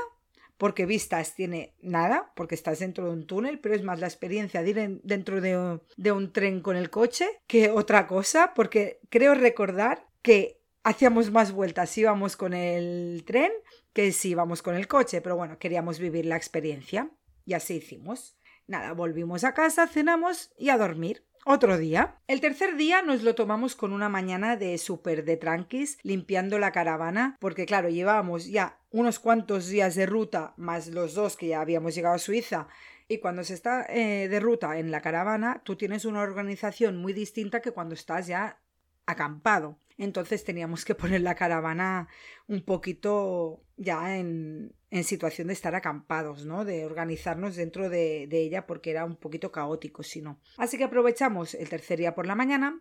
porque 0.57 0.87
vistas 0.87 1.35
tiene 1.35 1.75
nada, 1.83 2.33
porque 2.35 2.55
estás 2.55 2.79
dentro 2.79 3.07
de 3.07 3.13
un 3.13 3.27
túnel, 3.27 3.59
pero 3.59 3.75
es 3.75 3.83
más 3.83 4.01
la 4.01 4.07
experiencia 4.07 4.63
de 4.63 4.71
ir 4.71 5.01
dentro 5.03 5.41
de 5.41 6.13
un, 6.13 6.33
tren 6.33 6.61
con 6.61 6.77
el 6.77 6.91
coche 6.91 7.29
que 7.47 7.71
otra 7.71 8.07
cosa, 8.07 8.53
porque 8.55 9.01
creo 9.11 9.35
recordar 9.35 10.07
que 10.23 10.61
hacíamos 10.83 11.31
más 11.31 11.53
vueltas 11.53 11.97
íbamos 11.99 12.37
con 12.37 12.55
el 12.55 13.25
tren 13.27 13.53
que 13.93 14.13
si 14.13 14.31
íbamos 14.31 14.63
con 14.63 14.75
el 14.75 14.89
coche, 14.89 15.21
pero 15.21 15.37
bueno, 15.37 15.59
queríamos 15.59 15.99
vivir 15.99 16.27
la 16.27 16.37
experiencia 16.37 17.11
y 17.47 17.55
así 17.55 17.75
hicimos. 17.75 18.37
Nada, 18.67 18.93
volvimos 18.93 19.45
a 19.45 19.53
casa, 19.53 19.87
cenamos 19.87 20.53
y 20.59 20.71
a 20.71 20.79
dormir. 20.79 21.25
Otro 21.47 21.77
día. 21.77 22.17
El 22.27 22.41
tercer 22.41 22.75
día 22.77 23.03
nos 23.03 23.23
lo 23.23 23.35
tomamos 23.35 23.77
con 23.77 23.93
una 23.93 24.09
mañana 24.09 24.57
de 24.57 24.79
súper 24.79 25.27
de 25.27 25.37
tranquis, 25.37 25.99
limpiando 26.03 26.59
la 26.59 26.73
caravana, 26.73 27.37
porque 27.39 27.67
claro, 27.67 27.91
llevábamos 27.91 28.47
ya 28.47 28.79
unos 28.91 29.19
cuantos 29.19 29.69
días 29.69 29.95
de 29.95 30.07
ruta, 30.07 30.55
más 30.57 30.87
los 30.87 31.13
dos 31.13 31.37
que 31.37 31.49
ya 31.49 31.61
habíamos 31.61 31.95
llegado 31.95 32.15
a 32.15 32.19
Suiza, 32.19 32.69
Y 33.09 33.19
cuando 33.19 33.45
se 33.45 33.53
está 33.53 33.85
eh, 33.91 34.29
de 34.29 34.41
ruta 34.41 34.79
en 34.79 34.91
la 34.91 35.03
caravana, 35.03 35.61
tú 35.65 35.77
tienes 35.77 36.07
una 36.07 36.23
organización 36.23 36.97
muy 36.97 37.13
distinta 37.13 37.61
que 37.61 37.73
cuando 37.73 37.95
estás 37.95 38.27
ya 38.27 38.59
acampado. 39.05 39.79
Entonces 39.99 40.45
teníamos 40.45 40.87
que 40.87 40.95
poner 40.95 41.21
la 41.21 41.35
caravana 41.35 42.09
un 42.49 42.65
poquito 42.65 43.64
ya 43.77 44.19
en, 44.19 44.75
situación 45.03 45.49
de 45.49 45.55
estar 45.55 45.75
acampados, 45.75 46.47
¿no? 46.47 46.65
De 46.65 46.87
organizarnos 46.87 47.57
dentro 47.57 47.91
de, 47.91 48.29
de 48.29 48.43
ella 48.43 48.65
porque 48.65 48.93
era 48.93 49.05
un 49.05 49.17
poquito 49.17 49.51
caótico, 49.51 50.05
si 50.05 50.23
no. 50.23 50.39
Así 50.57 50.79
que 50.79 50.85
aprovechamos 50.85 51.55
el 51.55 51.69
tercer 51.69 51.99
día 51.99 52.15
por 52.15 52.29
la 52.29 52.37
mañana. 52.37 52.81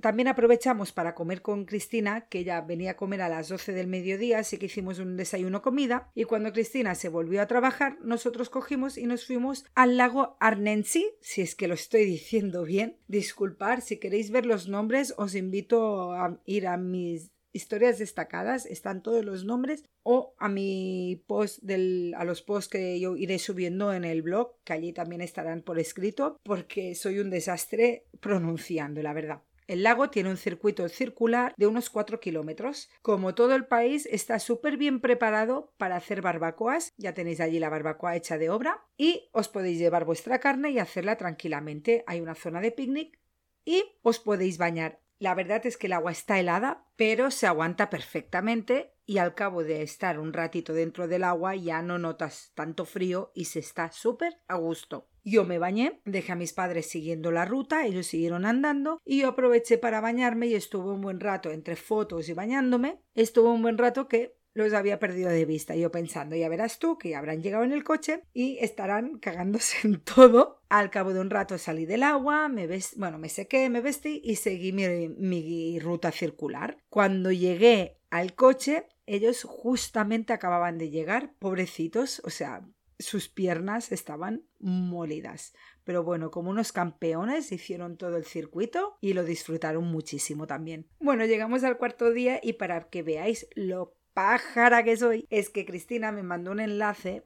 también 0.00 0.28
aprovechamos 0.28 0.92
para 0.92 1.14
comer 1.14 1.42
con 1.42 1.66
Cristina, 1.66 2.28
que 2.28 2.38
ella 2.38 2.62
venía 2.62 2.92
a 2.92 2.96
comer 2.96 3.20
a 3.20 3.28
las 3.28 3.50
12 3.50 3.72
del 3.72 3.88
mediodía, 3.88 4.38
así 4.38 4.56
que 4.56 4.66
hicimos 4.66 4.98
un 5.00 5.18
desayuno 5.18 5.60
comida. 5.60 6.10
Y 6.14 6.24
cuando 6.24 6.50
Cristina 6.50 6.94
se 6.94 7.10
volvió 7.10 7.42
a 7.42 7.46
trabajar, 7.46 7.98
nosotros 8.00 8.48
cogimos 8.48 8.96
y 8.96 9.04
nos 9.04 9.26
fuimos 9.26 9.66
al 9.74 9.98
lago 9.98 10.38
Arnensi, 10.40 11.06
si 11.20 11.42
es 11.42 11.54
que 11.54 11.68
lo 11.68 11.74
estoy 11.74 12.04
diciendo 12.06 12.64
bien. 12.64 12.96
Disculpar, 13.06 13.82
si 13.82 13.98
queréis 13.98 14.30
ver 14.30 14.46
los 14.46 14.66
nombres, 14.66 15.12
os 15.18 15.34
invito 15.34 16.12
a 16.12 16.40
ir 16.46 16.66
a 16.66 16.78
mis 16.78 17.33
historias 17.54 17.98
destacadas, 17.98 18.66
están 18.66 19.02
todos 19.02 19.24
los 19.24 19.44
nombres, 19.44 19.84
o 20.02 20.34
a 20.38 20.48
mi 20.50 21.24
post 21.26 21.62
del, 21.62 22.14
a 22.18 22.24
los 22.24 22.42
posts 22.42 22.68
que 22.68 23.00
yo 23.00 23.16
iré 23.16 23.38
subiendo 23.38 23.94
en 23.94 24.04
el 24.04 24.20
blog, 24.20 24.56
que 24.64 24.74
allí 24.74 24.92
también 24.92 25.22
estarán 25.22 25.62
por 25.62 25.78
escrito, 25.78 26.38
porque 26.42 26.94
soy 26.94 27.20
un 27.20 27.30
desastre 27.30 28.06
pronunciando, 28.20 29.00
la 29.02 29.14
verdad. 29.14 29.42
El 29.66 29.82
lago 29.82 30.10
tiene 30.10 30.28
un 30.28 30.36
circuito 30.36 30.86
circular 30.90 31.54
de 31.56 31.66
unos 31.66 31.88
4 31.88 32.20
kilómetros. 32.20 32.90
Como 33.00 33.34
todo 33.34 33.54
el 33.54 33.66
país, 33.66 34.06
está 34.10 34.38
súper 34.38 34.76
bien 34.76 35.00
preparado 35.00 35.72
para 35.78 35.96
hacer 35.96 36.20
barbacoas. 36.20 36.92
Ya 36.98 37.14
tenéis 37.14 37.40
allí 37.40 37.58
la 37.58 37.70
barbacoa 37.70 38.14
hecha 38.14 38.36
de 38.36 38.50
obra. 38.50 38.84
Y 38.98 39.30
os 39.32 39.48
podéis 39.48 39.78
llevar 39.78 40.04
vuestra 40.04 40.38
carne 40.38 40.70
y 40.70 40.78
hacerla 40.78 41.16
tranquilamente. 41.16 42.04
Hay 42.06 42.20
una 42.20 42.34
zona 42.34 42.60
de 42.60 42.72
picnic 42.72 43.18
y 43.64 43.84
os 44.02 44.18
podéis 44.18 44.58
bañar. 44.58 45.00
La 45.24 45.34
verdad 45.34 45.64
es 45.64 45.78
que 45.78 45.86
el 45.86 45.94
agua 45.94 46.12
está 46.12 46.38
helada, 46.38 46.84
pero 46.96 47.30
se 47.30 47.46
aguanta 47.46 47.88
perfectamente 47.88 48.92
y 49.06 49.16
al 49.16 49.34
cabo 49.34 49.64
de 49.64 49.80
estar 49.80 50.20
un 50.20 50.34
ratito 50.34 50.74
dentro 50.74 51.08
del 51.08 51.24
agua 51.24 51.56
ya 51.56 51.80
no 51.80 51.98
notas 51.98 52.52
tanto 52.54 52.84
frío 52.84 53.32
y 53.34 53.46
se 53.46 53.60
está 53.60 53.90
súper 53.90 54.36
a 54.48 54.56
gusto. 54.56 55.08
Yo 55.24 55.46
me 55.46 55.58
bañé, 55.58 56.02
dejé 56.04 56.32
a 56.32 56.36
mis 56.36 56.52
padres 56.52 56.90
siguiendo 56.90 57.30
la 57.30 57.46
ruta, 57.46 57.86
ellos 57.86 58.06
siguieron 58.06 58.44
andando 58.44 59.00
y 59.02 59.22
yo 59.22 59.28
aproveché 59.28 59.78
para 59.78 60.02
bañarme 60.02 60.48
y 60.48 60.56
estuve 60.56 60.90
un 60.90 61.00
buen 61.00 61.20
rato 61.20 61.50
entre 61.50 61.76
fotos 61.76 62.28
y 62.28 62.34
bañándome. 62.34 63.00
Estuve 63.14 63.48
un 63.48 63.62
buen 63.62 63.78
rato 63.78 64.08
que 64.08 64.36
los 64.54 64.72
había 64.72 64.98
perdido 64.98 65.30
de 65.30 65.44
vista. 65.44 65.76
Yo 65.76 65.90
pensando, 65.90 66.36
ya 66.36 66.48
verás 66.48 66.78
tú 66.78 66.96
que 66.96 67.14
habrán 67.16 67.42
llegado 67.42 67.64
en 67.64 67.72
el 67.72 67.84
coche 67.84 68.22
y 68.32 68.58
estarán 68.60 69.18
cagándose 69.18 69.86
en 69.86 70.00
todo. 70.00 70.62
Al 70.68 70.90
cabo 70.90 71.12
de 71.12 71.20
un 71.20 71.30
rato 71.30 71.58
salí 71.58 71.84
del 71.84 72.02
agua, 72.02 72.48
me 72.48 72.66
ves, 72.66 72.94
bueno, 72.96 73.18
me 73.18 73.28
sequé, 73.28 73.68
me 73.68 73.80
vestí 73.80 74.20
y 74.24 74.36
seguí 74.36 74.72
mi, 74.72 75.08
mi 75.08 75.78
ruta 75.80 76.10
circular. 76.10 76.78
Cuando 76.88 77.30
llegué 77.30 77.98
al 78.10 78.34
coche, 78.34 78.86
ellos 79.06 79.42
justamente 79.42 80.32
acababan 80.32 80.78
de 80.78 80.90
llegar, 80.90 81.34
pobrecitos, 81.38 82.22
o 82.24 82.30
sea, 82.30 82.64
sus 82.98 83.28
piernas 83.28 83.92
estaban 83.92 84.44
molidas. 84.60 85.52
Pero 85.84 86.02
bueno, 86.02 86.30
como 86.30 86.50
unos 86.50 86.72
campeones 86.72 87.52
hicieron 87.52 87.96
todo 87.96 88.16
el 88.16 88.24
circuito 88.24 88.96
y 89.00 89.12
lo 89.12 89.24
disfrutaron 89.24 89.84
muchísimo 89.84 90.46
también. 90.46 90.86
Bueno, 91.00 91.26
llegamos 91.26 91.64
al 91.64 91.76
cuarto 91.76 92.12
día 92.12 92.40
y 92.42 92.54
para 92.54 92.88
que 92.88 93.02
veáis 93.02 93.48
lo 93.54 93.96
pájara 94.14 94.82
que 94.84 94.96
soy, 94.96 95.26
es 95.30 95.50
que 95.50 95.66
Cristina 95.66 96.12
me 96.12 96.22
mandó 96.22 96.52
un 96.52 96.60
enlace 96.60 97.24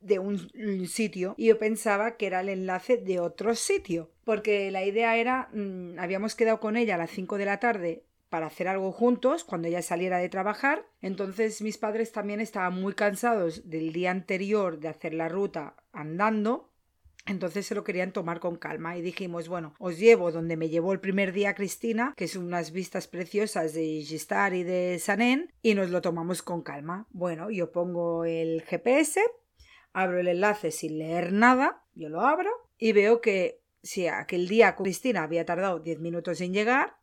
de 0.00 0.18
un 0.18 0.38
sitio 0.86 1.34
y 1.38 1.46
yo 1.46 1.58
pensaba 1.58 2.16
que 2.16 2.26
era 2.26 2.40
el 2.40 2.50
enlace 2.50 2.96
de 2.98 3.18
otro 3.18 3.54
sitio 3.54 4.10
porque 4.24 4.70
la 4.70 4.84
idea 4.84 5.16
era 5.16 5.48
mm, 5.52 5.98
habíamos 5.98 6.34
quedado 6.34 6.60
con 6.60 6.76
ella 6.76 6.96
a 6.96 6.98
las 6.98 7.10
5 7.10 7.38
de 7.38 7.44
la 7.44 7.60
tarde 7.60 8.04
para 8.28 8.46
hacer 8.46 8.68
algo 8.68 8.92
juntos 8.92 9.44
cuando 9.44 9.68
ella 9.68 9.82
saliera 9.82 10.18
de 10.18 10.28
trabajar. 10.28 10.84
Entonces 11.00 11.62
mis 11.62 11.78
padres 11.78 12.12
también 12.12 12.40
estaban 12.40 12.74
muy 12.74 12.94
cansados 12.94 13.70
del 13.70 13.92
día 13.92 14.10
anterior 14.10 14.78
de 14.78 14.88
hacer 14.88 15.14
la 15.14 15.28
ruta 15.28 15.76
andando 15.92 16.68
entonces 17.26 17.66
se 17.66 17.74
lo 17.74 17.84
querían 17.84 18.12
tomar 18.12 18.40
con 18.40 18.56
calma 18.56 18.96
y 18.96 19.02
dijimos, 19.02 19.48
bueno, 19.48 19.74
os 19.78 19.98
llevo 19.98 20.32
donde 20.32 20.56
me 20.56 20.68
llevó 20.68 20.92
el 20.92 21.00
primer 21.00 21.32
día 21.32 21.54
Cristina, 21.54 22.14
que 22.16 22.28
son 22.28 22.44
unas 22.44 22.70
vistas 22.70 23.08
preciosas 23.08 23.74
de 23.74 24.02
Gistar 24.02 24.54
y 24.54 24.62
de 24.62 24.98
Sanén, 24.98 25.52
y 25.62 25.74
nos 25.74 25.90
lo 25.90 26.00
tomamos 26.00 26.42
con 26.42 26.62
calma. 26.62 27.06
Bueno, 27.10 27.50
yo 27.50 27.72
pongo 27.72 28.24
el 28.24 28.62
GPS, 28.62 29.20
abro 29.92 30.20
el 30.20 30.28
enlace 30.28 30.70
sin 30.70 30.98
leer 30.98 31.32
nada, 31.32 31.84
yo 31.94 32.08
lo 32.08 32.20
abro 32.20 32.50
y 32.78 32.92
veo 32.92 33.20
que 33.20 33.60
si 33.82 34.06
aquel 34.08 34.48
día 34.48 34.76
Cristina 34.76 35.22
había 35.22 35.44
tardado 35.44 35.80
10 35.80 36.00
minutos 36.00 36.40
en 36.40 36.52
llegar, 36.52 36.96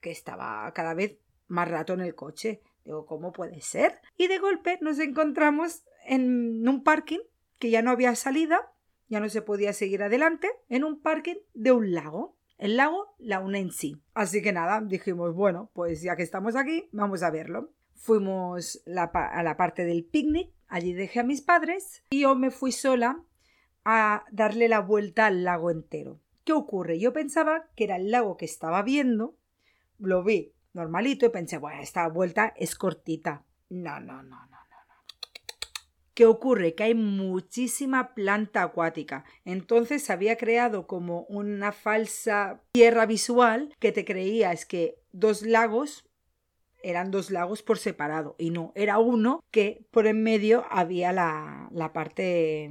que 0.00 0.10
estaba 0.10 0.70
cada 0.74 0.94
vez 0.94 1.18
más 1.48 1.68
rato 1.68 1.92
en 1.92 2.00
el 2.00 2.14
coche. 2.14 2.62
Digo, 2.84 3.06
¿cómo 3.06 3.32
puede 3.32 3.60
ser? 3.60 4.00
Y 4.16 4.28
de 4.28 4.38
golpe 4.38 4.78
nos 4.80 4.98
encontramos 4.98 5.84
en 6.06 6.66
un 6.66 6.82
parking 6.82 7.20
que 7.58 7.70
ya 7.70 7.82
no 7.82 7.90
había 7.90 8.14
salida 8.16 8.72
ya 9.10 9.20
no 9.20 9.28
se 9.28 9.42
podía 9.42 9.74
seguir 9.74 10.02
adelante, 10.02 10.48
en 10.70 10.84
un 10.84 11.02
parking 11.02 11.36
de 11.52 11.72
un 11.72 11.92
lago. 11.92 12.38
El 12.56 12.76
lago 12.76 13.14
Launensi. 13.18 14.00
Así 14.14 14.40
que 14.40 14.52
nada, 14.52 14.80
dijimos, 14.80 15.34
bueno, 15.34 15.70
pues 15.74 16.00
ya 16.00 16.14
que 16.14 16.22
estamos 16.22 16.56
aquí, 16.56 16.88
vamos 16.92 17.22
a 17.22 17.30
verlo. 17.30 17.72
Fuimos 17.94 18.82
a 18.86 19.42
la 19.42 19.56
parte 19.56 19.84
del 19.84 20.04
picnic, 20.04 20.50
allí 20.68 20.94
dejé 20.94 21.20
a 21.20 21.24
mis 21.24 21.42
padres 21.42 22.04
y 22.10 22.20
yo 22.20 22.34
me 22.34 22.50
fui 22.50 22.72
sola 22.72 23.22
a 23.84 24.24
darle 24.30 24.68
la 24.68 24.80
vuelta 24.80 25.26
al 25.26 25.42
lago 25.42 25.70
entero. 25.70 26.20
¿Qué 26.44 26.52
ocurre? 26.52 26.98
Yo 26.98 27.12
pensaba 27.12 27.68
que 27.74 27.84
era 27.84 27.96
el 27.96 28.10
lago 28.10 28.36
que 28.36 28.44
estaba 28.44 28.82
viendo, 28.82 29.36
lo 29.98 30.22
vi 30.22 30.54
normalito 30.72 31.26
y 31.26 31.30
pensé, 31.30 31.58
bueno, 31.58 31.82
esta 31.82 32.06
vuelta 32.08 32.52
es 32.56 32.76
cortita. 32.76 33.44
No, 33.70 34.00
no, 34.00 34.22
no, 34.22 34.46
no. 34.46 34.58
¿Qué 36.20 36.26
ocurre? 36.26 36.74
Que 36.74 36.82
hay 36.82 36.94
muchísima 36.94 38.12
planta 38.12 38.62
acuática. 38.62 39.24
Entonces 39.46 40.02
se 40.02 40.12
había 40.12 40.36
creado 40.36 40.86
como 40.86 41.22
una 41.30 41.72
falsa 41.72 42.60
tierra 42.72 43.06
visual 43.06 43.74
que 43.78 43.90
te 43.90 44.04
creías 44.04 44.66
que 44.66 44.98
dos 45.12 45.40
lagos 45.40 46.04
eran 46.82 47.10
dos 47.10 47.30
lagos 47.30 47.62
por 47.62 47.78
separado 47.78 48.36
y 48.36 48.50
no, 48.50 48.74
era 48.74 48.98
uno 48.98 49.42
que 49.50 49.86
por 49.90 50.06
en 50.06 50.22
medio 50.22 50.66
había 50.68 51.10
la, 51.14 51.70
la 51.72 51.94
parte 51.94 52.70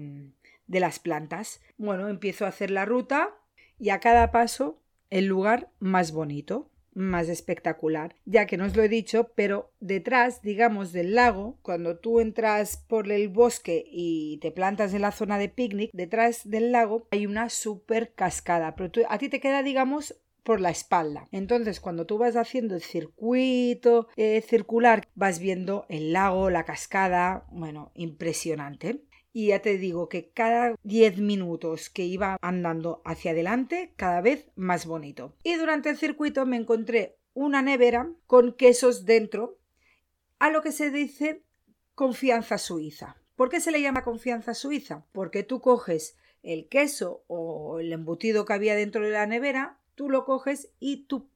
de 0.67 0.79
las 0.79 0.99
plantas. 0.99 1.59
Bueno, 1.75 2.07
empiezo 2.07 2.45
a 2.45 2.49
hacer 2.49 2.69
la 2.69 2.85
ruta 2.85 3.35
y 3.79 3.89
a 3.89 3.99
cada 3.99 4.29
paso 4.29 4.79
el 5.09 5.25
lugar 5.25 5.71
más 5.79 6.11
bonito 6.11 6.68
más 6.93 7.29
espectacular, 7.29 8.15
ya 8.25 8.45
que 8.45 8.57
no 8.57 8.65
os 8.65 8.75
lo 8.75 8.83
he 8.83 8.89
dicho, 8.89 9.31
pero 9.35 9.71
detrás, 9.79 10.41
digamos, 10.41 10.91
del 10.91 11.15
lago, 11.15 11.57
cuando 11.61 11.97
tú 11.97 12.19
entras 12.19 12.77
por 12.77 13.11
el 13.11 13.29
bosque 13.29 13.85
y 13.89 14.37
te 14.41 14.51
plantas 14.51 14.93
en 14.93 15.01
la 15.01 15.11
zona 15.11 15.37
de 15.37 15.49
picnic, 15.49 15.91
detrás 15.93 16.49
del 16.49 16.71
lago 16.71 17.07
hay 17.11 17.25
una 17.25 17.49
super 17.49 18.13
cascada, 18.13 18.75
pero 18.75 18.91
a 19.09 19.17
ti 19.17 19.29
te 19.29 19.39
queda, 19.39 19.63
digamos, 19.63 20.15
por 20.43 20.61
la 20.61 20.71
espalda. 20.71 21.27
Entonces, 21.31 21.79
cuando 21.79 22.05
tú 22.05 22.17
vas 22.17 22.35
haciendo 22.35 22.75
el 22.75 22.81
circuito 22.81 24.07
eh, 24.15 24.41
circular, 24.41 25.07
vas 25.13 25.39
viendo 25.39 25.85
el 25.89 26.13
lago, 26.13 26.49
la 26.49 26.65
cascada, 26.65 27.45
bueno, 27.51 27.91
impresionante. 27.93 29.03
Y 29.31 29.47
ya 29.47 29.61
te 29.61 29.77
digo 29.77 30.09
que 30.09 30.29
cada 30.29 30.75
10 30.83 31.19
minutos 31.19 31.89
que 31.89 32.03
iba 32.03 32.37
andando 32.41 33.01
hacia 33.05 33.31
adelante, 33.31 33.93
cada 33.95 34.21
vez 34.21 34.49
más 34.55 34.85
bonito. 34.85 35.35
Y 35.43 35.55
durante 35.55 35.89
el 35.89 35.97
circuito 35.97 36.45
me 36.45 36.57
encontré 36.57 37.17
una 37.33 37.61
nevera 37.61 38.11
con 38.25 38.53
quesos 38.53 39.05
dentro, 39.05 39.57
a 40.39 40.49
lo 40.49 40.61
que 40.61 40.71
se 40.71 40.89
dice 40.89 41.43
confianza 41.95 42.57
suiza. 42.57 43.17
¿Por 43.35 43.49
qué 43.49 43.59
se 43.59 43.71
le 43.71 43.81
llama 43.81 44.03
confianza 44.03 44.53
suiza? 44.53 45.05
Porque 45.11 45.43
tú 45.43 45.61
coges 45.61 46.17
el 46.43 46.67
queso 46.67 47.23
o 47.27 47.79
el 47.79 47.93
embutido 47.93 48.45
que 48.45 48.53
había 48.53 48.75
dentro 48.75 49.03
de 49.03 49.11
la 49.11 49.27
nevera, 49.27 49.79
tú 49.95 50.09
lo 50.09 50.25
coges 50.25 50.71
y 50.79 51.05
tú 51.05 51.29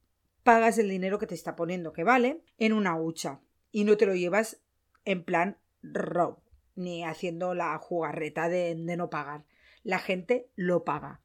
pagas 0.44 0.78
el 0.78 0.90
dinero 0.90 1.20
que 1.20 1.28
te 1.28 1.36
está 1.36 1.56
poniendo, 1.56 1.94
que 1.94 2.04
vale, 2.04 2.42
en 2.58 2.74
una 2.74 3.00
hucha. 3.00 3.40
Y 3.72 3.84
no 3.84 3.98
te 3.98 4.06
lo 4.06 4.16
llevas 4.16 4.62
en 5.06 5.24
plan 5.24 5.58
rob 5.82 6.43
ni 6.76 7.04
haciendo 7.04 7.54
la 7.54 7.78
jugarreta 7.78 8.50
de, 8.50 8.76
no 8.76 9.10
pagar. 9.10 9.46
La 9.84 10.00
gente 10.00 10.50
lo 10.56 10.84
paga. 10.84 11.22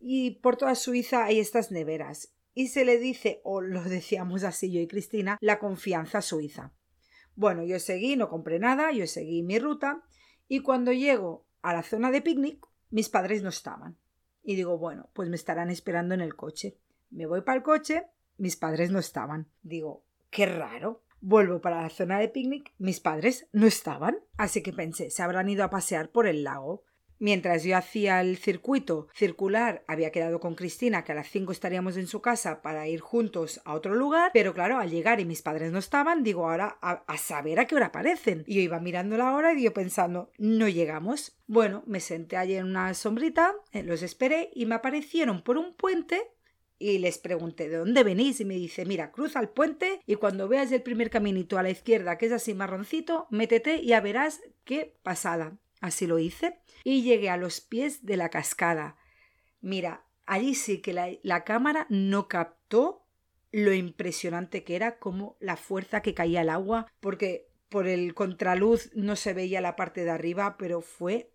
Y 0.00 0.32
por 0.42 0.56
toda 0.56 0.74
Suiza 0.74 1.24
hay 1.24 1.40
estas 1.40 1.70
neveras. 1.70 2.32
Y 2.54 2.68
se 2.68 2.84
le 2.84 2.98
dice, 2.98 3.40
o 3.44 3.60
lo 3.60 3.82
decíamos 3.84 4.44
así 4.44 4.72
yo 4.72 4.80
y 4.80 4.86
Cristina, 4.86 5.38
la 5.40 5.58
confianza 5.58 6.22
suiza. 6.22 6.72
Bueno, 7.36 7.64
yo 7.64 7.78
seguí, 7.78 8.16
no 8.16 8.28
compré 8.28 8.58
nada, 8.58 8.90
yo 8.92 9.06
seguí 9.06 9.42
mi 9.42 9.58
ruta. 9.58 10.02
Y 10.48 10.60
cuando 10.60 10.92
llego 10.92 11.46
a 11.62 11.72
la 11.72 11.82
zona 11.82 12.10
de 12.10 12.22
picnic, 12.22 12.66
mis 12.90 13.08
padres 13.08 13.42
no 13.42 13.48
estaban. 13.48 13.96
Y 14.42 14.56
digo, 14.56 14.78
bueno, 14.78 15.10
pues 15.12 15.28
me 15.28 15.36
estarán 15.36 15.70
esperando 15.70 16.14
en 16.14 16.20
el 16.20 16.34
coche. 16.34 16.78
Me 17.10 17.26
voy 17.26 17.42
para 17.42 17.58
el 17.58 17.62
coche, 17.62 18.06
mis 18.38 18.56
padres 18.56 18.90
no 18.90 18.98
estaban. 18.98 19.46
Digo, 19.62 20.04
qué 20.30 20.46
raro. 20.46 21.02
Vuelvo 21.20 21.60
para 21.60 21.82
la 21.82 21.90
zona 21.90 22.18
de 22.18 22.28
picnic, 22.28 22.72
mis 22.78 23.00
padres 23.00 23.48
no 23.52 23.66
estaban, 23.66 24.18
así 24.36 24.62
que 24.62 24.72
pensé, 24.72 25.10
se 25.10 25.22
habrán 25.22 25.48
ido 25.48 25.64
a 25.64 25.70
pasear 25.70 26.10
por 26.10 26.26
el 26.26 26.44
lago. 26.44 26.84
Mientras 27.20 27.64
yo 27.64 27.76
hacía 27.76 28.20
el 28.20 28.36
circuito 28.36 29.08
circular, 29.12 29.84
había 29.88 30.12
quedado 30.12 30.38
con 30.38 30.54
Cristina 30.54 31.02
que 31.02 31.10
a 31.10 31.16
las 31.16 31.28
5 31.28 31.50
estaríamos 31.50 31.96
en 31.96 32.06
su 32.06 32.20
casa 32.20 32.62
para 32.62 32.86
ir 32.86 33.00
juntos 33.00 33.60
a 33.64 33.74
otro 33.74 33.96
lugar, 33.96 34.30
pero 34.32 34.54
claro, 34.54 34.78
al 34.78 34.90
llegar 34.90 35.18
y 35.18 35.24
mis 35.24 35.42
padres 35.42 35.72
no 35.72 35.80
estaban, 35.80 36.22
digo 36.22 36.48
ahora 36.48 36.78
a, 36.80 37.02
a 37.08 37.18
saber 37.18 37.58
a 37.58 37.66
qué 37.66 37.74
hora 37.74 37.86
aparecen. 37.86 38.44
Y 38.46 38.54
yo 38.54 38.60
iba 38.60 38.78
mirando 38.78 39.16
la 39.16 39.32
hora 39.32 39.52
y 39.52 39.64
yo 39.64 39.72
pensando, 39.72 40.30
no 40.38 40.68
llegamos. 40.68 41.36
Bueno, 41.48 41.82
me 41.86 41.98
senté 41.98 42.36
allí 42.36 42.54
en 42.54 42.66
una 42.66 42.94
sombrita, 42.94 43.52
eh, 43.72 43.82
los 43.82 44.02
esperé 44.02 44.50
y 44.54 44.66
me 44.66 44.76
aparecieron 44.76 45.42
por 45.42 45.58
un 45.58 45.74
puente 45.74 46.22
y 46.78 46.98
les 46.98 47.18
pregunté 47.18 47.68
¿de 47.68 47.78
dónde 47.78 48.04
venís? 48.04 48.40
Y 48.40 48.44
me 48.44 48.54
dice, 48.54 48.84
mira, 48.84 49.10
cruza 49.10 49.40
el 49.40 49.48
puente 49.48 50.00
y 50.06 50.16
cuando 50.16 50.48
veas 50.48 50.72
el 50.72 50.82
primer 50.82 51.10
caminito 51.10 51.58
a 51.58 51.62
la 51.62 51.70
izquierda, 51.70 52.18
que 52.18 52.26
es 52.26 52.32
así 52.32 52.54
marroncito, 52.54 53.26
métete 53.30 53.76
y 53.76 53.88
ya 53.88 54.00
verás 54.00 54.40
qué 54.64 54.96
pasada. 55.02 55.58
Así 55.80 56.06
lo 56.06 56.18
hice 56.18 56.58
y 56.84 57.02
llegué 57.02 57.30
a 57.30 57.36
los 57.36 57.60
pies 57.60 58.04
de 58.04 58.16
la 58.16 58.30
cascada. 58.30 58.96
Mira, 59.60 60.04
allí 60.26 60.54
sí 60.54 60.78
que 60.78 60.92
la, 60.92 61.08
la 61.22 61.44
cámara 61.44 61.86
no 61.88 62.28
captó 62.28 63.04
lo 63.50 63.72
impresionante 63.72 64.64
que 64.64 64.76
era, 64.76 64.98
como 64.98 65.36
la 65.40 65.56
fuerza 65.56 66.02
que 66.02 66.14
caía 66.14 66.42
el 66.42 66.50
agua, 66.50 66.92
porque 67.00 67.48
por 67.68 67.86
el 67.86 68.14
contraluz 68.14 68.90
no 68.94 69.16
se 69.16 69.34
veía 69.34 69.60
la 69.60 69.76
parte 69.76 70.04
de 70.04 70.10
arriba, 70.10 70.56
pero 70.58 70.80
fue 70.80 71.30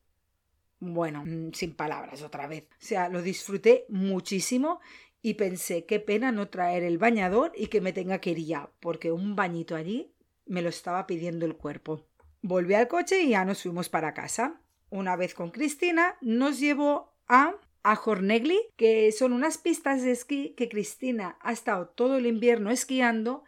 bueno, 0.79 1.23
sin 1.53 1.75
palabras 1.75 2.21
otra 2.23 2.45
vez. 2.47 2.65
O 2.71 2.85
sea, 2.85 3.07
lo 3.07 3.21
disfruté 3.21 3.85
muchísimo 3.87 4.81
y 5.23 5.35
pensé 5.35 5.85
qué 5.85 5.99
pena 5.99 6.31
no 6.31 6.49
traer 6.49 6.83
el 6.83 6.99
bañador 6.99 7.53
y 7.55 7.67
que 7.67 7.81
me 7.81 7.93
tenga 7.93 8.19
que 8.19 8.31
ir 8.31 8.45
ya, 8.45 8.69
porque 8.79 9.11
un 9.11 9.35
bañito 9.35 9.75
allí 9.75 10.13
me 10.45 10.61
lo 10.61 10.69
estaba 10.69 11.07
pidiendo 11.07 11.47
el 11.47 11.55
cuerpo. 11.55 12.05
Volví 12.41 12.75
al 12.75 12.89
coche 12.89 13.23
y 13.23 13.29
ya 13.29 13.45
nos 13.45 13.63
fuimos 13.63 13.89
para 13.89 14.13
casa. 14.13 14.61
Una 14.89 15.15
vez 15.15 15.33
con 15.33 15.49
Cristina 15.49 16.17
nos 16.21 16.59
llevó 16.59 17.15
a 17.27 17.55
a 17.83 17.95
Jornegli, 17.95 18.59
que 18.77 19.11
son 19.11 19.33
unas 19.33 19.57
pistas 19.57 20.03
de 20.03 20.11
esquí 20.11 20.53
que 20.55 20.69
Cristina 20.69 21.37
ha 21.41 21.51
estado 21.51 21.87
todo 21.87 22.15
el 22.15 22.25
invierno 22.25 22.71
esquiando 22.71 23.43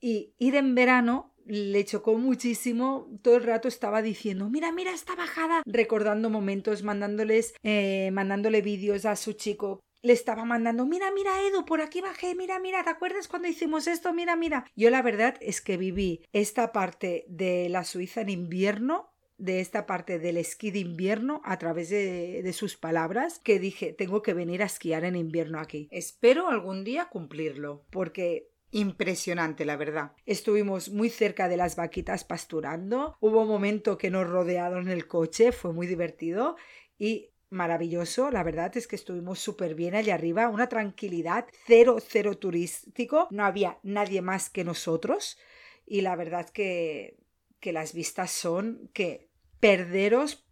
y 0.00 0.34
ir 0.38 0.54
en 0.54 0.74
verano 0.74 1.34
le 1.46 1.84
chocó 1.84 2.14
muchísimo. 2.14 3.08
Todo 3.22 3.36
el 3.36 3.44
rato 3.44 3.68
estaba 3.68 4.02
diciendo, 4.02 4.50
mira, 4.50 4.70
mira 4.70 4.92
esta 4.92 5.16
bajada, 5.16 5.62
recordando 5.64 6.28
momentos, 6.28 6.82
mandándoles, 6.82 7.54
eh, 7.62 8.10
mandándole 8.12 8.60
vídeos 8.60 9.06
a 9.06 9.16
su 9.16 9.32
chico 9.32 9.80
le 10.02 10.12
estaba 10.12 10.44
mandando, 10.44 10.86
mira, 10.86 11.10
mira, 11.12 11.42
Edu, 11.46 11.64
por 11.64 11.80
aquí 11.80 12.00
bajé, 12.00 12.34
mira, 12.34 12.58
mira, 12.58 12.82
¿te 12.84 12.90
acuerdas 12.90 13.28
cuando 13.28 13.48
hicimos 13.48 13.86
esto? 13.86 14.12
Mira, 14.12 14.36
mira. 14.36 14.64
Yo 14.76 14.90
la 14.90 15.02
verdad 15.02 15.36
es 15.40 15.60
que 15.60 15.76
viví 15.76 16.22
esta 16.32 16.72
parte 16.72 17.24
de 17.28 17.68
la 17.68 17.84
Suiza 17.84 18.22
en 18.22 18.30
invierno 18.30 19.12
de 19.40 19.60
esta 19.60 19.86
parte 19.86 20.18
del 20.18 20.36
esquí 20.36 20.70
de 20.70 20.80
invierno 20.80 21.40
a 21.44 21.58
través 21.58 21.88
de, 21.88 22.42
de, 22.42 22.52
sus 22.52 22.76
palabras 22.76 23.38
que 23.38 23.58
dije 23.58 23.94
tengo 23.94 24.20
que 24.20 24.34
venir 24.34 24.62
a 24.62 24.66
esquiar 24.66 25.04
en 25.04 25.16
invierno 25.16 25.58
aquí. 25.58 25.88
Espero 25.90 26.48
algún 26.48 26.84
día 26.84 27.08
cumplirlo 27.08 27.86
porque 27.90 28.50
impresionante 28.70 29.64
la 29.64 29.76
verdad. 29.76 30.12
Estuvimos 30.26 30.90
muy 30.90 31.08
cerca 31.08 31.48
de 31.48 31.56
las 31.56 31.74
vaquitas 31.74 32.24
pasturando, 32.24 33.16
hubo 33.20 33.42
un 33.42 33.48
momento 33.48 33.98
que 33.98 34.10
nos 34.10 34.28
rodearon 34.28 34.88
el 34.88 35.06
coche, 35.06 35.52
fue 35.52 35.72
muy 35.72 35.86
divertido 35.86 36.56
y 36.98 37.29
maravilloso, 37.50 38.30
la 38.30 38.42
verdad 38.42 38.76
es 38.76 38.86
que 38.86 38.96
estuvimos 38.96 39.38
súper 39.38 39.74
bien 39.74 39.94
allá 39.94 40.14
arriba, 40.14 40.48
una 40.48 40.68
tranquilidad, 40.68 41.46
cero, 41.66 41.98
cero 42.00 42.38
turístico, 42.38 43.28
no 43.30 43.44
había 43.44 43.78
nadie 43.82 44.22
más 44.22 44.48
que 44.50 44.64
nosotros 44.64 45.38
y 45.86 46.00
la 46.00 46.16
verdad 46.16 46.48
que, 46.48 47.18
que 47.58 47.72
las 47.72 47.92
vistas 47.92 48.30
son 48.30 48.88
que 48.94 49.28
perderos 49.58 50.46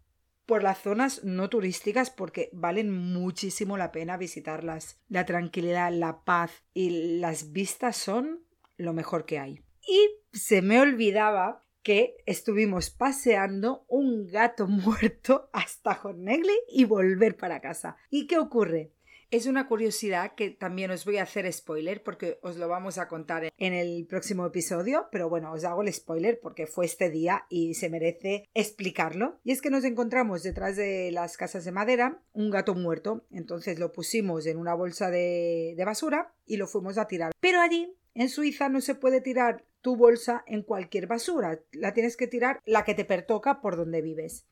por 0.45 0.63
las 0.63 0.81
zonas 0.81 1.23
no 1.23 1.47
turísticas 1.47 2.09
porque 2.09 2.49
valen 2.53 2.91
muchísimo 2.91 3.77
la 3.77 3.91
pena 3.91 4.17
visitarlas. 4.17 4.99
La 5.07 5.25
tranquilidad, 5.25 5.91
la 5.91 6.23
paz 6.23 6.63
y 6.73 7.19
las 7.19 7.51
vistas 7.51 7.97
son 7.97 8.43
lo 8.75 8.93
mejor 8.93 9.25
que 9.25 9.37
hay. 9.37 9.61
Y 9.87 10.09
se 10.33 10.61
me 10.61 10.81
olvidaba 10.81 11.63
que 11.83 12.17
estuvimos 12.25 12.89
paseando 12.89 13.85
un 13.87 14.27
gato 14.27 14.67
muerto 14.67 15.49
hasta 15.53 15.95
Jornegli 15.95 16.57
y 16.69 16.85
volver 16.85 17.37
para 17.37 17.61
casa. 17.61 17.97
¿Y 18.09 18.27
qué 18.27 18.37
ocurre? 18.37 18.91
Es 19.31 19.45
una 19.45 19.67
curiosidad 19.67 20.33
que 20.33 20.49
también 20.49 20.89
os 20.89 21.05
voy 21.05 21.17
a 21.17 21.23
hacer 21.23 21.51
spoiler 21.53 22.01
porque 22.01 22.39
os 22.41 22.57
lo 22.57 22.67
vamos 22.67 22.97
a 22.97 23.07
contar 23.07 23.53
en 23.55 23.73
el 23.73 24.07
próximo 24.07 24.43
episodio, 24.47 25.05
pero 25.11 25.29
bueno, 25.29 25.51
os 25.51 25.63
hago 25.65 25.83
el 25.83 25.93
spoiler 25.93 26.39
porque 26.41 26.65
fue 26.65 26.85
este 26.85 27.11
día 27.11 27.45
y 27.47 27.75
se 27.75 27.91
merece 27.91 28.49
explicarlo. 28.55 29.39
Y 29.43 29.51
es 29.51 29.61
que 29.61 29.69
nos 29.69 29.83
encontramos 29.83 30.41
detrás 30.41 30.77
de 30.77 31.11
las 31.11 31.37
casas 31.37 31.63
de 31.63 31.71
madera 31.71 32.23
un 32.33 32.49
gato 32.49 32.73
muerto, 32.73 33.23
entonces 33.29 33.77
lo 33.77 33.91
pusimos 33.91 34.47
en 34.47 34.57
una 34.57 34.73
bolsa 34.73 35.11
de, 35.11 35.75
de 35.77 35.85
basura 35.85 36.33
y 36.47 36.57
lo 36.57 36.65
fuimos 36.65 36.97
a 36.97 37.07
tirar. 37.07 37.31
Pero 37.39 37.61
allí 37.61 37.95
en 38.15 38.29
Suiza 38.29 38.67
no 38.67 38.81
se 38.81 38.95
puede 38.95 39.21
tirar 39.21 39.63
tu 39.81 39.95
bolsa 39.95 40.43
en 40.47 40.63
cualquier 40.63 41.07
basura, 41.07 41.59
la 41.71 41.93
tienes 41.93 42.17
que 42.17 42.27
tirar 42.27 42.61
la 42.65 42.83
que 42.83 42.95
te 42.95 43.05
pertoca 43.05 43.61
por 43.61 43.77
donde 43.77 44.01
vives. 44.01 44.45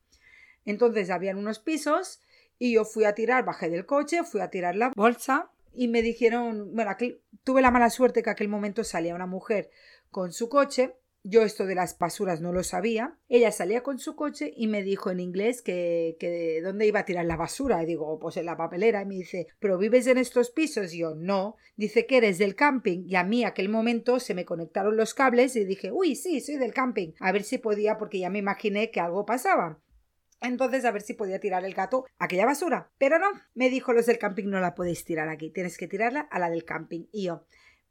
Entonces 0.66 1.10
habían 1.10 1.38
unos 1.38 1.60
pisos 1.60 2.22
y 2.60 2.74
yo 2.74 2.86
fui 2.86 3.06
a 3.06 3.16
tirar, 3.16 3.46
bajé 3.46 3.70
del 3.70 3.86
coche, 3.86 4.24
fui 4.24 4.42
a 4.42 4.50
tirar 4.50 4.76
la 4.76 4.92
bolsa 4.96 5.52
y 5.74 5.88
me 5.88 6.02
dijeron, 6.02 6.74
bueno, 6.74 6.96
tuve 7.44 7.62
la 7.62 7.72
mala 7.72 7.90
suerte 7.90 8.24
que 8.24 8.30
aquel 8.30 8.48
momento 8.48 8.84
salía 8.84 9.16
una 9.16 9.28
mujer 9.28 9.70
con 10.10 10.32
su 10.32 10.50
coche 10.50 10.96
yo 11.30 11.44
esto 11.44 11.66
de 11.66 11.76
las 11.76 11.98
basuras 11.98 12.42
no 12.42 12.54
lo 12.54 12.63
sabía. 12.63 13.18
Ella 13.28 13.52
salía 13.52 13.84
con 13.84 14.00
su 14.00 14.16
coche 14.16 14.54
y 14.56 14.68
me 14.68 14.82
dijo 14.82 15.12
en 15.12 15.20
inglés 15.20 15.62
que, 15.62 16.16
que 16.20 16.62
dónde 16.63 16.88
iba 16.88 17.02
a 17.02 17.06
tirar 17.06 17.26
la 17.26 17.36
basura. 17.36 17.84
Y 17.84 17.86
digo, 17.86 18.18
pues 18.20 18.38
en 18.38 18.46
la 18.46 18.56
papelera. 18.56 19.02
Y 19.02 19.06
me 19.06 19.16
dice, 19.16 19.48
¿pero 19.60 19.78
vives 19.78 20.08
en 20.08 20.18
estos 20.18 20.52
pisos? 20.52 20.94
Y 20.94 21.00
yo, 21.00 21.16
no. 21.16 21.58
Dice 21.76 22.06
que 22.06 22.18
eres 22.18 22.38
del 22.38 22.56
camping. 22.56 23.04
Y 23.06 23.16
a 23.16 23.24
mí 23.24 23.44
aquel 23.44 23.70
momento 23.70 24.20
se 24.20 24.34
me 24.34 24.46
conectaron 24.46 24.96
los 24.96 25.13
cables 25.13 25.56
y 25.56 25.66
dije, 25.66 25.92
uy, 25.92 26.16
sí, 26.16 26.40
soy 26.40 26.56
del 26.56 26.74
camping. 26.74 27.12
A 27.20 27.32
ver 27.32 27.44
si 27.44 27.58
podía, 27.58 27.98
porque 27.98 28.20
ya 28.20 28.30
me 28.30 28.40
imaginé 28.40 28.90
que 28.92 29.00
algo 29.00 29.26
pasaba. 29.26 29.80
Entonces, 30.40 30.86
a 30.86 30.92
ver 30.92 31.02
si 31.02 31.13
podía 31.13 31.40
tirar 31.40 31.66
el 31.66 31.74
gato 31.74 32.06
aquella 32.20 32.46
basura. 32.46 32.92
Pero 32.98 33.20
no, 33.20 33.28
me 33.54 33.70
dijo 33.70 33.94
los 33.94 34.06
del 34.06 34.20
camping, 34.20 34.46
no 34.46 34.60
la 34.60 34.76
podéis 34.76 35.04
tirar 35.04 35.30
aquí, 35.30 35.50
tienes 35.50 35.78
que 35.78 35.88
tirarla 35.88 36.22
a 36.22 36.40
la 36.40 36.50
del 36.50 36.63
camping. 36.63 37.06
Y 37.12 37.26
yo, 37.26 37.46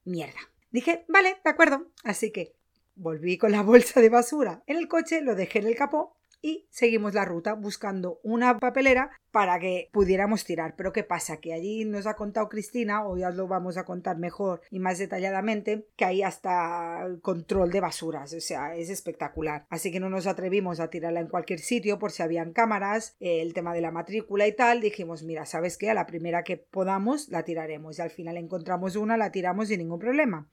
mierda. 0.05 0.39
Dije, 0.71 1.05
vale, 1.09 1.37
de 1.45 1.51
acuerdo. 1.51 1.91
Así 2.05 2.33
que 2.33 2.56
Volví 2.97 3.37
con 3.37 3.53
la 3.53 3.63
bolsa 3.63 4.01
de 4.01 4.09
basura 4.09 4.63
en 4.67 4.79
el 4.79 4.89
coche, 4.89 5.21
lo 5.21 5.35
dejé 5.35 5.59
en 5.59 5.67
el 5.67 5.77
capó 5.77 6.17
y 6.41 6.67
seguimos 6.71 7.13
la 7.13 7.25
ruta 7.25 7.55
buscando 7.55 8.21
una 8.23 8.59
papelera 8.59 9.11
para 9.33 9.59
que 9.59 9.91
pudiéramos 9.93 10.45
tirar. 10.45 10.75
Pero 10.77 10.93
¿qué 10.93 11.03
pasa? 11.03 11.39
Que 11.39 11.53
allí 11.53 11.85
nos 11.85 12.07
ha 12.07 12.15
contado 12.15 12.49
Cristina, 12.49 13.07
o 13.07 13.19
ya 13.19 13.31
lo 13.31 13.49
vamos 13.49 13.77
a 13.77 13.85
contar 13.85 14.17
mejor 14.17 14.63
y 14.71 14.79
más 14.79 14.99
detalladamente, 14.99 15.89
que 15.97 16.05
hay 16.05 16.23
hasta 16.23 17.07
control 17.21 17.71
de 17.71 17.81
basuras, 17.81 18.33
o 18.33 18.41
sea, 18.41 18.77
es 18.77 18.89
espectacular. 18.91 19.67
Así 19.69 19.91
que 19.91 20.01
no 20.01 20.09
nos 20.09 20.27
atrevimos 20.27 20.81
a 20.81 20.89
tirarla 20.89 21.21
en 21.21 21.29
cualquier 21.29 21.59
sitio 21.59 21.99
por 21.99 22.13
si 22.13 22.23
habían 22.23 22.53
cámaras, 22.53 23.17
el 23.21 23.53
tema 23.53 23.75
de 23.75 23.81
la 23.81 23.91
matrícula 23.91 24.47
y 24.47 24.55
tal, 24.55 24.81
dijimos, 24.81 25.23
mira, 25.23 25.45
¿sabes 25.47 25.77
qué? 25.77 25.91
A 25.91 25.95
la 25.95 26.07
primera 26.07 26.45
que 26.45 26.57
podamos 26.57 27.29
la 27.29 27.43
tiraremos 27.43 27.99
y 27.99 28.03
al 28.03 28.11
final 28.11 28.37
encontramos 28.37 28.97
una, 28.97 29.17
la 29.17 29.33
tiramos 29.33 29.69
sin 29.69 29.81
ningún 29.81 29.99
problema. 29.99 30.49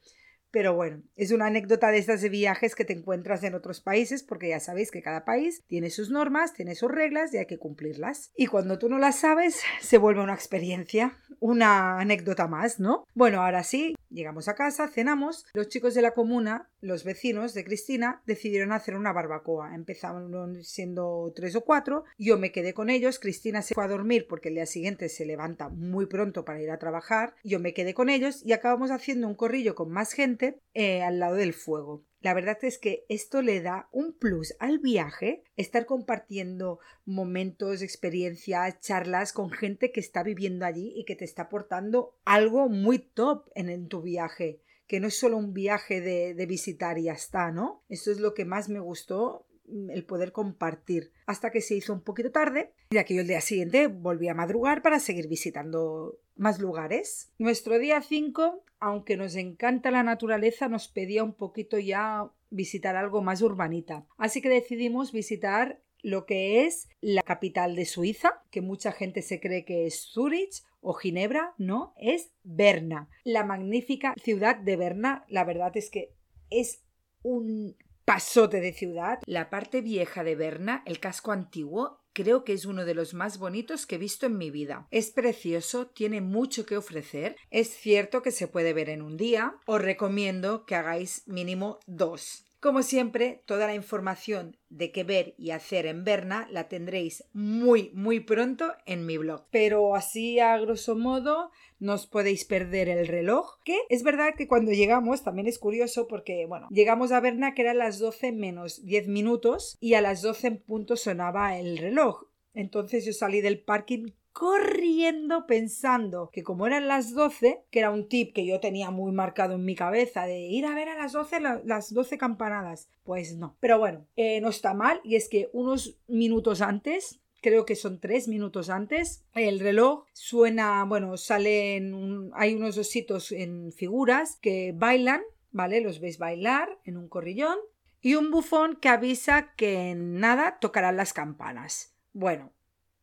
Pero 0.53 0.75
bueno, 0.75 1.01
es 1.15 1.31
una 1.31 1.47
anécdota 1.47 1.89
de 1.89 1.97
estas 1.97 2.21
de 2.21 2.29
viajes 2.29 2.75
que 2.75 2.85
te 2.85 2.93
encuentras 2.93 3.43
en 3.43 3.55
otros 3.55 3.81
países 3.81 4.21
porque 4.21 4.49
ya 4.49 4.59
sabéis 4.59 4.91
que 4.91 5.01
cada 5.01 5.25
país 5.25 5.63
tiene 5.65 5.89
sus 5.89 6.11
normas, 6.11 6.53
tiene 6.53 6.75
sus 6.75 6.91
reglas 6.91 7.33
y 7.33 7.37
hay 7.37 7.47
que 7.47 7.57
cumplirlas. 7.57 8.31
Y 8.35 8.45
cuando 8.45 8.77
tú 8.77 8.87
no 8.87 8.99
las 8.99 9.15
sabes, 9.15 9.61
se 9.81 9.97
vuelve 9.97 10.21
una 10.21 10.35
experiencia, 10.35 11.17
una 11.39 11.99
anécdota 11.99 12.47
más, 12.47 12.79
¿no? 12.79 13.03
Bueno, 13.15 13.41
ahora 13.41 13.63
sí, 13.63 13.95
llegamos 14.11 14.47
a 14.47 14.53
casa, 14.53 14.87
cenamos. 14.87 15.47
Los 15.55 15.69
chicos 15.69 15.95
de 15.95 16.03
la 16.03 16.11
comuna, 16.11 16.69
los 16.83 17.03
vecinos 17.03 17.53
de 17.53 17.63
Cristina, 17.63 18.21
decidieron 18.25 18.71
hacer 18.71 18.95
una 18.95 19.13
barbacoa. 19.13 19.73
Empezaron 19.73 20.63
siendo 20.63 21.31
tres 21.35 21.55
o 21.55 21.61
cuatro. 21.61 22.03
Yo 22.17 22.37
me 22.37 22.51
quedé 22.51 22.73
con 22.73 22.89
ellos. 22.89 23.19
Cristina 23.19 23.61
se 23.61 23.73
fue 23.73 23.85
a 23.85 23.87
dormir 23.87 24.27
porque 24.27 24.49
el 24.49 24.55
día 24.55 24.65
siguiente 24.65 25.09
se 25.09 25.25
levanta 25.25 25.69
muy 25.69 26.05
pronto 26.05 26.45
para 26.45 26.61
ir 26.61 26.69
a 26.69 26.79
trabajar. 26.79 27.35
Yo 27.43 27.59
me 27.59 27.73
quedé 27.73 27.93
con 27.93 28.09
ellos 28.09 28.45
y 28.45 28.51
acabamos 28.51 28.91
haciendo 28.91 29.27
un 29.27 29.35
corrillo 29.35 29.75
con 29.75 29.89
más 29.89 30.13
gente 30.13 30.59
eh, 30.73 31.01
al 31.01 31.19
lado 31.19 31.35
del 31.35 31.53
fuego. 31.53 32.03
La 32.23 32.33
verdad 32.33 32.57
es 32.61 32.77
que 32.77 33.05
esto 33.09 33.41
le 33.41 33.61
da 33.61 33.89
un 33.91 34.13
plus 34.17 34.55
al 34.59 34.79
viaje, 34.79 35.43
estar 35.57 35.85
compartiendo 35.85 36.79
momentos, 37.03 37.81
experiencias, 37.81 38.79
charlas 38.79 39.33
con 39.33 39.51
gente 39.51 39.91
que 39.91 39.99
está 39.99 40.23
viviendo 40.23 40.65
allí 40.65 40.93
y 40.95 41.03
que 41.03 41.17
te 41.17 41.25
está 41.25 41.43
aportando 41.43 42.15
algo 42.23 42.69
muy 42.69 42.99
top 42.99 43.49
en, 43.55 43.89
tu 43.89 44.01
viaje, 44.01 44.61
que 44.93 44.99
no 44.99 45.07
es 45.07 45.17
solo 45.17 45.37
un 45.37 45.55
viaje 45.55 46.01
de, 46.01 46.35
de 46.35 46.45
visitar 46.45 46.99
y 46.99 47.05
ya 47.05 47.13
está, 47.13 47.49
¿no? 47.49 47.81
Esto 47.89 48.11
es 48.11 48.19
lo 48.19 48.35
que 48.35 48.45
más 48.45 48.69
me 48.69 48.79
gustó 48.79 49.47
el 49.89 50.05
poder 50.05 50.31
compartir. 50.31 51.11
Hasta 51.25 51.49
que 51.49 51.61
se 51.61 51.73
hizo 51.73 51.93
un 51.93 52.01
poquito 52.01 52.29
tarde, 52.29 52.73
ya 52.91 53.03
que 53.03 53.15
yo 53.15 53.21
el 53.21 53.27
día 53.27 53.41
siguiente 53.41 53.87
volví 53.87 54.27
a 54.27 54.35
madrugar 54.35 54.83
para 54.83 54.99
seguir 54.99 55.27
visitando 55.27 56.19
más 56.35 56.59
lugares. 56.59 57.31
Nuestro 57.39 57.79
día 57.79 58.03
5, 58.03 58.63
aunque 58.79 59.17
nos 59.17 59.35
encanta 59.35 59.89
la 59.89 60.03
naturaleza, 60.03 60.67
nos 60.67 60.87
pedía 60.89 61.23
un 61.23 61.33
poquito 61.33 61.79
ya 61.79 62.29
visitar 62.51 62.95
algo 62.95 63.23
más 63.23 63.41
urbanita. 63.41 64.05
Así 64.19 64.43
que 64.43 64.49
decidimos 64.49 65.11
visitar 65.11 65.81
lo 66.03 66.25
que 66.27 66.65
es 66.65 66.87
la 67.01 67.23
capital 67.23 67.75
de 67.75 67.85
Suiza, 67.85 68.43
que 68.51 68.61
mucha 68.61 68.91
gente 68.91 69.23
se 69.23 69.39
cree 69.39 69.65
que 69.65 69.87
es 69.87 70.11
Zurich 70.11 70.63
o 70.81 70.93
Ginebra, 70.93 71.55
no, 71.57 71.95
es 71.97 72.31
Berna. 72.43 73.09
La 73.23 73.43
magnífica 73.43 74.13
ciudad 74.21 74.57
de 74.57 74.75
Berna, 74.75 75.25
la 75.29 75.45
verdad 75.45 75.75
es 75.75 75.89
que 75.89 76.13
es 76.49 76.83
un 77.23 77.75
pasote 78.05 78.59
de 78.59 78.73
ciudad. 78.73 79.19
La 79.25 79.49
parte 79.49 79.81
vieja 79.81 80.23
de 80.23 80.35
Berna, 80.35 80.83
el 80.85 80.99
casco 80.99 81.31
antiguo, 81.31 82.01
creo 82.11 82.43
que 82.43 82.53
es 82.53 82.65
uno 82.65 82.85
de 82.85 82.93
los 82.93 83.13
más 83.13 83.39
bonitos 83.39 83.85
que 83.85 83.95
he 83.95 83.97
visto 83.97 84.25
en 84.25 84.37
mi 84.37 84.51
vida. 84.51 84.87
Es 84.91 85.11
precioso, 85.11 85.87
tiene 85.87 86.21
mucho 86.21 86.65
que 86.65 86.77
ofrecer. 86.77 87.35
Es 87.49 87.69
cierto 87.69 88.21
que 88.21 88.31
se 88.31 88.47
puede 88.47 88.73
ver 88.73 88.89
en 88.89 89.01
un 89.01 89.17
día. 89.17 89.55
Os 89.65 89.81
recomiendo 89.81 90.65
que 90.65 90.75
hagáis 90.75 91.23
mínimo 91.27 91.79
dos. 91.87 92.45
Como 92.63 92.81
siempre, 92.81 93.43
toda 93.45 93.67
la 93.67 93.75
información 93.75 94.55
de 94.69 94.93
qué 94.93 95.03
ver 95.03 95.35
y 95.37 95.51
hacer 95.51 95.85
en 95.85 96.05
Berna 96.05 96.47
la 96.49 96.69
tendréis 96.69 97.25
muy, 97.33 97.91
muy 97.93 98.21
pronto 98.21 98.71
en 98.85 99.05
mi 99.05 99.17
blog. 99.17 99.47
Pero 99.51 99.97
así, 99.97 100.39
a 100.39 100.57
grosso 100.59 100.95
modo, 100.95 101.51
no 101.79 101.95
os 101.95 102.07
podéis 102.07 102.45
perder 102.45 102.87
el 102.87 103.05
reloj. 103.05 103.59
Que 103.65 103.77
es 103.89 104.03
verdad 104.03 104.35
que 104.37 104.47
cuando 104.47 104.71
llegamos, 104.71 105.25
también 105.25 105.47
es 105.47 105.59
curioso 105.59 106.07
porque, 106.07 106.45
bueno, 106.45 106.69
llegamos 106.71 107.11
a 107.11 107.19
Berna 107.19 107.53
que 107.53 107.63
eran 107.63 107.79
las 107.79 107.99
12 107.99 108.31
menos 108.31 108.85
10 108.85 109.09
minutos 109.09 109.75
y 109.81 109.95
a 109.95 110.01
las 110.01 110.21
12 110.21 110.47
en 110.47 110.57
punto 110.61 110.95
sonaba 110.95 111.59
el 111.59 111.77
reloj. 111.77 112.29
Entonces 112.53 113.03
yo 113.03 113.11
salí 113.11 113.41
del 113.41 113.61
parking 113.61 114.13
corriendo 114.33 115.45
pensando 115.45 116.29
que 116.33 116.43
como 116.43 116.65
eran 116.67 116.87
las 116.87 117.13
12, 117.13 117.63
que 117.69 117.79
era 117.79 117.91
un 117.91 118.09
tip 118.09 118.33
que 118.33 118.45
yo 118.45 118.59
tenía 118.59 118.89
muy 118.91 119.11
marcado 119.11 119.55
en 119.55 119.63
mi 119.63 119.75
cabeza 119.75 120.25
de 120.25 120.39
ir 120.39 120.65
a 120.65 120.75
ver 120.75 120.89
a 120.89 120.97
las 120.97 121.13
12 121.13 121.39
las 121.63 121.93
12 121.93 122.17
campanadas, 122.17 122.89
pues 123.03 123.37
no. 123.37 123.55
Pero 123.59 123.79
bueno, 123.79 124.05
eh, 124.15 124.41
no 124.41 124.49
está 124.49 124.73
mal 124.73 124.99
y 125.03 125.15
es 125.15 125.29
que 125.29 125.49
unos 125.53 125.97
minutos 126.07 126.61
antes 126.61 127.21
creo 127.43 127.65
que 127.65 127.75
son 127.75 127.99
tres 127.99 128.27
minutos 128.27 128.69
antes. 128.71 129.23
El 129.35 129.59
reloj 129.59 130.05
suena, 130.13 130.83
bueno, 130.85 131.15
salen, 131.17 132.31
hay 132.33 132.55
unos 132.55 132.77
ositos 132.77 133.31
en 133.31 133.71
figuras 133.71 134.37
que 134.41 134.73
bailan, 134.75 135.21
¿vale? 135.51 135.81
Los 135.81 135.99
veis 135.99 136.17
bailar 136.17 136.79
en 136.85 136.97
un 136.97 137.07
corrillón. 137.07 137.57
Y 138.01 138.15
un 138.15 138.31
bufón 138.31 138.75
que 138.75 138.89
avisa 138.89 139.53
que 139.55 139.91
en 139.91 140.19
nada 140.19 140.57
tocarán 140.59 140.97
las 140.97 141.13
campanas. 141.13 141.93
Bueno, 142.11 142.51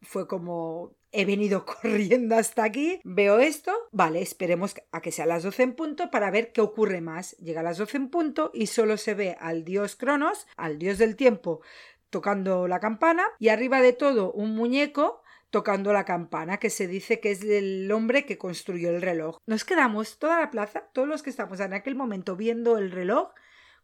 fue 0.02 0.26
como 0.26 0.94
he 1.12 1.24
venido 1.24 1.64
corriendo 1.82 2.36
hasta 2.36 2.64
aquí, 2.64 3.00
veo 3.04 3.38
esto, 3.38 3.72
vale, 3.92 4.22
esperemos 4.22 4.74
a 4.92 5.00
que 5.00 5.12
sea 5.12 5.26
las 5.26 5.42
12 5.42 5.62
en 5.62 5.74
punto 5.74 6.10
para 6.10 6.30
ver 6.30 6.52
qué 6.52 6.60
ocurre 6.60 7.00
más. 7.00 7.36
Llega 7.38 7.60
a 7.60 7.64
las 7.64 7.78
12 7.78 7.96
en 7.96 8.08
punto 8.08 8.50
y 8.54 8.66
solo 8.66 8.96
se 8.96 9.14
ve 9.14 9.36
al 9.40 9.64
dios 9.64 9.96
Cronos, 9.96 10.46
al 10.56 10.78
dios 10.78 10.98
del 10.98 11.16
tiempo, 11.16 11.60
tocando 12.10 12.68
la 12.68 12.80
campana 12.80 13.24
y 13.38 13.48
arriba 13.48 13.80
de 13.80 13.92
todo 13.92 14.32
un 14.32 14.54
muñeco 14.54 15.22
tocando 15.50 15.92
la 15.92 16.04
campana, 16.04 16.58
que 16.58 16.70
se 16.70 16.86
dice 16.86 17.20
que 17.20 17.32
es 17.32 17.42
el 17.42 17.90
hombre 17.92 18.24
que 18.24 18.38
construyó 18.38 18.90
el 18.90 19.02
reloj. 19.02 19.38
Nos 19.46 19.64
quedamos 19.64 20.18
toda 20.18 20.38
la 20.38 20.50
plaza, 20.50 20.88
todos 20.92 21.08
los 21.08 21.22
que 21.22 21.30
estamos 21.30 21.58
en 21.60 21.74
aquel 21.74 21.96
momento 21.96 22.36
viendo 22.36 22.78
el 22.78 22.92
reloj, 22.92 23.32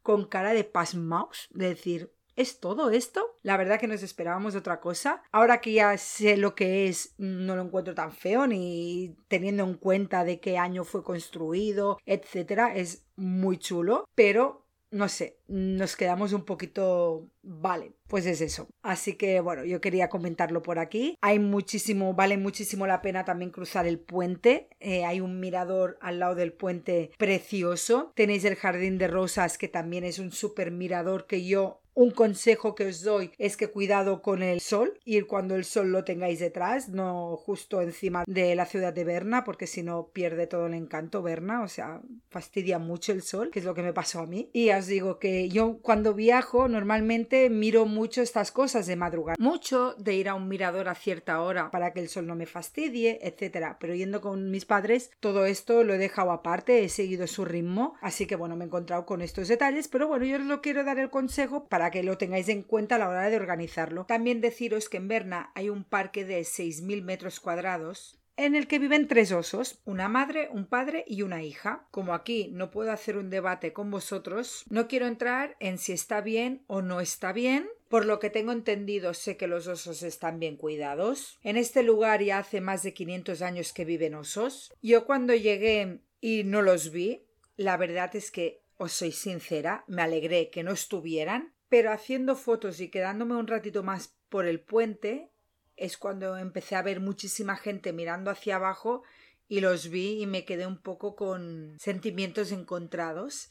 con 0.03 0.27
cara 0.29 0.55
de 0.55 0.63
pasmaos, 0.63 1.49
de 1.51 1.71
decir, 1.71 2.13
¿Es 2.37 2.61
todo 2.61 2.91
esto? 2.91 3.39
La 3.43 3.57
verdad 3.57 3.81
que 3.81 3.87
nos 3.87 4.03
esperábamos 4.03 4.55
otra 4.55 4.79
cosa. 4.79 5.23
Ahora 5.33 5.63
que 5.63 5.73
ya 5.73 5.97
sé 5.97 6.37
lo 6.37 6.55
que 6.55 6.87
es, 6.87 7.15
no 7.17 7.57
lo 7.57 7.63
encuentro 7.63 7.95
tan 7.95 8.13
feo, 8.13 8.47
ni 8.47 9.17
teniendo 9.29 9.65
en 9.65 9.75
cuenta 9.75 10.23
de 10.23 10.39
qué 10.39 10.59
año 10.59 10.85
fue 10.85 11.03
construido, 11.03 11.99
etcétera. 12.05 12.77
Es 12.77 13.07
muy 13.17 13.57
chulo, 13.57 14.05
pero 14.15 14.67
no 14.91 15.09
sé, 15.09 15.41
nos 15.49 15.97
quedamos 15.97 16.33
un 16.33 16.45
poquito, 16.45 17.29
vale, 17.43 17.93
pues 18.09 18.27
es 18.27 18.41
eso. 18.41 18.69
Así 18.83 19.15
que 19.15 19.41
bueno, 19.41 19.65
yo 19.65 19.81
quería 19.81 20.09
comentarlo 20.09 20.63
por 20.63 20.79
aquí. 20.79 21.17
Hay 21.21 21.39
muchísimo, 21.39 22.15
vale 22.15 22.37
muchísimo 22.37 22.87
la 22.87 23.03
pena 23.03 23.25
también 23.25 23.51
cruzar 23.51 23.87
el 23.87 23.99
puente. 23.99 24.69
Eh, 24.81 25.05
hay 25.05 25.21
un 25.21 25.41
mirador 25.41 25.99
al 26.01 26.19
lado 26.19 26.35
del 26.35 26.53
puente 26.53 27.11
precioso. 27.19 28.13
Tenéis 28.15 28.45
el 28.45 28.57
jardín 28.57 28.99
de 28.99 29.09
rosas 29.09 29.59
que 29.59 29.69
también 29.69 30.05
es 30.05 30.19
un 30.19 30.33
súper 30.33 30.71
mirador 30.71 31.27
que 31.27 31.45
yo 31.45 31.83
un 31.97 32.11
consejo 32.11 32.75
que 32.75 32.85
os 32.85 33.03
doy 33.03 33.33
es 33.39 33.57
que 33.57 33.69
cuidado 33.69 34.21
con 34.21 34.43
el 34.43 34.61
sol, 34.61 35.01
ir 35.07 35.27
cuando 35.27 35.57
el 35.57 35.65
sol 35.65 35.91
lo 35.93 36.05
tengáis 36.05 36.41
detrás, 36.41 36.91
no 36.91 37.39
justo 37.39 37.81
encima 37.81 38.25
de 38.27 38.55
la 38.55 38.67
ciudad 38.67 38.93
de 38.93 39.05
Berna, 39.05 39.45
porque 39.45 39.67
si 39.67 39.83
no 39.83 40.09
pierde 40.09 40.47
todo 40.47 40.67
el 40.67 40.75
encanto 40.75 41.23
Berna, 41.23 41.63
o 41.63 41.69
sea, 41.69 42.03
fastidia 42.29 42.79
mucho 42.79 43.13
el 43.13 43.23
sol, 43.23 43.51
que 43.51 43.61
es 43.61 43.65
lo 43.65 43.73
que 43.73 43.83
me 43.83 43.95
pasó 43.95 44.21
a 44.21 44.27
mí. 44.27 44.51
Y 44.53 44.69
os 44.71 44.87
digo 44.87 45.19
que 45.19 45.36
yo 45.49 45.79
cuando 45.83 46.15
viajo 46.15 46.69
normalmente 46.69 47.51
miro 47.51 47.87
mucho 47.87 48.23
estas 48.23 48.53
cosas 48.53 48.87
de 48.87 48.97
madrugada, 48.97 49.37
mucho 49.39 49.95
de 49.99 50.15
ir 50.15 50.29
a 50.29 50.35
un 50.35 50.49
mirador 50.49 50.89
a 50.89 50.95
cierta 50.95 51.41
hora 51.41 51.71
para 51.71 51.93
que 51.93 52.01
el 52.01 52.09
sol 52.09 52.27
no 52.27 52.35
me 52.35 52.47
fastidie, 52.47 53.19
etcétera. 53.23 53.77
Pero 53.81 53.95
yendo 53.95 54.21
con 54.21 54.51
mis 54.51 54.65
padres, 54.65 55.11
todo 55.21 55.47
esto 55.47 55.85
lo 55.85 55.95
he 55.95 55.99
dejado 55.99 56.33
aparte, 56.33 56.85
he 56.85 56.89
seguido 56.89 57.27
su 57.27 57.45
ritmo, 57.45 57.95
así 58.01 58.27
que 58.27 58.37
bueno, 58.37 58.57
me 58.57 58.65
he 58.65 58.67
encontrado 58.67 59.07
con 59.07 59.23
estos 59.23 59.49
detalles, 59.49 59.89
pero 59.89 60.09
bueno, 60.09 60.25
yo 60.25 60.37
os 60.37 60.45
lo 60.45 60.61
quiero 60.61 60.85
dar 60.85 60.99
el 60.99 61.11
consejo 61.11 61.67
para 61.69 61.91
que 61.91 62.03
lo 62.03 62.19
tengáis 62.19 62.49
en 62.49 62.63
cuenta 62.63 62.97
a 62.97 62.99
la 62.99 63.09
hora 63.09 63.31
de 63.31 63.37
organizarlo. 63.37 64.07
También 64.07 64.41
deciros 64.41 64.89
que 64.89 64.97
en 64.97 65.09
Berna 65.09 65.51
hay 65.55 65.69
un 65.69 65.85
parque 65.85 66.25
de 66.25 66.41
6.000 66.41 67.03
metros 67.03 67.41
cuadrados 67.41 68.19
en 68.37 68.55
el 68.55 68.67
que 68.67 68.79
viven 68.79 69.09
tres 69.09 69.33
osos, 69.33 69.81
una 69.85 70.09
madre, 70.09 70.49
un 70.53 70.67
padre 70.67 71.05
y 71.07 71.23
una 71.23 71.43
hija. 71.43 71.87
Como 71.91 72.15
aquí 72.15 72.51
no 72.53 72.71
puedo 72.71 72.93
hacer 72.93 73.17
un 73.17 73.31
debate 73.31 73.73
con 73.73 73.91
vosotros, 73.91 74.65
no 74.69 74.89
quiero 74.89 75.07
entrar 75.07 75.57
en 75.61 75.79
si 75.79 75.93
está 75.93 76.21
bien 76.21 76.63
o 76.67 76.83
no 76.83 77.01
está 77.01 77.33
bien. 77.33 77.69
Por 77.89 78.05
lo 78.05 78.19
que 78.19 78.31
tengo 78.31 78.53
entendido, 78.53 79.15
sé 79.15 79.37
que 79.37 79.47
los 79.47 79.67
osos 79.67 80.03
están 80.03 80.41
bien 80.41 80.57
cuidados. 80.57 81.39
En 81.43 81.57
este 81.57 81.83
lugar 81.83 82.23
ya 82.23 82.39
hace 82.39 82.61
más 82.61 82.83
de 82.83 82.95
500 82.95 83.43
años 83.43 83.73
que 83.73 83.85
viven 83.85 84.15
osos. 84.15 84.75
Yo 84.83 85.07
cuando 85.07 85.35
llegué 85.35 86.01
y 86.21 86.45
no 86.45 86.63
los 86.63 86.91
vi, 86.91 87.23
la 87.57 87.77
verdad 87.77 88.15
es 88.17 88.31
que, 88.31 88.63
os 88.79 88.93
soy 88.93 89.13
sincera, 89.13 89.85
me 89.87 90.03
alegré 90.03 90.51
que 90.51 90.63
no 90.63 90.73
estuvieran 90.73 91.57
pero 91.69 91.93
haciendo 91.93 92.37
fotos 92.37 92.81
y 92.81 92.89
quedándome 92.89 93.35
un 93.35 93.47
ratito 93.47 93.83
más 93.83 94.17
por 94.29 94.47
el 94.47 94.61
puente 94.61 95.31
es 95.77 95.97
cuando 95.97 96.37
empecé 96.37 96.77
a 96.77 96.83
ver 96.83 97.01
muchísima 97.01 97.57
gente 97.57 97.93
mirando 97.93 98.31
hacia 98.31 98.57
abajo 98.57 99.03
y 99.49 99.61
los 99.61 99.91
vi 99.91 100.23
y 100.23 100.27
me 100.27 100.45
quedé 100.45 100.67
un 100.67 100.79
poco 100.79 101.17
con 101.17 101.77
sentimientos 101.79 102.53
encontrados. 102.53 103.51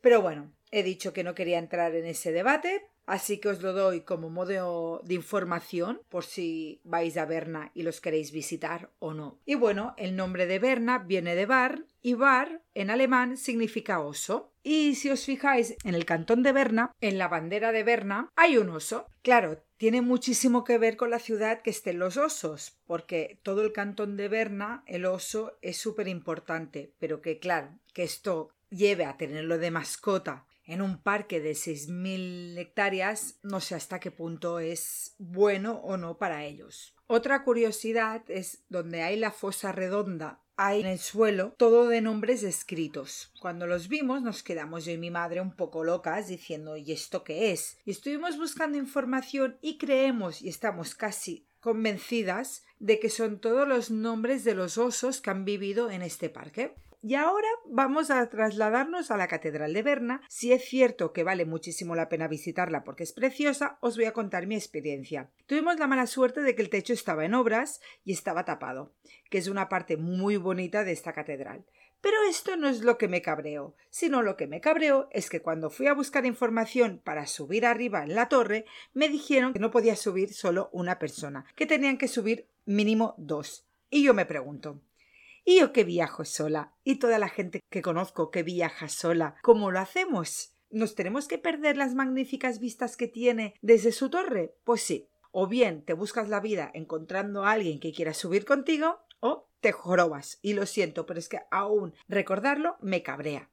Pero 0.00 0.22
bueno, 0.22 0.52
he 0.70 0.82
dicho 0.82 1.12
que 1.12 1.24
no 1.24 1.34
quería 1.34 1.58
entrar 1.58 1.94
en 1.94 2.06
ese 2.06 2.32
debate, 2.32 2.86
así 3.06 3.38
que 3.38 3.48
os 3.48 3.62
lo 3.62 3.72
doy 3.72 4.00
como 4.02 4.30
modo 4.30 5.00
de 5.04 5.14
información 5.14 6.00
por 6.08 6.24
si 6.24 6.80
vais 6.84 7.16
a 7.16 7.26
Berna 7.26 7.70
y 7.74 7.82
los 7.82 8.00
queréis 8.00 8.32
visitar 8.32 8.90
o 8.98 9.12
no. 9.12 9.38
Y 9.44 9.54
bueno, 9.54 9.94
el 9.98 10.16
nombre 10.16 10.46
de 10.46 10.58
Berna 10.58 10.98
viene 10.98 11.34
de 11.34 11.46
bar 11.46 11.84
y 12.02 12.14
bar 12.14 12.62
en 12.74 12.90
alemán 12.90 13.36
significa 13.36 14.00
oso. 14.00 14.52
Y 14.62 14.94
si 14.94 15.10
os 15.10 15.24
fijáis 15.24 15.76
en 15.84 15.94
el 15.94 16.04
cantón 16.04 16.42
de 16.42 16.52
Berna, 16.52 16.92
en 17.00 17.18
la 17.18 17.28
bandera 17.28 17.72
de 17.72 17.82
Berna, 17.82 18.28
hay 18.36 18.58
un 18.58 18.68
oso. 18.68 19.06
Claro, 19.22 19.62
tiene 19.78 20.02
muchísimo 20.02 20.64
que 20.64 20.78
ver 20.78 20.96
con 20.96 21.10
la 21.10 21.18
ciudad 21.18 21.62
que 21.62 21.70
estén 21.70 21.98
los 21.98 22.16
osos, 22.16 22.78
porque 22.84 23.40
todo 23.42 23.62
el 23.62 23.72
cantón 23.72 24.16
de 24.16 24.28
Berna, 24.28 24.84
el 24.86 25.06
oso 25.06 25.58
es 25.62 25.78
súper 25.78 26.08
importante, 26.08 26.92
pero 26.98 27.22
que 27.22 27.38
claro, 27.38 27.78
que 27.94 28.02
esto 28.02 28.50
lleve 28.68 29.04
a 29.04 29.16
tenerlo 29.16 29.58
de 29.58 29.70
mascota 29.70 30.46
en 30.64 30.82
un 30.82 31.02
parque 31.02 31.40
de 31.40 31.52
6.000 31.52 32.56
hectáreas, 32.56 33.40
no 33.42 33.60
sé 33.60 33.74
hasta 33.74 33.98
qué 33.98 34.10
punto 34.12 34.60
es 34.60 35.16
bueno 35.18 35.80
o 35.82 35.96
no 35.96 36.16
para 36.16 36.44
ellos. 36.44 36.94
Otra 37.08 37.42
curiosidad 37.42 38.22
es 38.28 38.62
donde 38.68 39.02
hay 39.02 39.16
la 39.16 39.32
fosa 39.32 39.72
redonda 39.72 40.42
hay 40.62 40.80
en 40.80 40.86
el 40.86 40.98
suelo 40.98 41.54
todo 41.56 41.88
de 41.88 42.02
nombres 42.02 42.42
escritos. 42.42 43.32
Cuando 43.40 43.66
los 43.66 43.88
vimos 43.88 44.20
nos 44.20 44.42
quedamos 44.42 44.84
yo 44.84 44.92
y 44.92 44.98
mi 44.98 45.10
madre 45.10 45.40
un 45.40 45.56
poco 45.56 45.84
locas 45.84 46.28
diciendo 46.28 46.76
¿y 46.76 46.92
esto 46.92 47.24
qué 47.24 47.50
es? 47.50 47.78
Y 47.86 47.92
estuvimos 47.92 48.36
buscando 48.36 48.76
información 48.76 49.56
y 49.62 49.78
creemos 49.78 50.42
y 50.42 50.50
estamos 50.50 50.94
casi 50.94 51.46
convencidas 51.60 52.62
de 52.78 53.00
que 53.00 53.08
son 53.08 53.40
todos 53.40 53.66
los 53.66 53.90
nombres 53.90 54.44
de 54.44 54.54
los 54.54 54.76
osos 54.76 55.22
que 55.22 55.30
han 55.30 55.46
vivido 55.46 55.90
en 55.90 56.02
este 56.02 56.28
parque. 56.28 56.74
Y 57.02 57.14
ahora 57.14 57.48
vamos 57.64 58.10
a 58.10 58.28
trasladarnos 58.28 59.10
a 59.10 59.16
la 59.16 59.26
Catedral 59.26 59.72
de 59.72 59.82
Berna. 59.82 60.20
Si 60.28 60.52
es 60.52 60.66
cierto 60.66 61.14
que 61.14 61.24
vale 61.24 61.46
muchísimo 61.46 61.94
la 61.94 62.10
pena 62.10 62.28
visitarla 62.28 62.84
porque 62.84 63.04
es 63.04 63.14
preciosa, 63.14 63.78
os 63.80 63.96
voy 63.96 64.04
a 64.04 64.12
contar 64.12 64.46
mi 64.46 64.54
experiencia. 64.54 65.30
Tuvimos 65.46 65.78
la 65.78 65.86
mala 65.86 66.06
suerte 66.06 66.42
de 66.42 66.54
que 66.54 66.60
el 66.60 66.68
techo 66.68 66.92
estaba 66.92 67.24
en 67.24 67.32
obras 67.32 67.80
y 68.04 68.12
estaba 68.12 68.44
tapado, 68.44 68.92
que 69.30 69.38
es 69.38 69.48
una 69.48 69.70
parte 69.70 69.96
muy 69.96 70.36
bonita 70.36 70.84
de 70.84 70.92
esta 70.92 71.14
catedral. 71.14 71.64
Pero 72.02 72.16
esto 72.28 72.56
no 72.56 72.68
es 72.68 72.82
lo 72.82 72.98
que 72.98 73.08
me 73.08 73.22
cabreó, 73.22 73.74
sino 73.88 74.20
lo 74.20 74.36
que 74.36 74.46
me 74.46 74.60
cabreó 74.60 75.08
es 75.10 75.30
que 75.30 75.40
cuando 75.40 75.70
fui 75.70 75.86
a 75.86 75.94
buscar 75.94 76.26
información 76.26 77.00
para 77.02 77.26
subir 77.26 77.64
arriba 77.64 78.02
en 78.02 78.14
la 78.14 78.28
torre, 78.28 78.66
me 78.92 79.08
dijeron 79.08 79.54
que 79.54 79.58
no 79.58 79.70
podía 79.70 79.96
subir 79.96 80.34
solo 80.34 80.68
una 80.72 80.98
persona, 80.98 81.46
que 81.56 81.64
tenían 81.64 81.96
que 81.96 82.08
subir 82.08 82.46
mínimo 82.66 83.14
dos. 83.16 83.66
Y 83.88 84.02
yo 84.02 84.14
me 84.14 84.26
pregunto, 84.26 84.80
y 85.44 85.60
yo 85.60 85.72
que 85.72 85.84
viajo 85.84 86.24
sola, 86.24 86.74
y 86.84 86.96
toda 86.96 87.18
la 87.18 87.28
gente 87.28 87.60
que 87.70 87.82
conozco 87.82 88.30
que 88.30 88.42
viaja 88.42 88.88
sola, 88.88 89.36
¿cómo 89.42 89.70
lo 89.70 89.80
hacemos? 89.80 90.54
¿Nos 90.70 90.94
tenemos 90.94 91.26
que 91.26 91.38
perder 91.38 91.76
las 91.76 91.94
magníficas 91.94 92.60
vistas 92.60 92.96
que 92.96 93.08
tiene 93.08 93.54
desde 93.60 93.92
su 93.92 94.08
torre? 94.10 94.54
Pues 94.64 94.82
sí. 94.82 95.08
O 95.32 95.46
bien 95.46 95.84
te 95.84 95.92
buscas 95.92 96.28
la 96.28 96.40
vida 96.40 96.70
encontrando 96.74 97.44
a 97.44 97.52
alguien 97.52 97.80
que 97.80 97.92
quiera 97.92 98.14
subir 98.14 98.44
contigo, 98.44 99.00
o 99.20 99.48
te 99.60 99.72
jorobas. 99.72 100.38
Y 100.42 100.54
lo 100.54 100.66
siento, 100.66 101.06
pero 101.06 101.18
es 101.18 101.28
que 101.28 101.40
aún 101.50 101.94
recordarlo 102.08 102.76
me 102.80 103.02
cabrea. 103.02 103.50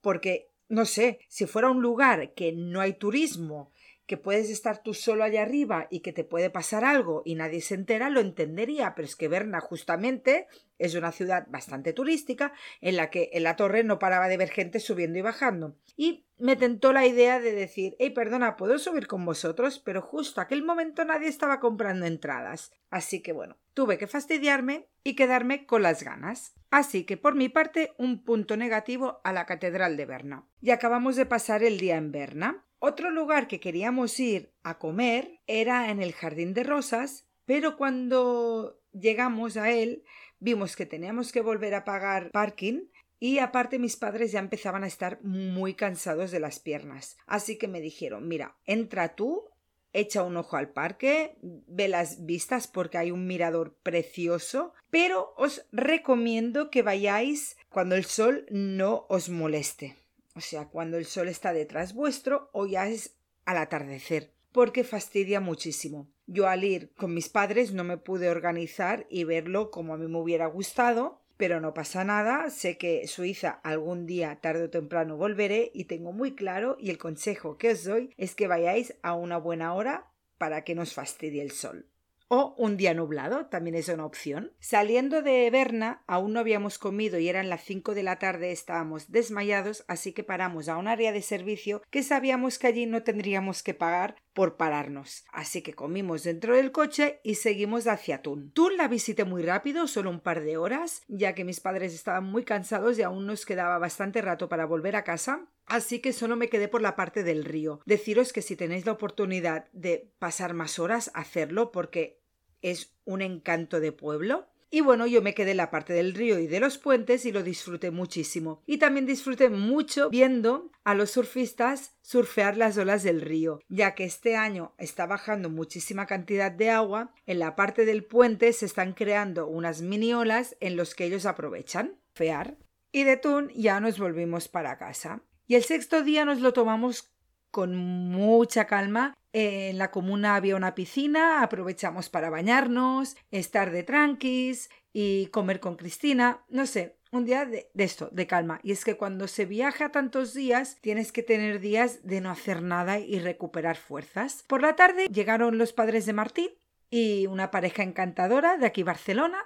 Porque, 0.00 0.50
no 0.68 0.84
sé, 0.84 1.20
si 1.28 1.46
fuera 1.46 1.70
un 1.70 1.80
lugar 1.80 2.34
que 2.34 2.52
no 2.52 2.80
hay 2.80 2.94
turismo, 2.94 3.70
que 4.06 4.16
puedes 4.16 4.50
estar 4.50 4.82
tú 4.82 4.94
solo 4.94 5.24
allá 5.24 5.42
arriba 5.42 5.88
y 5.90 6.00
que 6.00 6.12
te 6.12 6.24
puede 6.24 6.48
pasar 6.48 6.84
algo 6.84 7.22
y 7.24 7.34
nadie 7.34 7.60
se 7.60 7.74
entera, 7.74 8.08
lo 8.08 8.20
entendería, 8.20 8.94
pero 8.94 9.06
es 9.06 9.16
que 9.16 9.28
Berna 9.28 9.60
justamente 9.60 10.46
es 10.78 10.94
una 10.94 11.12
ciudad 11.12 11.46
bastante 11.48 11.92
turística 11.92 12.52
en 12.80 12.96
la 12.96 13.10
que 13.10 13.30
en 13.32 13.42
la 13.42 13.56
torre 13.56 13.82
no 13.82 13.98
paraba 13.98 14.28
de 14.28 14.36
ver 14.36 14.50
gente 14.50 14.78
subiendo 14.78 15.18
y 15.18 15.22
bajando. 15.22 15.76
Y 15.96 16.26
me 16.38 16.54
tentó 16.56 16.92
la 16.92 17.06
idea 17.06 17.40
de 17.40 17.52
decir, 17.52 17.96
hey, 17.98 18.10
perdona, 18.10 18.56
puedo 18.56 18.78
subir 18.78 19.06
con 19.06 19.24
vosotros, 19.24 19.78
pero 19.78 20.02
justo 20.02 20.40
aquel 20.40 20.62
momento 20.62 21.04
nadie 21.04 21.28
estaba 21.28 21.60
comprando 21.60 22.06
entradas. 22.06 22.72
Así 22.90 23.22
que 23.22 23.32
bueno, 23.32 23.56
tuve 23.74 23.98
que 23.98 24.06
fastidiarme 24.06 24.88
y 25.02 25.16
quedarme 25.16 25.66
con 25.66 25.82
las 25.82 26.02
ganas. 26.02 26.54
Así 26.70 27.04
que 27.04 27.16
por 27.16 27.34
mi 27.34 27.48
parte, 27.48 27.94
un 27.98 28.22
punto 28.22 28.56
negativo 28.56 29.20
a 29.24 29.32
la 29.32 29.46
Catedral 29.46 29.96
de 29.96 30.06
Berna. 30.06 30.46
Y 30.60 30.70
acabamos 30.70 31.16
de 31.16 31.26
pasar 31.26 31.62
el 31.62 31.78
día 31.78 31.96
en 31.96 32.12
Berna. 32.12 32.65
Otro 32.88 33.10
lugar 33.10 33.48
que 33.48 33.58
queríamos 33.58 34.20
ir 34.20 34.52
a 34.62 34.78
comer 34.78 35.40
era 35.48 35.90
en 35.90 36.00
el 36.00 36.12
Jardín 36.12 36.54
de 36.54 36.62
Rosas, 36.62 37.26
pero 37.44 37.76
cuando 37.76 38.80
llegamos 38.92 39.56
a 39.56 39.72
él 39.72 40.04
vimos 40.38 40.76
que 40.76 40.86
teníamos 40.86 41.32
que 41.32 41.40
volver 41.40 41.74
a 41.74 41.84
pagar 41.84 42.30
parking 42.30 42.84
y 43.18 43.40
aparte 43.40 43.80
mis 43.80 43.96
padres 43.96 44.30
ya 44.30 44.38
empezaban 44.38 44.84
a 44.84 44.86
estar 44.86 45.20
muy 45.24 45.74
cansados 45.74 46.30
de 46.30 46.38
las 46.38 46.60
piernas. 46.60 47.16
Así 47.26 47.58
que 47.58 47.66
me 47.66 47.80
dijeron, 47.80 48.28
mira, 48.28 48.56
entra 48.66 49.16
tú, 49.16 49.50
echa 49.92 50.22
un 50.22 50.36
ojo 50.36 50.56
al 50.56 50.68
parque, 50.68 51.36
ve 51.42 51.88
las 51.88 52.24
vistas 52.24 52.68
porque 52.68 52.98
hay 52.98 53.10
un 53.10 53.26
mirador 53.26 53.74
precioso, 53.82 54.74
pero 54.90 55.34
os 55.36 55.66
recomiendo 55.72 56.70
que 56.70 56.82
vayáis 56.82 57.56
cuando 57.68 57.96
el 57.96 58.04
sol 58.04 58.46
no 58.48 59.06
os 59.08 59.28
moleste 59.28 59.96
o 60.36 60.40
sea, 60.40 60.66
cuando 60.66 60.98
el 60.98 61.06
sol 61.06 61.28
está 61.28 61.54
detrás 61.54 61.94
vuestro 61.94 62.50
o 62.52 62.66
ya 62.66 62.86
es 62.88 63.16
al 63.46 63.56
atardecer, 63.56 64.32
porque 64.52 64.84
fastidia 64.84 65.40
muchísimo. 65.40 66.08
Yo 66.26 66.46
al 66.46 66.62
ir 66.62 66.92
con 66.94 67.14
mis 67.14 67.30
padres 67.30 67.72
no 67.72 67.84
me 67.84 67.96
pude 67.96 68.28
organizar 68.28 69.06
y 69.08 69.24
verlo 69.24 69.70
como 69.70 69.94
a 69.94 69.96
mí 69.96 70.06
me 70.08 70.18
hubiera 70.18 70.46
gustado, 70.46 71.22
pero 71.38 71.60
no 71.60 71.72
pasa 71.72 72.04
nada, 72.04 72.50
sé 72.50 72.76
que 72.76 73.06
Suiza 73.06 73.60
algún 73.62 74.06
día 74.06 74.38
tarde 74.42 74.64
o 74.64 74.70
temprano 74.70 75.16
volveré 75.16 75.70
y 75.72 75.84
tengo 75.84 76.12
muy 76.12 76.34
claro 76.34 76.76
y 76.78 76.90
el 76.90 76.98
consejo 76.98 77.56
que 77.56 77.70
os 77.70 77.84
doy 77.84 78.12
es 78.18 78.34
que 78.34 78.46
vayáis 78.46 78.94
a 79.02 79.14
una 79.14 79.38
buena 79.38 79.72
hora 79.72 80.10
para 80.36 80.64
que 80.64 80.74
no 80.74 80.82
os 80.82 80.92
fastidie 80.92 81.40
el 81.40 81.50
sol. 81.50 81.86
O 82.28 82.56
un 82.58 82.76
día 82.76 82.92
nublado, 82.92 83.46
también 83.46 83.76
es 83.76 83.88
una 83.88 84.04
opción. 84.04 84.52
Saliendo 84.58 85.22
de 85.22 85.48
Berna, 85.50 86.02
aún 86.08 86.32
no 86.32 86.40
habíamos 86.40 86.76
comido 86.76 87.20
y 87.20 87.28
eran 87.28 87.48
las 87.48 87.62
cinco 87.62 87.94
de 87.94 88.02
la 88.02 88.18
tarde, 88.18 88.50
estábamos 88.50 89.12
desmayados, 89.12 89.84
así 89.86 90.12
que 90.12 90.24
paramos 90.24 90.68
a 90.68 90.76
un 90.76 90.88
área 90.88 91.12
de 91.12 91.22
servicio 91.22 91.82
que 91.88 92.02
sabíamos 92.02 92.58
que 92.58 92.66
allí 92.66 92.86
no 92.86 93.04
tendríamos 93.04 93.62
que 93.62 93.74
pagar 93.74 94.16
por 94.36 94.58
pararnos. 94.58 95.24
Así 95.32 95.62
que 95.62 95.72
comimos 95.72 96.22
dentro 96.22 96.54
del 96.54 96.70
coche 96.70 97.20
y 97.24 97.36
seguimos 97.36 97.86
hacia 97.86 98.20
Thun. 98.20 98.50
Thun 98.52 98.76
la 98.76 98.86
visité 98.86 99.24
muy 99.24 99.42
rápido, 99.42 99.86
solo 99.86 100.10
un 100.10 100.20
par 100.20 100.44
de 100.44 100.58
horas, 100.58 101.02
ya 101.08 101.34
que 101.34 101.42
mis 101.42 101.60
padres 101.60 101.94
estaban 101.94 102.24
muy 102.24 102.44
cansados 102.44 102.98
y 102.98 103.02
aún 103.02 103.26
nos 103.26 103.46
quedaba 103.46 103.78
bastante 103.78 104.20
rato 104.20 104.50
para 104.50 104.66
volver 104.66 104.94
a 104.94 105.04
casa. 105.04 105.46
Así 105.64 106.00
que 106.00 106.12
solo 106.12 106.36
me 106.36 106.50
quedé 106.50 106.68
por 106.68 106.82
la 106.82 106.96
parte 106.96 107.22
del 107.22 107.46
río. 107.46 107.80
Deciros 107.86 108.34
que 108.34 108.42
si 108.42 108.56
tenéis 108.56 108.84
la 108.84 108.92
oportunidad 108.92 109.68
de 109.72 110.12
pasar 110.18 110.52
más 110.52 110.78
horas, 110.78 111.10
hacerlo 111.14 111.72
porque 111.72 112.20
es 112.60 112.94
un 113.06 113.22
encanto 113.22 113.80
de 113.80 113.92
pueblo. 113.92 114.48
Y 114.70 114.80
bueno, 114.80 115.06
yo 115.06 115.22
me 115.22 115.34
quedé 115.34 115.52
en 115.52 115.58
la 115.58 115.70
parte 115.70 115.92
del 115.92 116.14
río 116.14 116.38
y 116.38 116.46
de 116.46 116.60
los 116.60 116.78
puentes 116.78 117.24
y 117.24 117.32
lo 117.32 117.42
disfruté 117.42 117.90
muchísimo. 117.90 118.62
Y 118.66 118.78
también 118.78 119.06
disfruté 119.06 119.48
mucho 119.48 120.10
viendo 120.10 120.70
a 120.84 120.94
los 120.94 121.12
surfistas 121.12 121.96
surfear 122.02 122.56
las 122.56 122.76
olas 122.76 123.02
del 123.02 123.20
río, 123.20 123.60
ya 123.68 123.94
que 123.94 124.04
este 124.04 124.36
año 124.36 124.74
está 124.78 125.06
bajando 125.06 125.50
muchísima 125.50 126.06
cantidad 126.06 126.50
de 126.50 126.70
agua, 126.70 127.14
en 127.26 127.38
la 127.38 127.54
parte 127.54 127.84
del 127.84 128.04
puente 128.04 128.52
se 128.52 128.66
están 128.66 128.92
creando 128.92 129.46
unas 129.46 129.82
mini 129.82 130.14
olas 130.14 130.56
en 130.60 130.76
los 130.76 130.94
que 130.94 131.04
ellos 131.04 131.26
aprovechan 131.26 132.00
fear. 132.14 132.58
Y 132.92 133.04
de 133.04 133.16
Tun 133.16 133.50
ya 133.54 133.78
nos 133.80 133.98
volvimos 133.98 134.48
para 134.48 134.78
casa. 134.78 135.22
Y 135.46 135.54
el 135.54 135.62
sexto 135.62 136.02
día 136.02 136.24
nos 136.24 136.40
lo 136.40 136.52
tomamos 136.52 137.15
con 137.56 137.74
mucha 137.74 138.66
calma. 138.66 139.14
En 139.32 139.78
la 139.78 139.90
comuna 139.90 140.36
había 140.36 140.56
una 140.56 140.74
piscina, 140.74 141.42
aprovechamos 141.42 142.10
para 142.10 142.28
bañarnos, 142.28 143.16
estar 143.30 143.70
de 143.70 143.82
tranquis 143.82 144.68
y 144.92 145.28
comer 145.28 145.58
con 145.58 145.76
Cristina. 145.76 146.44
No 146.50 146.66
sé, 146.66 146.98
un 147.12 147.24
día 147.24 147.46
de, 147.46 147.70
esto, 147.74 148.10
de 148.12 148.26
calma. 148.26 148.60
Y 148.62 148.72
es 148.72 148.84
que 148.84 148.98
cuando 148.98 149.26
se 149.26 149.46
viaja 149.46 149.90
tantos 149.90 150.34
días, 150.34 150.76
tienes 150.82 151.12
que 151.12 151.22
tener 151.22 151.58
días 151.60 152.06
de 152.06 152.20
no 152.20 152.30
hacer 152.30 152.60
nada 152.60 152.98
y 152.98 153.20
recuperar 153.20 153.78
fuerzas. 153.78 154.44
Por 154.46 154.60
la 154.60 154.76
tarde 154.76 155.06
llegaron 155.06 155.56
los 155.56 155.72
padres 155.72 156.04
de 156.04 156.12
Martín 156.12 156.50
y 156.90 157.26
una 157.26 157.50
pareja 157.50 157.82
encantadora 157.82 158.58
de 158.58 158.66
aquí 158.66 158.82
Barcelona. 158.82 159.38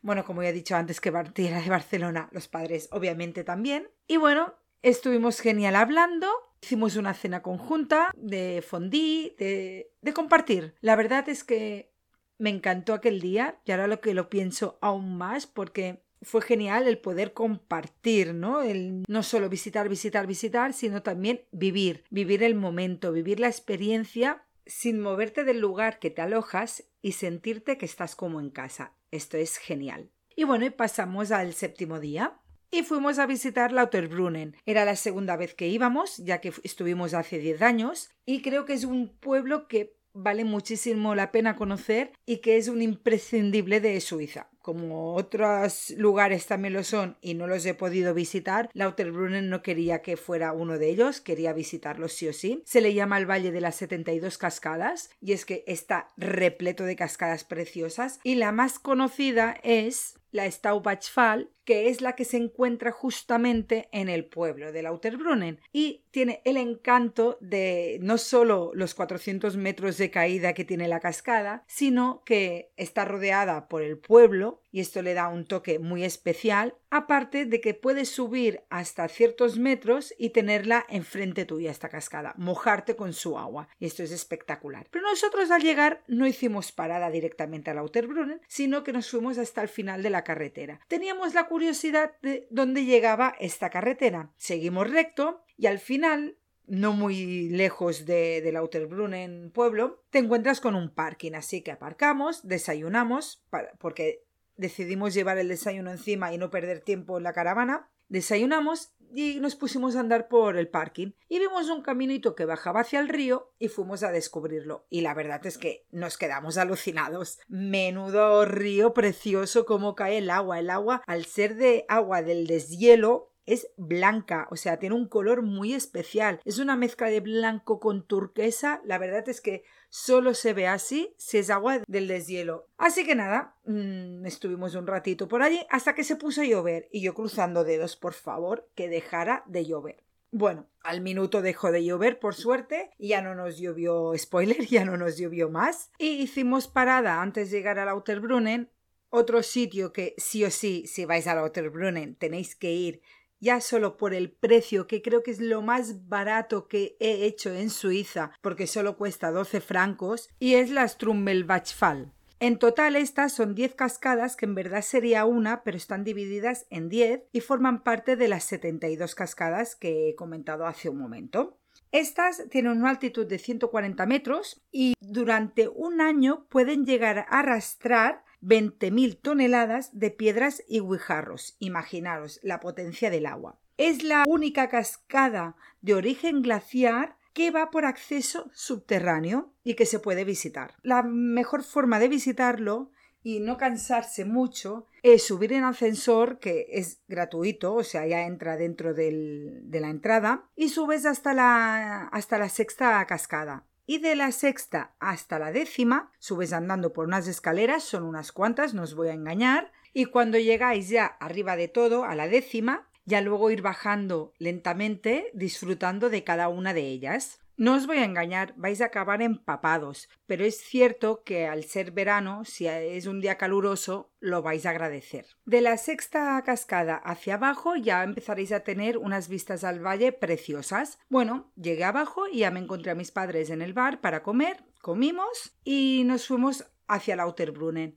Bueno, 0.00 0.24
como 0.24 0.44
ya 0.44 0.50
he 0.50 0.52
dicho 0.52 0.76
antes 0.76 1.00
que 1.00 1.10
Martín 1.10 1.46
era 1.46 1.60
de 1.60 1.70
Barcelona, 1.70 2.28
los 2.30 2.46
padres 2.46 2.88
obviamente 2.92 3.42
también. 3.42 3.88
Y 4.06 4.16
bueno, 4.16 4.54
Estuvimos 4.82 5.40
genial 5.40 5.74
hablando, 5.74 6.28
hicimos 6.62 6.96
una 6.96 7.14
cena 7.14 7.42
conjunta 7.42 8.10
de 8.16 8.62
fondí, 8.66 9.34
de, 9.38 9.92
de 10.00 10.12
compartir. 10.12 10.74
La 10.80 10.96
verdad 10.96 11.28
es 11.28 11.44
que 11.44 11.92
me 12.38 12.50
encantó 12.50 12.94
aquel 12.94 13.20
día 13.20 13.60
y 13.64 13.72
ahora 13.72 13.86
lo 13.86 14.00
que 14.00 14.14
lo 14.14 14.28
pienso 14.28 14.78
aún 14.80 15.16
más 15.16 15.46
porque 15.46 16.02
fue 16.22 16.42
genial 16.42 16.88
el 16.88 16.98
poder 16.98 17.32
compartir, 17.32 18.34
¿no? 18.34 18.62
El 18.62 19.04
no 19.08 19.22
solo 19.22 19.48
visitar, 19.48 19.88
visitar, 19.88 20.26
visitar, 20.26 20.72
sino 20.72 21.02
también 21.02 21.42
vivir, 21.52 22.04
vivir 22.10 22.42
el 22.42 22.54
momento, 22.54 23.12
vivir 23.12 23.40
la 23.40 23.48
experiencia 23.48 24.44
sin 24.66 25.00
moverte 25.00 25.44
del 25.44 25.60
lugar 25.60 25.98
que 25.98 26.10
te 26.10 26.22
alojas 26.22 26.84
y 27.00 27.12
sentirte 27.12 27.78
que 27.78 27.86
estás 27.86 28.16
como 28.16 28.40
en 28.40 28.50
casa. 28.50 28.94
Esto 29.10 29.36
es 29.36 29.56
genial. 29.56 30.10
Y 30.36 30.44
bueno, 30.44 30.66
y 30.66 30.70
pasamos 30.70 31.30
al 31.30 31.54
séptimo 31.54 32.00
día 32.00 32.38
y 32.70 32.82
fuimos 32.82 33.18
a 33.18 33.26
visitar 33.26 33.72
Lauterbrunnen. 33.72 34.56
Era 34.66 34.84
la 34.84 34.96
segunda 34.96 35.36
vez 35.36 35.54
que 35.54 35.68
íbamos, 35.68 36.18
ya 36.18 36.40
que 36.40 36.52
estuvimos 36.62 37.14
hace 37.14 37.38
10 37.38 37.62
años, 37.62 38.10
y 38.26 38.42
creo 38.42 38.64
que 38.64 38.74
es 38.74 38.84
un 38.84 39.08
pueblo 39.08 39.68
que 39.68 39.98
vale 40.12 40.44
muchísimo 40.44 41.14
la 41.14 41.30
pena 41.30 41.56
conocer 41.56 42.12
y 42.26 42.38
que 42.38 42.56
es 42.56 42.68
un 42.68 42.82
imprescindible 42.82 43.80
de 43.80 44.00
Suiza. 44.00 44.48
Como 44.60 45.14
otros 45.14 45.94
lugares 45.96 46.46
también 46.46 46.74
lo 46.74 46.84
son 46.84 47.16
y 47.22 47.34
no 47.34 47.46
los 47.46 47.64
he 47.64 47.74
podido 47.74 48.12
visitar, 48.14 48.68
Lauterbrunnen 48.74 49.48
no 49.48 49.62
quería 49.62 50.02
que 50.02 50.16
fuera 50.16 50.52
uno 50.52 50.78
de 50.78 50.90
ellos, 50.90 51.20
quería 51.20 51.52
visitarlos 51.52 52.12
sí 52.12 52.28
o 52.28 52.32
sí. 52.32 52.62
Se 52.66 52.80
le 52.80 52.92
llama 52.92 53.18
el 53.18 53.30
Valle 53.30 53.50
de 53.50 53.60
las 53.60 53.76
72 53.76 54.36
Cascadas 54.36 55.10
y 55.20 55.32
es 55.32 55.44
que 55.44 55.64
está 55.66 56.08
repleto 56.16 56.84
de 56.84 56.96
cascadas 56.96 57.44
preciosas 57.44 58.20
y 58.24 58.34
la 58.34 58.52
más 58.52 58.78
conocida 58.78 59.56
es 59.62 60.18
la 60.30 60.50
Staubachfall, 60.50 61.50
que 61.68 61.90
es 61.90 62.00
la 62.00 62.16
que 62.16 62.24
se 62.24 62.38
encuentra 62.38 62.92
justamente 62.92 63.90
en 63.92 64.08
el 64.08 64.24
pueblo 64.24 64.72
de 64.72 64.80
Lauterbrunnen 64.80 65.60
y 65.70 66.06
tiene 66.10 66.40
el 66.46 66.56
encanto 66.56 67.36
de 67.42 67.98
no 68.00 68.16
solo 68.16 68.70
los 68.72 68.94
400 68.94 69.58
metros 69.58 69.98
de 69.98 70.10
caída 70.10 70.54
que 70.54 70.64
tiene 70.64 70.88
la 70.88 71.00
cascada, 71.00 71.64
sino 71.66 72.22
que 72.24 72.72
está 72.78 73.04
rodeada 73.04 73.68
por 73.68 73.82
el 73.82 73.98
pueblo 73.98 74.62
y 74.70 74.80
esto 74.80 75.02
le 75.02 75.14
da 75.14 75.28
un 75.28 75.44
toque 75.44 75.78
muy 75.78 76.04
especial, 76.04 76.74
aparte 76.90 77.46
de 77.46 77.60
que 77.60 77.74
puedes 77.74 78.08
subir 78.08 78.62
hasta 78.70 79.08
ciertos 79.08 79.58
metros 79.58 80.14
y 80.18 80.30
tenerla 80.30 80.84
enfrente 80.88 81.44
tuya 81.44 81.70
esta 81.70 81.88
cascada, 81.88 82.34
mojarte 82.36 82.96
con 82.96 83.12
su 83.12 83.38
agua, 83.38 83.68
y 83.78 83.86
esto 83.86 84.02
es 84.02 84.10
espectacular. 84.10 84.86
Pero 84.90 85.08
nosotros 85.08 85.50
al 85.50 85.62
llegar 85.62 86.02
no 86.06 86.26
hicimos 86.26 86.72
parada 86.72 87.10
directamente 87.10 87.70
a 87.70 87.74
Lauterbrunnen, 87.74 88.40
sino 88.46 88.84
que 88.84 88.92
nos 88.92 89.10
fuimos 89.10 89.38
hasta 89.38 89.62
el 89.62 89.68
final 89.68 90.02
de 90.02 90.10
la 90.10 90.24
carretera. 90.24 90.80
Teníamos 90.88 91.34
la 91.34 91.46
curiosidad 91.58 92.12
de 92.22 92.46
dónde 92.50 92.84
llegaba 92.84 93.34
esta 93.40 93.68
carretera. 93.68 94.30
Seguimos 94.36 94.88
recto 94.88 95.42
y 95.56 95.66
al 95.66 95.80
final 95.80 96.36
no 96.68 96.92
muy 96.92 97.48
lejos 97.48 98.06
de, 98.06 98.40
de 98.42 98.52
Lauterbrunnen 98.52 99.50
pueblo, 99.52 100.04
te 100.10 100.20
encuentras 100.20 100.60
con 100.60 100.76
un 100.76 100.94
parking, 100.94 101.32
así 101.32 101.62
que 101.62 101.72
aparcamos, 101.72 102.46
desayunamos, 102.46 103.44
porque 103.80 104.22
decidimos 104.56 105.14
llevar 105.14 105.36
el 105.38 105.48
desayuno 105.48 105.90
encima 105.90 106.32
y 106.32 106.38
no 106.38 106.48
perder 106.48 106.78
tiempo 106.78 107.18
en 107.18 107.24
la 107.24 107.32
caravana. 107.32 107.90
Desayunamos 108.08 108.92
y 109.14 109.40
nos 109.40 109.56
pusimos 109.56 109.96
a 109.96 110.00
andar 110.00 110.28
por 110.28 110.56
el 110.56 110.68
parking 110.68 111.12
y 111.28 111.38
vimos 111.38 111.68
un 111.68 111.82
caminito 111.82 112.34
que 112.34 112.44
bajaba 112.44 112.80
hacia 112.80 113.00
el 113.00 113.08
río 113.08 113.52
y 113.58 113.68
fuimos 113.68 114.02
a 114.02 114.10
descubrirlo. 114.10 114.86
Y 114.90 115.02
la 115.02 115.14
verdad 115.14 115.44
es 115.46 115.58
que 115.58 115.86
nos 115.90 116.18
quedamos 116.18 116.58
alucinados. 116.58 117.38
Menudo 117.48 118.44
río 118.44 118.94
precioso 118.94 119.66
como 119.66 119.94
cae 119.94 120.18
el 120.18 120.30
agua. 120.30 120.58
El 120.58 120.70
agua, 120.70 121.02
al 121.06 121.24
ser 121.24 121.56
de 121.56 121.84
agua 121.88 122.22
del 122.22 122.46
deshielo, 122.46 123.27
es 123.48 123.70
blanca, 123.76 124.46
o 124.50 124.56
sea, 124.56 124.78
tiene 124.78 124.94
un 124.94 125.08
color 125.08 125.42
muy 125.42 125.72
especial. 125.74 126.40
Es 126.44 126.58
una 126.58 126.76
mezcla 126.76 127.08
de 127.08 127.20
blanco 127.20 127.80
con 127.80 128.06
turquesa. 128.06 128.80
La 128.84 128.98
verdad 128.98 129.28
es 129.28 129.40
que 129.40 129.64
solo 129.88 130.34
se 130.34 130.52
ve 130.52 130.66
así 130.66 131.14
si 131.16 131.38
es 131.38 131.50
agua 131.50 131.80
del 131.86 132.08
deshielo. 132.08 132.68
Así 132.76 133.06
que 133.06 133.14
nada, 133.14 133.56
mmm, 133.64 134.26
estuvimos 134.26 134.74
un 134.74 134.86
ratito 134.86 135.28
por 135.28 135.42
allí 135.42 135.66
hasta 135.70 135.94
que 135.94 136.04
se 136.04 136.16
puso 136.16 136.42
a 136.42 136.44
llover 136.44 136.88
y 136.92 137.00
yo 137.00 137.14
cruzando 137.14 137.64
dedos, 137.64 137.96
por 137.96 138.12
favor, 138.12 138.68
que 138.74 138.88
dejara 138.88 139.44
de 139.46 139.64
llover. 139.64 140.04
Bueno, 140.30 140.66
al 140.82 141.00
minuto 141.00 141.40
dejó 141.40 141.72
de 141.72 141.84
llover, 141.84 142.18
por 142.18 142.34
suerte, 142.34 142.90
y 142.98 143.08
ya 143.08 143.22
no 143.22 143.34
nos 143.34 143.58
llovió, 143.58 144.12
spoiler, 144.16 144.66
ya 144.66 144.84
no 144.84 144.98
nos 144.98 145.16
llovió 145.16 145.48
más. 145.48 145.90
Y 145.98 146.20
hicimos 146.20 146.68
parada 146.68 147.22
antes 147.22 147.50
de 147.50 147.56
llegar 147.56 147.78
a 147.78 147.86
Lauterbrunnen, 147.86 148.70
otro 149.10 149.42
sitio 149.42 149.90
que 149.92 150.14
sí 150.18 150.44
o 150.44 150.50
sí, 150.50 150.86
si 150.86 151.06
vais 151.06 151.26
a 151.26 151.34
Lauterbrunnen, 151.34 152.14
tenéis 152.14 152.54
que 152.54 152.72
ir 152.72 153.00
ya 153.40 153.60
solo 153.60 153.96
por 153.96 154.14
el 154.14 154.30
precio, 154.30 154.86
que 154.86 155.02
creo 155.02 155.22
que 155.22 155.30
es 155.30 155.40
lo 155.40 155.62
más 155.62 156.08
barato 156.08 156.68
que 156.68 156.96
he 157.00 157.24
hecho 157.24 157.52
en 157.52 157.70
Suiza, 157.70 158.32
porque 158.40 158.66
solo 158.66 158.96
cuesta 158.96 159.30
12 159.30 159.60
francos, 159.60 160.28
y 160.38 160.54
es 160.54 160.70
la 160.70 160.86
Strummelbachfall. 160.86 162.12
En 162.40 162.58
total 162.58 162.94
estas 162.94 163.32
son 163.32 163.56
10 163.56 163.74
cascadas 163.74 164.36
que 164.36 164.46
en 164.46 164.54
verdad 164.54 164.82
sería 164.82 165.24
una, 165.24 165.64
pero 165.64 165.76
están 165.76 166.04
divididas 166.04 166.66
en 166.70 166.88
10 166.88 167.24
y 167.32 167.40
forman 167.40 167.82
parte 167.82 168.14
de 168.14 168.28
las 168.28 168.44
72 168.44 169.16
cascadas 169.16 169.74
que 169.74 170.08
he 170.08 170.14
comentado 170.14 170.66
hace 170.66 170.88
un 170.88 170.98
momento. 170.98 171.58
Estas 171.90 172.48
tienen 172.50 172.78
una 172.78 172.90
altitud 172.90 173.26
de 173.26 173.38
140 173.38 174.06
metros 174.06 174.62
y 174.70 174.94
durante 175.00 175.68
un 175.68 176.00
año 176.00 176.46
pueden 176.48 176.84
llegar 176.84 177.18
a 177.18 177.40
arrastrar 177.40 178.24
20.000 178.42 179.20
toneladas 179.20 179.98
de 179.98 180.10
piedras 180.10 180.62
y 180.68 180.80
guijarros. 180.80 181.56
Imaginaros 181.58 182.40
la 182.42 182.60
potencia 182.60 183.10
del 183.10 183.26
agua. 183.26 183.58
Es 183.76 184.02
la 184.02 184.24
única 184.26 184.68
cascada 184.68 185.56
de 185.80 185.94
origen 185.94 186.42
glaciar 186.42 187.16
que 187.32 187.50
va 187.50 187.70
por 187.70 187.84
acceso 187.84 188.50
subterráneo 188.52 189.52
y 189.62 189.74
que 189.74 189.86
se 189.86 190.00
puede 190.00 190.24
visitar. 190.24 190.74
La 190.82 191.02
mejor 191.02 191.62
forma 191.62 192.00
de 192.00 192.08
visitarlo 192.08 192.90
y 193.22 193.40
no 193.40 193.56
cansarse 193.56 194.24
mucho 194.24 194.86
es 195.02 195.24
subir 195.24 195.52
en 195.52 195.64
ascensor 195.64 196.40
que 196.40 196.66
es 196.70 197.00
gratuito, 197.06 197.74
o 197.74 197.84
sea, 197.84 198.06
ya 198.06 198.22
entra 198.26 198.56
dentro 198.56 198.94
de 198.94 199.62
la 199.70 199.90
entrada 199.90 200.48
y 200.56 200.70
subes 200.70 201.06
hasta 201.06 201.34
la, 201.34 202.08
hasta 202.08 202.38
la 202.38 202.48
sexta 202.48 203.04
cascada 203.06 203.67
y 203.88 203.98
de 203.98 204.14
la 204.14 204.32
sexta 204.32 204.92
hasta 205.00 205.38
la 205.38 205.50
décima 205.50 206.12
subes 206.18 206.52
andando 206.52 206.92
por 206.92 207.06
unas 207.06 207.26
escaleras, 207.26 207.82
son 207.82 208.02
unas 208.04 208.32
cuantas, 208.32 208.74
no 208.74 208.82
os 208.82 208.94
voy 208.94 209.08
a 209.08 209.14
engañar, 209.14 209.72
y 209.94 210.04
cuando 210.04 210.36
llegáis 210.36 210.90
ya 210.90 211.06
arriba 211.06 211.56
de 211.56 211.68
todo, 211.68 212.04
a 212.04 212.14
la 212.14 212.28
décima, 212.28 212.86
ya 213.06 213.22
luego 213.22 213.50
ir 213.50 213.62
bajando 213.62 214.34
lentamente, 214.38 215.30
disfrutando 215.32 216.10
de 216.10 216.22
cada 216.22 216.50
una 216.50 216.74
de 216.74 216.82
ellas. 216.82 217.40
No 217.58 217.74
os 217.74 217.88
voy 217.88 217.98
a 217.98 218.04
engañar, 218.04 218.54
vais 218.56 218.80
a 218.80 218.84
acabar 218.84 219.20
empapados, 219.20 220.08
pero 220.26 220.44
es 220.44 220.60
cierto 220.60 221.24
que 221.24 221.48
al 221.48 221.64
ser 221.64 221.90
verano, 221.90 222.44
si 222.44 222.68
es 222.68 223.06
un 223.06 223.20
día 223.20 223.36
caluroso, 223.36 224.12
lo 224.20 224.42
vais 224.42 224.64
a 224.64 224.70
agradecer. 224.70 225.26
De 225.44 225.60
la 225.60 225.76
sexta 225.76 226.40
cascada 226.46 226.94
hacia 226.94 227.34
abajo 227.34 227.74
ya 227.74 228.04
empezaréis 228.04 228.52
a 228.52 228.60
tener 228.60 228.96
unas 228.96 229.28
vistas 229.28 229.64
al 229.64 229.84
valle 229.84 230.12
preciosas. 230.12 231.00
Bueno, 231.08 231.50
llegué 231.56 231.82
abajo 231.82 232.28
y 232.28 232.38
ya 232.38 232.52
me 232.52 232.60
encontré 232.60 232.92
a 232.92 232.94
mis 232.94 233.10
padres 233.10 233.50
en 233.50 233.60
el 233.60 233.72
bar 233.72 234.00
para 234.00 234.22
comer, 234.22 234.62
comimos 234.80 235.58
y 235.64 236.04
nos 236.06 236.28
fuimos 236.28 236.64
hacia 236.86 237.16
Lauterbrunnen. 237.16 237.96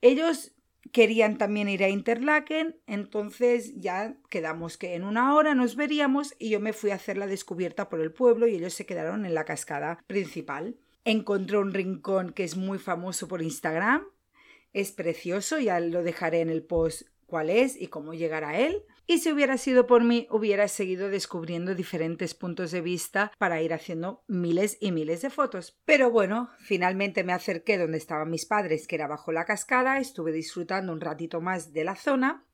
Ellos 0.00 0.55
querían 0.92 1.38
también 1.38 1.68
ir 1.68 1.82
a 1.84 1.88
Interlaken, 1.88 2.76
entonces 2.86 3.74
ya 3.76 4.16
quedamos 4.28 4.76
que 4.78 4.94
en 4.94 5.04
una 5.04 5.34
hora 5.34 5.54
nos 5.54 5.76
veríamos 5.76 6.34
y 6.38 6.50
yo 6.50 6.60
me 6.60 6.72
fui 6.72 6.90
a 6.90 6.96
hacer 6.96 7.16
la 7.16 7.26
descubierta 7.26 7.88
por 7.88 8.00
el 8.00 8.12
pueblo 8.12 8.46
y 8.46 8.54
ellos 8.54 8.74
se 8.74 8.86
quedaron 8.86 9.26
en 9.26 9.34
la 9.34 9.44
cascada 9.44 10.02
principal. 10.06 10.76
Encontré 11.04 11.58
un 11.58 11.72
rincón 11.72 12.32
que 12.32 12.44
es 12.44 12.56
muy 12.56 12.78
famoso 12.78 13.28
por 13.28 13.42
Instagram, 13.42 14.04
es 14.72 14.92
precioso, 14.92 15.58
ya 15.58 15.80
lo 15.80 16.02
dejaré 16.02 16.40
en 16.40 16.50
el 16.50 16.62
post 16.62 17.02
cuál 17.26 17.50
es 17.50 17.80
y 17.80 17.86
cómo 17.88 18.14
llegar 18.14 18.44
a 18.44 18.58
él. 18.58 18.82
Y 19.08 19.18
si 19.18 19.30
hubiera 19.30 19.56
sido 19.56 19.86
por 19.86 20.02
mí, 20.02 20.26
hubiera 20.30 20.66
seguido 20.66 21.08
descubriendo 21.08 21.76
diferentes 21.76 22.34
puntos 22.34 22.72
de 22.72 22.80
vista 22.80 23.30
para 23.38 23.62
ir 23.62 23.72
haciendo 23.72 24.24
miles 24.26 24.78
y 24.80 24.90
miles 24.90 25.22
de 25.22 25.30
fotos. 25.30 25.78
Pero 25.84 26.10
bueno, 26.10 26.50
finalmente 26.58 27.22
me 27.22 27.32
acerqué 27.32 27.78
donde 27.78 27.98
estaban 27.98 28.30
mis 28.30 28.46
padres, 28.46 28.88
que 28.88 28.96
era 28.96 29.06
bajo 29.06 29.30
la 29.30 29.44
cascada, 29.44 29.98
estuve 29.98 30.32
disfrutando 30.32 30.92
un 30.92 31.00
ratito 31.00 31.40
más 31.40 31.72
de 31.72 31.84
la 31.84 31.94
zona 31.94 32.44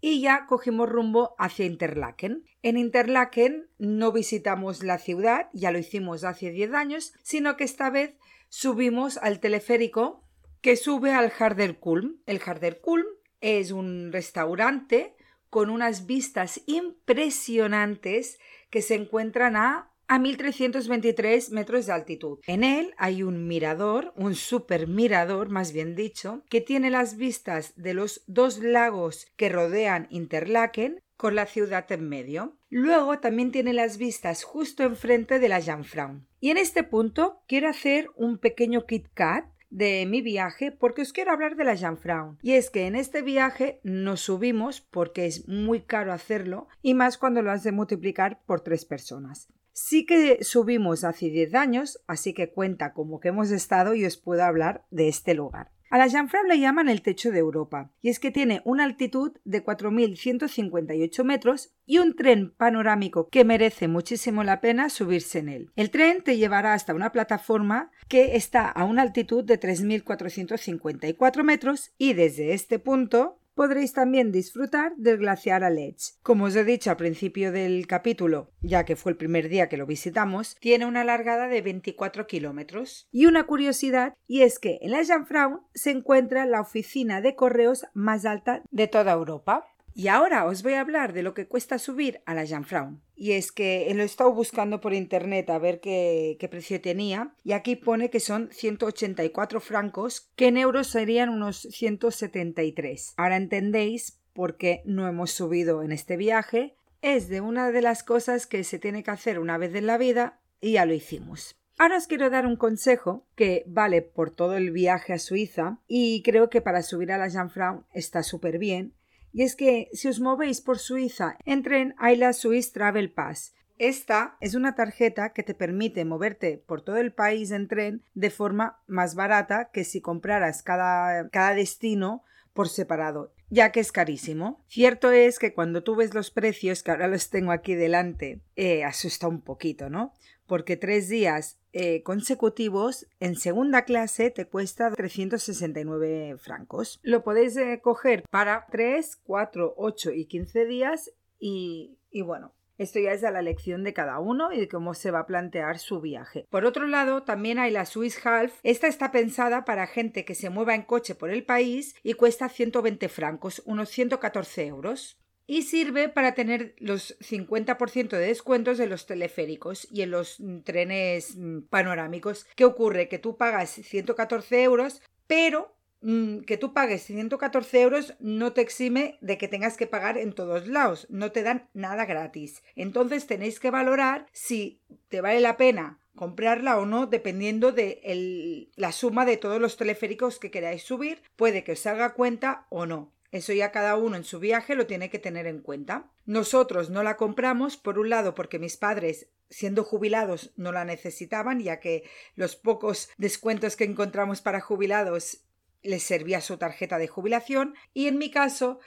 y 0.00 0.20
ya 0.20 0.46
cogimos 0.46 0.88
rumbo 0.88 1.36
hacia 1.38 1.66
Interlaken. 1.66 2.44
En 2.62 2.76
Interlaken 2.76 3.68
no 3.78 4.10
visitamos 4.10 4.82
la 4.82 4.98
ciudad, 4.98 5.48
ya 5.52 5.70
lo 5.70 5.78
hicimos 5.78 6.24
hace 6.24 6.50
10 6.50 6.74
años, 6.74 7.12
sino 7.22 7.56
que 7.56 7.64
esta 7.64 7.88
vez 7.90 8.16
subimos 8.48 9.16
al 9.18 9.38
teleférico 9.38 10.24
que 10.60 10.76
sube 10.76 11.12
al 11.12 11.30
Harderkulm. 11.30 12.16
El 12.26 12.40
Harderkulm 12.40 13.06
es 13.40 13.70
un 13.70 14.10
restaurante 14.12 15.14
con 15.50 15.68
unas 15.68 16.06
vistas 16.06 16.62
impresionantes 16.66 18.38
que 18.70 18.82
se 18.82 18.94
encuentran 18.94 19.56
a 19.56 19.90
a 20.10 20.18
1323 20.18 21.52
metros 21.52 21.86
de 21.86 21.92
altitud. 21.92 22.40
En 22.48 22.64
él 22.64 22.94
hay 22.98 23.22
un 23.22 23.46
mirador, 23.46 24.12
un 24.16 24.34
super 24.34 24.88
mirador, 24.88 25.50
más 25.50 25.72
bien 25.72 25.94
dicho, 25.94 26.42
que 26.50 26.60
tiene 26.60 26.90
las 26.90 27.16
vistas 27.16 27.74
de 27.76 27.94
los 27.94 28.24
dos 28.26 28.58
lagos 28.58 29.28
que 29.36 29.48
rodean 29.48 30.08
Interlaken 30.10 31.00
con 31.16 31.36
la 31.36 31.46
ciudad 31.46 31.92
en 31.92 32.08
medio. 32.08 32.56
Luego 32.70 33.20
también 33.20 33.52
tiene 33.52 33.72
las 33.72 33.98
vistas 33.98 34.42
justo 34.42 34.82
enfrente 34.82 35.38
de 35.38 35.48
la 35.48 35.62
Janfraun. 35.62 36.26
Y 36.40 36.50
en 36.50 36.56
este 36.56 36.82
punto 36.82 37.44
quiero 37.46 37.68
hacer 37.68 38.08
un 38.16 38.38
pequeño 38.38 38.86
Kit 38.86 39.06
Kat 39.14 39.44
de 39.70 40.04
mi 40.06 40.20
viaje 40.20 40.72
porque 40.72 41.02
os 41.02 41.12
quiero 41.12 41.32
hablar 41.32 41.56
de 41.56 41.64
la 41.64 41.76
Janfraun. 41.76 42.38
Y 42.42 42.52
es 42.52 42.70
que 42.70 42.86
en 42.86 42.96
este 42.96 43.22
viaje 43.22 43.80
nos 43.82 44.20
subimos 44.20 44.80
porque 44.80 45.26
es 45.26 45.48
muy 45.48 45.80
caro 45.80 46.12
hacerlo 46.12 46.68
y 46.82 46.94
más 46.94 47.18
cuando 47.18 47.42
lo 47.42 47.50
has 47.50 47.62
de 47.62 47.72
multiplicar 47.72 48.42
por 48.46 48.60
tres 48.60 48.84
personas. 48.84 49.48
Sí 49.72 50.04
que 50.04 50.42
subimos 50.42 51.04
hace 51.04 51.30
10 51.30 51.54
años, 51.54 52.02
así 52.06 52.34
que 52.34 52.50
cuenta 52.50 52.92
como 52.92 53.20
que 53.20 53.28
hemos 53.28 53.50
estado 53.50 53.94
y 53.94 54.04
os 54.04 54.16
puedo 54.16 54.42
hablar 54.42 54.84
de 54.90 55.08
este 55.08 55.32
lugar. 55.34 55.70
A 55.90 55.98
la 55.98 56.08
Janfrau 56.08 56.44
le 56.46 56.60
llaman 56.60 56.88
el 56.88 57.02
techo 57.02 57.32
de 57.32 57.40
Europa, 57.40 57.90
y 58.00 58.10
es 58.10 58.20
que 58.20 58.30
tiene 58.30 58.62
una 58.64 58.84
altitud 58.84 59.32
de 59.44 59.64
4.158 59.64 61.24
metros 61.24 61.74
y 61.84 61.98
un 61.98 62.14
tren 62.14 62.52
panorámico 62.56 63.28
que 63.28 63.44
merece 63.44 63.88
muchísimo 63.88 64.44
la 64.44 64.60
pena 64.60 64.88
subirse 64.88 65.40
en 65.40 65.48
él. 65.48 65.72
El 65.74 65.90
tren 65.90 66.22
te 66.22 66.36
llevará 66.36 66.74
hasta 66.74 66.94
una 66.94 67.10
plataforma 67.10 67.90
que 68.06 68.36
está 68.36 68.68
a 68.68 68.84
una 68.84 69.02
altitud 69.02 69.42
de 69.42 69.58
3.454 69.58 71.42
metros 71.42 71.90
y 71.98 72.12
desde 72.12 72.54
este 72.54 72.78
punto 72.78 73.39
podréis 73.54 73.92
también 73.92 74.32
disfrutar 74.32 74.92
del 74.96 75.18
glaciar 75.18 75.64
Aletsch. 75.64 76.14
Como 76.22 76.44
os 76.44 76.56
he 76.56 76.64
dicho 76.64 76.90
al 76.90 76.96
principio 76.96 77.52
del 77.52 77.86
capítulo, 77.86 78.50
ya 78.60 78.84
que 78.84 78.96
fue 78.96 79.12
el 79.12 79.18
primer 79.18 79.48
día 79.48 79.68
que 79.68 79.76
lo 79.76 79.86
visitamos, 79.86 80.56
tiene 80.60 80.86
una 80.86 81.04
largada 81.04 81.48
de 81.48 81.62
24 81.62 82.26
kilómetros. 82.26 83.08
Y 83.10 83.26
una 83.26 83.44
curiosidad, 83.44 84.14
y 84.26 84.42
es 84.42 84.58
que 84.58 84.78
en 84.82 84.92
la 84.92 85.04
Janfraun 85.04 85.60
se 85.74 85.90
encuentra 85.90 86.46
la 86.46 86.60
oficina 86.60 87.20
de 87.20 87.34
correos 87.34 87.86
más 87.94 88.24
alta 88.24 88.62
de 88.70 88.88
toda 88.88 89.12
Europa. 89.12 89.66
Y 89.94 90.08
ahora 90.08 90.44
os 90.46 90.62
voy 90.62 90.74
a 90.74 90.80
hablar 90.80 91.12
de 91.12 91.22
lo 91.22 91.34
que 91.34 91.46
cuesta 91.46 91.78
subir 91.78 92.22
a 92.24 92.34
la 92.34 92.46
Janfraun. 92.46 93.02
Y 93.16 93.32
es 93.32 93.52
que 93.52 93.90
lo 93.94 94.02
he 94.02 94.06
estado 94.06 94.32
buscando 94.32 94.80
por 94.80 94.94
internet 94.94 95.50
a 95.50 95.58
ver 95.58 95.80
qué, 95.80 96.36
qué, 96.38 96.48
precio 96.48 96.80
tenía. 96.80 97.34
Y 97.44 97.52
aquí 97.52 97.76
pone 97.76 98.08
que 98.08 98.20
son 98.20 98.48
184 98.52 99.60
francos, 99.60 100.30
que 100.36 100.48
en 100.48 100.56
euros 100.56 100.86
serían 100.86 101.28
unos 101.28 101.60
173. 101.60 103.14
Ahora 103.16 103.36
entendéis 103.36 104.20
por 104.32 104.56
qué 104.56 104.82
no 104.84 105.06
hemos 105.08 105.32
subido 105.32 105.82
en 105.82 105.92
este 105.92 106.16
viaje. 106.16 106.76
Es 107.02 107.28
de 107.28 107.40
una 107.40 107.70
de 107.70 107.82
las 107.82 108.02
cosas 108.02 108.46
que 108.46 108.64
se 108.64 108.78
tiene 108.78 109.02
que 109.02 109.10
hacer 109.10 109.38
una 109.38 109.58
vez 109.58 109.74
en 109.74 109.86
la 109.86 109.98
vida 109.98 110.40
y 110.60 110.72
ya 110.72 110.86
lo 110.86 110.94
hicimos. 110.94 111.56
Ahora 111.78 111.96
os 111.96 112.06
quiero 112.06 112.28
dar 112.28 112.46
un 112.46 112.56
consejo 112.56 113.26
que 113.34 113.64
vale 113.66 114.02
por 114.02 114.30
todo 114.30 114.54
el 114.54 114.70
viaje 114.70 115.14
a 115.14 115.18
Suiza 115.18 115.78
y 115.88 116.22
creo 116.22 116.50
que 116.50 116.60
para 116.60 116.82
subir 116.82 117.10
a 117.10 117.16
la 117.16 117.30
Janfraun 117.30 117.86
está 117.94 118.22
súper 118.22 118.58
bien 118.58 118.92
y 119.32 119.42
es 119.42 119.56
que 119.56 119.88
si 119.92 120.08
os 120.08 120.20
movéis 120.20 120.60
por 120.60 120.78
Suiza 120.78 121.36
en 121.44 121.62
tren 121.62 121.94
hay 121.98 122.16
la 122.16 122.32
Swiss 122.32 122.72
Travel 122.72 123.12
Pass. 123.12 123.54
Esta 123.78 124.36
es 124.40 124.54
una 124.54 124.74
tarjeta 124.74 125.32
que 125.32 125.42
te 125.42 125.54
permite 125.54 126.04
moverte 126.04 126.62
por 126.66 126.82
todo 126.82 126.98
el 126.98 127.14
país 127.14 127.50
en 127.50 127.66
tren 127.66 128.02
de 128.12 128.28
forma 128.28 128.78
más 128.86 129.14
barata 129.14 129.70
que 129.72 129.84
si 129.84 130.02
compraras 130.02 130.62
cada, 130.62 131.30
cada 131.30 131.54
destino 131.54 132.22
por 132.52 132.68
separado, 132.68 133.32
ya 133.48 133.72
que 133.72 133.80
es 133.80 133.90
carísimo. 133.90 134.62
Cierto 134.68 135.12
es 135.12 135.38
que 135.38 135.54
cuando 135.54 135.82
tú 135.82 135.96
ves 135.96 136.12
los 136.12 136.30
precios, 136.30 136.82
que 136.82 136.90
ahora 136.90 137.08
los 137.08 137.30
tengo 137.30 137.52
aquí 137.52 137.74
delante, 137.74 138.40
eh, 138.54 138.84
asusta 138.84 139.28
un 139.28 139.40
poquito, 139.40 139.88
¿no? 139.88 140.12
Porque 140.50 140.76
tres 140.76 141.08
días 141.08 141.60
eh, 141.72 142.02
consecutivos 142.02 143.06
en 143.20 143.36
segunda 143.36 143.84
clase 143.84 144.32
te 144.32 144.48
cuesta 144.48 144.90
369 144.90 146.38
francos. 146.38 146.98
Lo 147.04 147.22
podéis 147.22 147.56
eh, 147.56 147.78
coger 147.80 148.24
para 148.28 148.66
3, 148.72 149.20
4, 149.22 149.74
8 149.76 150.10
y 150.10 150.24
15 150.24 150.66
días 150.66 151.12
y, 151.38 152.00
y 152.10 152.22
bueno, 152.22 152.52
esto 152.78 152.98
ya 152.98 153.12
es 153.12 153.22
a 153.22 153.30
la 153.30 153.38
elección 153.38 153.84
de 153.84 153.92
cada 153.92 154.18
uno 154.18 154.52
y 154.52 154.58
de 154.58 154.68
cómo 154.68 154.94
se 154.94 155.12
va 155.12 155.20
a 155.20 155.26
plantear 155.28 155.78
su 155.78 156.00
viaje. 156.00 156.48
Por 156.50 156.64
otro 156.64 156.88
lado, 156.88 157.22
también 157.22 157.60
hay 157.60 157.70
la 157.70 157.86
Swiss 157.86 158.18
Half. 158.26 158.58
Esta 158.64 158.88
está 158.88 159.12
pensada 159.12 159.64
para 159.64 159.86
gente 159.86 160.24
que 160.24 160.34
se 160.34 160.50
mueva 160.50 160.74
en 160.74 160.82
coche 160.82 161.14
por 161.14 161.30
el 161.30 161.44
país 161.44 161.94
y 162.02 162.14
cuesta 162.14 162.48
120 162.48 163.08
francos, 163.08 163.62
unos 163.66 163.88
114 163.90 164.66
euros 164.66 165.16
y 165.50 165.62
sirve 165.62 166.08
para 166.08 166.34
tener 166.34 166.76
los 166.78 167.18
50% 167.18 168.10
de 168.10 168.26
descuentos 168.26 168.78
de 168.78 168.86
los 168.86 169.06
teleféricos 169.06 169.88
y 169.90 170.02
en 170.02 170.12
los 170.12 170.38
mm, 170.38 170.60
trenes 170.60 171.36
mm, 171.36 171.62
panorámicos. 171.62 172.46
¿Qué 172.54 172.64
ocurre? 172.64 173.08
Que 173.08 173.18
tú 173.18 173.36
pagas 173.36 173.70
114 173.70 174.62
euros, 174.62 175.02
pero 175.26 175.74
Mm, 176.02 176.40
que 176.40 176.56
tú 176.56 176.72
pagues 176.72 177.02
114 177.02 177.82
euros 177.82 178.14
no 178.20 178.54
te 178.54 178.62
exime 178.62 179.18
de 179.20 179.36
que 179.36 179.48
tengas 179.48 179.76
que 179.76 179.86
pagar 179.86 180.16
en 180.16 180.32
todos 180.32 180.66
lados, 180.66 181.06
no 181.10 181.30
te 181.30 181.42
dan 181.42 181.68
nada 181.74 182.06
gratis. 182.06 182.62
Entonces 182.74 183.26
tenéis 183.26 183.60
que 183.60 183.70
valorar 183.70 184.26
si 184.32 184.80
te 185.08 185.20
vale 185.20 185.40
la 185.40 185.58
pena 185.58 186.00
comprarla 186.16 186.78
o 186.78 186.86
no 186.86 187.06
dependiendo 187.06 187.72
de 187.72 188.70
la 188.76 188.92
suma 188.92 189.24
de 189.26 189.36
todos 189.36 189.60
los 189.60 189.76
teleféricos 189.76 190.38
que 190.38 190.50
queráis 190.50 190.82
subir, 190.82 191.22
puede 191.36 191.64
que 191.64 191.72
os 191.72 191.80
salga 191.80 192.14
cuenta 192.14 192.66
o 192.70 192.86
no. 192.86 193.12
Eso 193.32 193.52
ya 193.52 193.70
cada 193.70 193.96
uno 193.96 194.16
en 194.16 194.24
su 194.24 194.40
viaje 194.40 194.74
lo 194.74 194.86
tiene 194.86 195.08
que 195.08 195.18
tener 195.18 195.46
en 195.46 195.60
cuenta. 195.60 196.10
Nosotros 196.26 196.90
no 196.90 197.02
la 197.02 197.16
compramos, 197.16 197.76
por 197.76 197.98
un 197.98 198.10
lado, 198.10 198.34
porque 198.34 198.58
mis 198.58 198.76
padres, 198.76 199.28
siendo 199.48 199.84
jubilados, 199.84 200.52
no 200.56 200.72
la 200.72 200.84
necesitaban, 200.84 201.60
ya 201.60 201.78
que 201.78 202.04
los 202.34 202.56
pocos 202.56 203.08
descuentos 203.18 203.76
que 203.76 203.84
encontramos 203.84 204.40
para 204.40 204.60
jubilados 204.60 205.44
les 205.82 206.02
servía 206.02 206.40
su 206.40 206.58
tarjeta 206.58 206.98
de 206.98 207.08
jubilación 207.08 207.74
y 207.94 208.06
en 208.06 208.18
mi 208.18 208.30
caso 208.30 208.80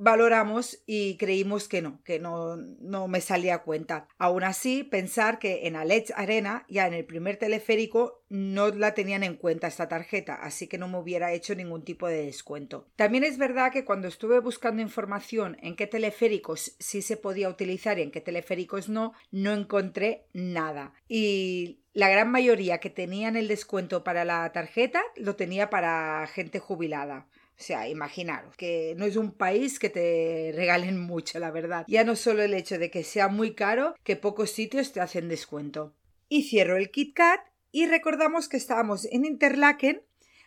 valoramos 0.00 0.82
y 0.86 1.16
creímos 1.18 1.68
que 1.68 1.82
no, 1.82 2.02
que 2.04 2.18
no, 2.18 2.56
no 2.56 3.06
me 3.06 3.20
salía 3.20 3.56
a 3.56 3.62
cuenta. 3.62 4.08
Aún 4.18 4.44
así, 4.44 4.82
pensar 4.82 5.38
que 5.38 5.66
en 5.66 5.76
Alex 5.76 6.12
Arena, 6.16 6.64
ya 6.68 6.86
en 6.86 6.94
el 6.94 7.04
primer 7.04 7.36
teleférico, 7.36 8.22
no 8.30 8.68
la 8.68 8.94
tenían 8.94 9.22
en 9.22 9.36
cuenta 9.36 9.66
esta 9.66 9.88
tarjeta, 9.88 10.34
así 10.36 10.68
que 10.68 10.78
no 10.78 10.88
me 10.88 10.98
hubiera 10.98 11.32
hecho 11.32 11.54
ningún 11.54 11.84
tipo 11.84 12.08
de 12.08 12.24
descuento. 12.24 12.88
También 12.96 13.24
es 13.24 13.36
verdad 13.36 13.72
que 13.72 13.84
cuando 13.84 14.08
estuve 14.08 14.40
buscando 14.40 14.80
información 14.80 15.58
en 15.60 15.76
qué 15.76 15.86
teleféricos 15.86 16.76
sí 16.78 17.02
se 17.02 17.18
podía 17.18 17.50
utilizar 17.50 17.98
y 17.98 18.02
en 18.02 18.10
qué 18.10 18.22
teleféricos 18.22 18.88
no, 18.88 19.12
no 19.30 19.52
encontré 19.52 20.24
nada. 20.32 20.94
Y 21.08 21.80
la 21.92 22.08
gran 22.08 22.30
mayoría 22.30 22.78
que 22.78 22.88
tenían 22.88 23.36
el 23.36 23.48
descuento 23.48 24.02
para 24.02 24.24
la 24.24 24.50
tarjeta 24.52 25.02
lo 25.16 25.36
tenía 25.36 25.68
para 25.68 26.26
gente 26.28 26.58
jubilada. 26.58 27.26
O 27.60 27.62
sea, 27.62 27.86
imaginaros 27.88 28.56
que 28.56 28.94
no 28.96 29.04
es 29.04 29.16
un 29.16 29.32
país 29.32 29.78
que 29.78 29.90
te 29.90 30.50
regalen 30.54 30.98
mucho, 30.98 31.38
la 31.38 31.50
verdad. 31.50 31.84
Ya 31.88 32.04
no 32.04 32.16
solo 32.16 32.42
el 32.42 32.54
hecho 32.54 32.78
de 32.78 32.90
que 32.90 33.04
sea 33.04 33.28
muy 33.28 33.54
caro, 33.54 33.94
que 34.02 34.16
pocos 34.16 34.50
sitios 34.50 34.92
te 34.92 35.02
hacen 35.02 35.28
descuento. 35.28 35.94
Y 36.30 36.44
cierro 36.44 36.78
el 36.78 36.90
KitKat 36.90 37.40
y 37.70 37.86
recordamos 37.86 38.48
que 38.48 38.56
estábamos 38.56 39.04
en 39.04 39.26
Interlaken. 39.26 40.02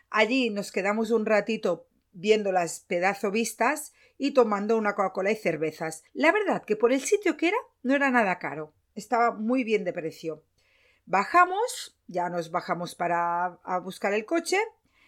Allí 0.10 0.50
nos 0.50 0.72
quedamos 0.72 1.12
un 1.12 1.28
ratito 1.28 1.86
viendo 2.14 2.52
las 2.52 2.80
pedazo 2.80 3.30
vistas 3.30 3.94
y 4.18 4.32
tomando 4.32 4.76
una 4.76 4.96
Coca-Cola 4.96 5.32
y 5.32 5.36
cervezas. 5.36 6.04
La 6.14 6.32
verdad 6.32 6.66
que 6.66 6.76
por 6.76 6.92
el 6.92 7.02
sitio 7.02 7.38
que 7.38 7.50
era 7.50 7.58
no 7.84 7.94
era 7.94 8.10
nada 8.10 8.40
caro. 8.40 8.74
Estaba 8.96 9.36
muy 9.36 9.64
bien 9.64 9.84
de 9.84 9.94
precio. 9.94 10.44
Bajamos, 11.06 11.96
ya 12.08 12.30
nos 12.30 12.50
bajamos 12.50 12.96
para 12.96 13.60
buscar 13.84 14.16
el 14.16 14.26
coche 14.26 14.58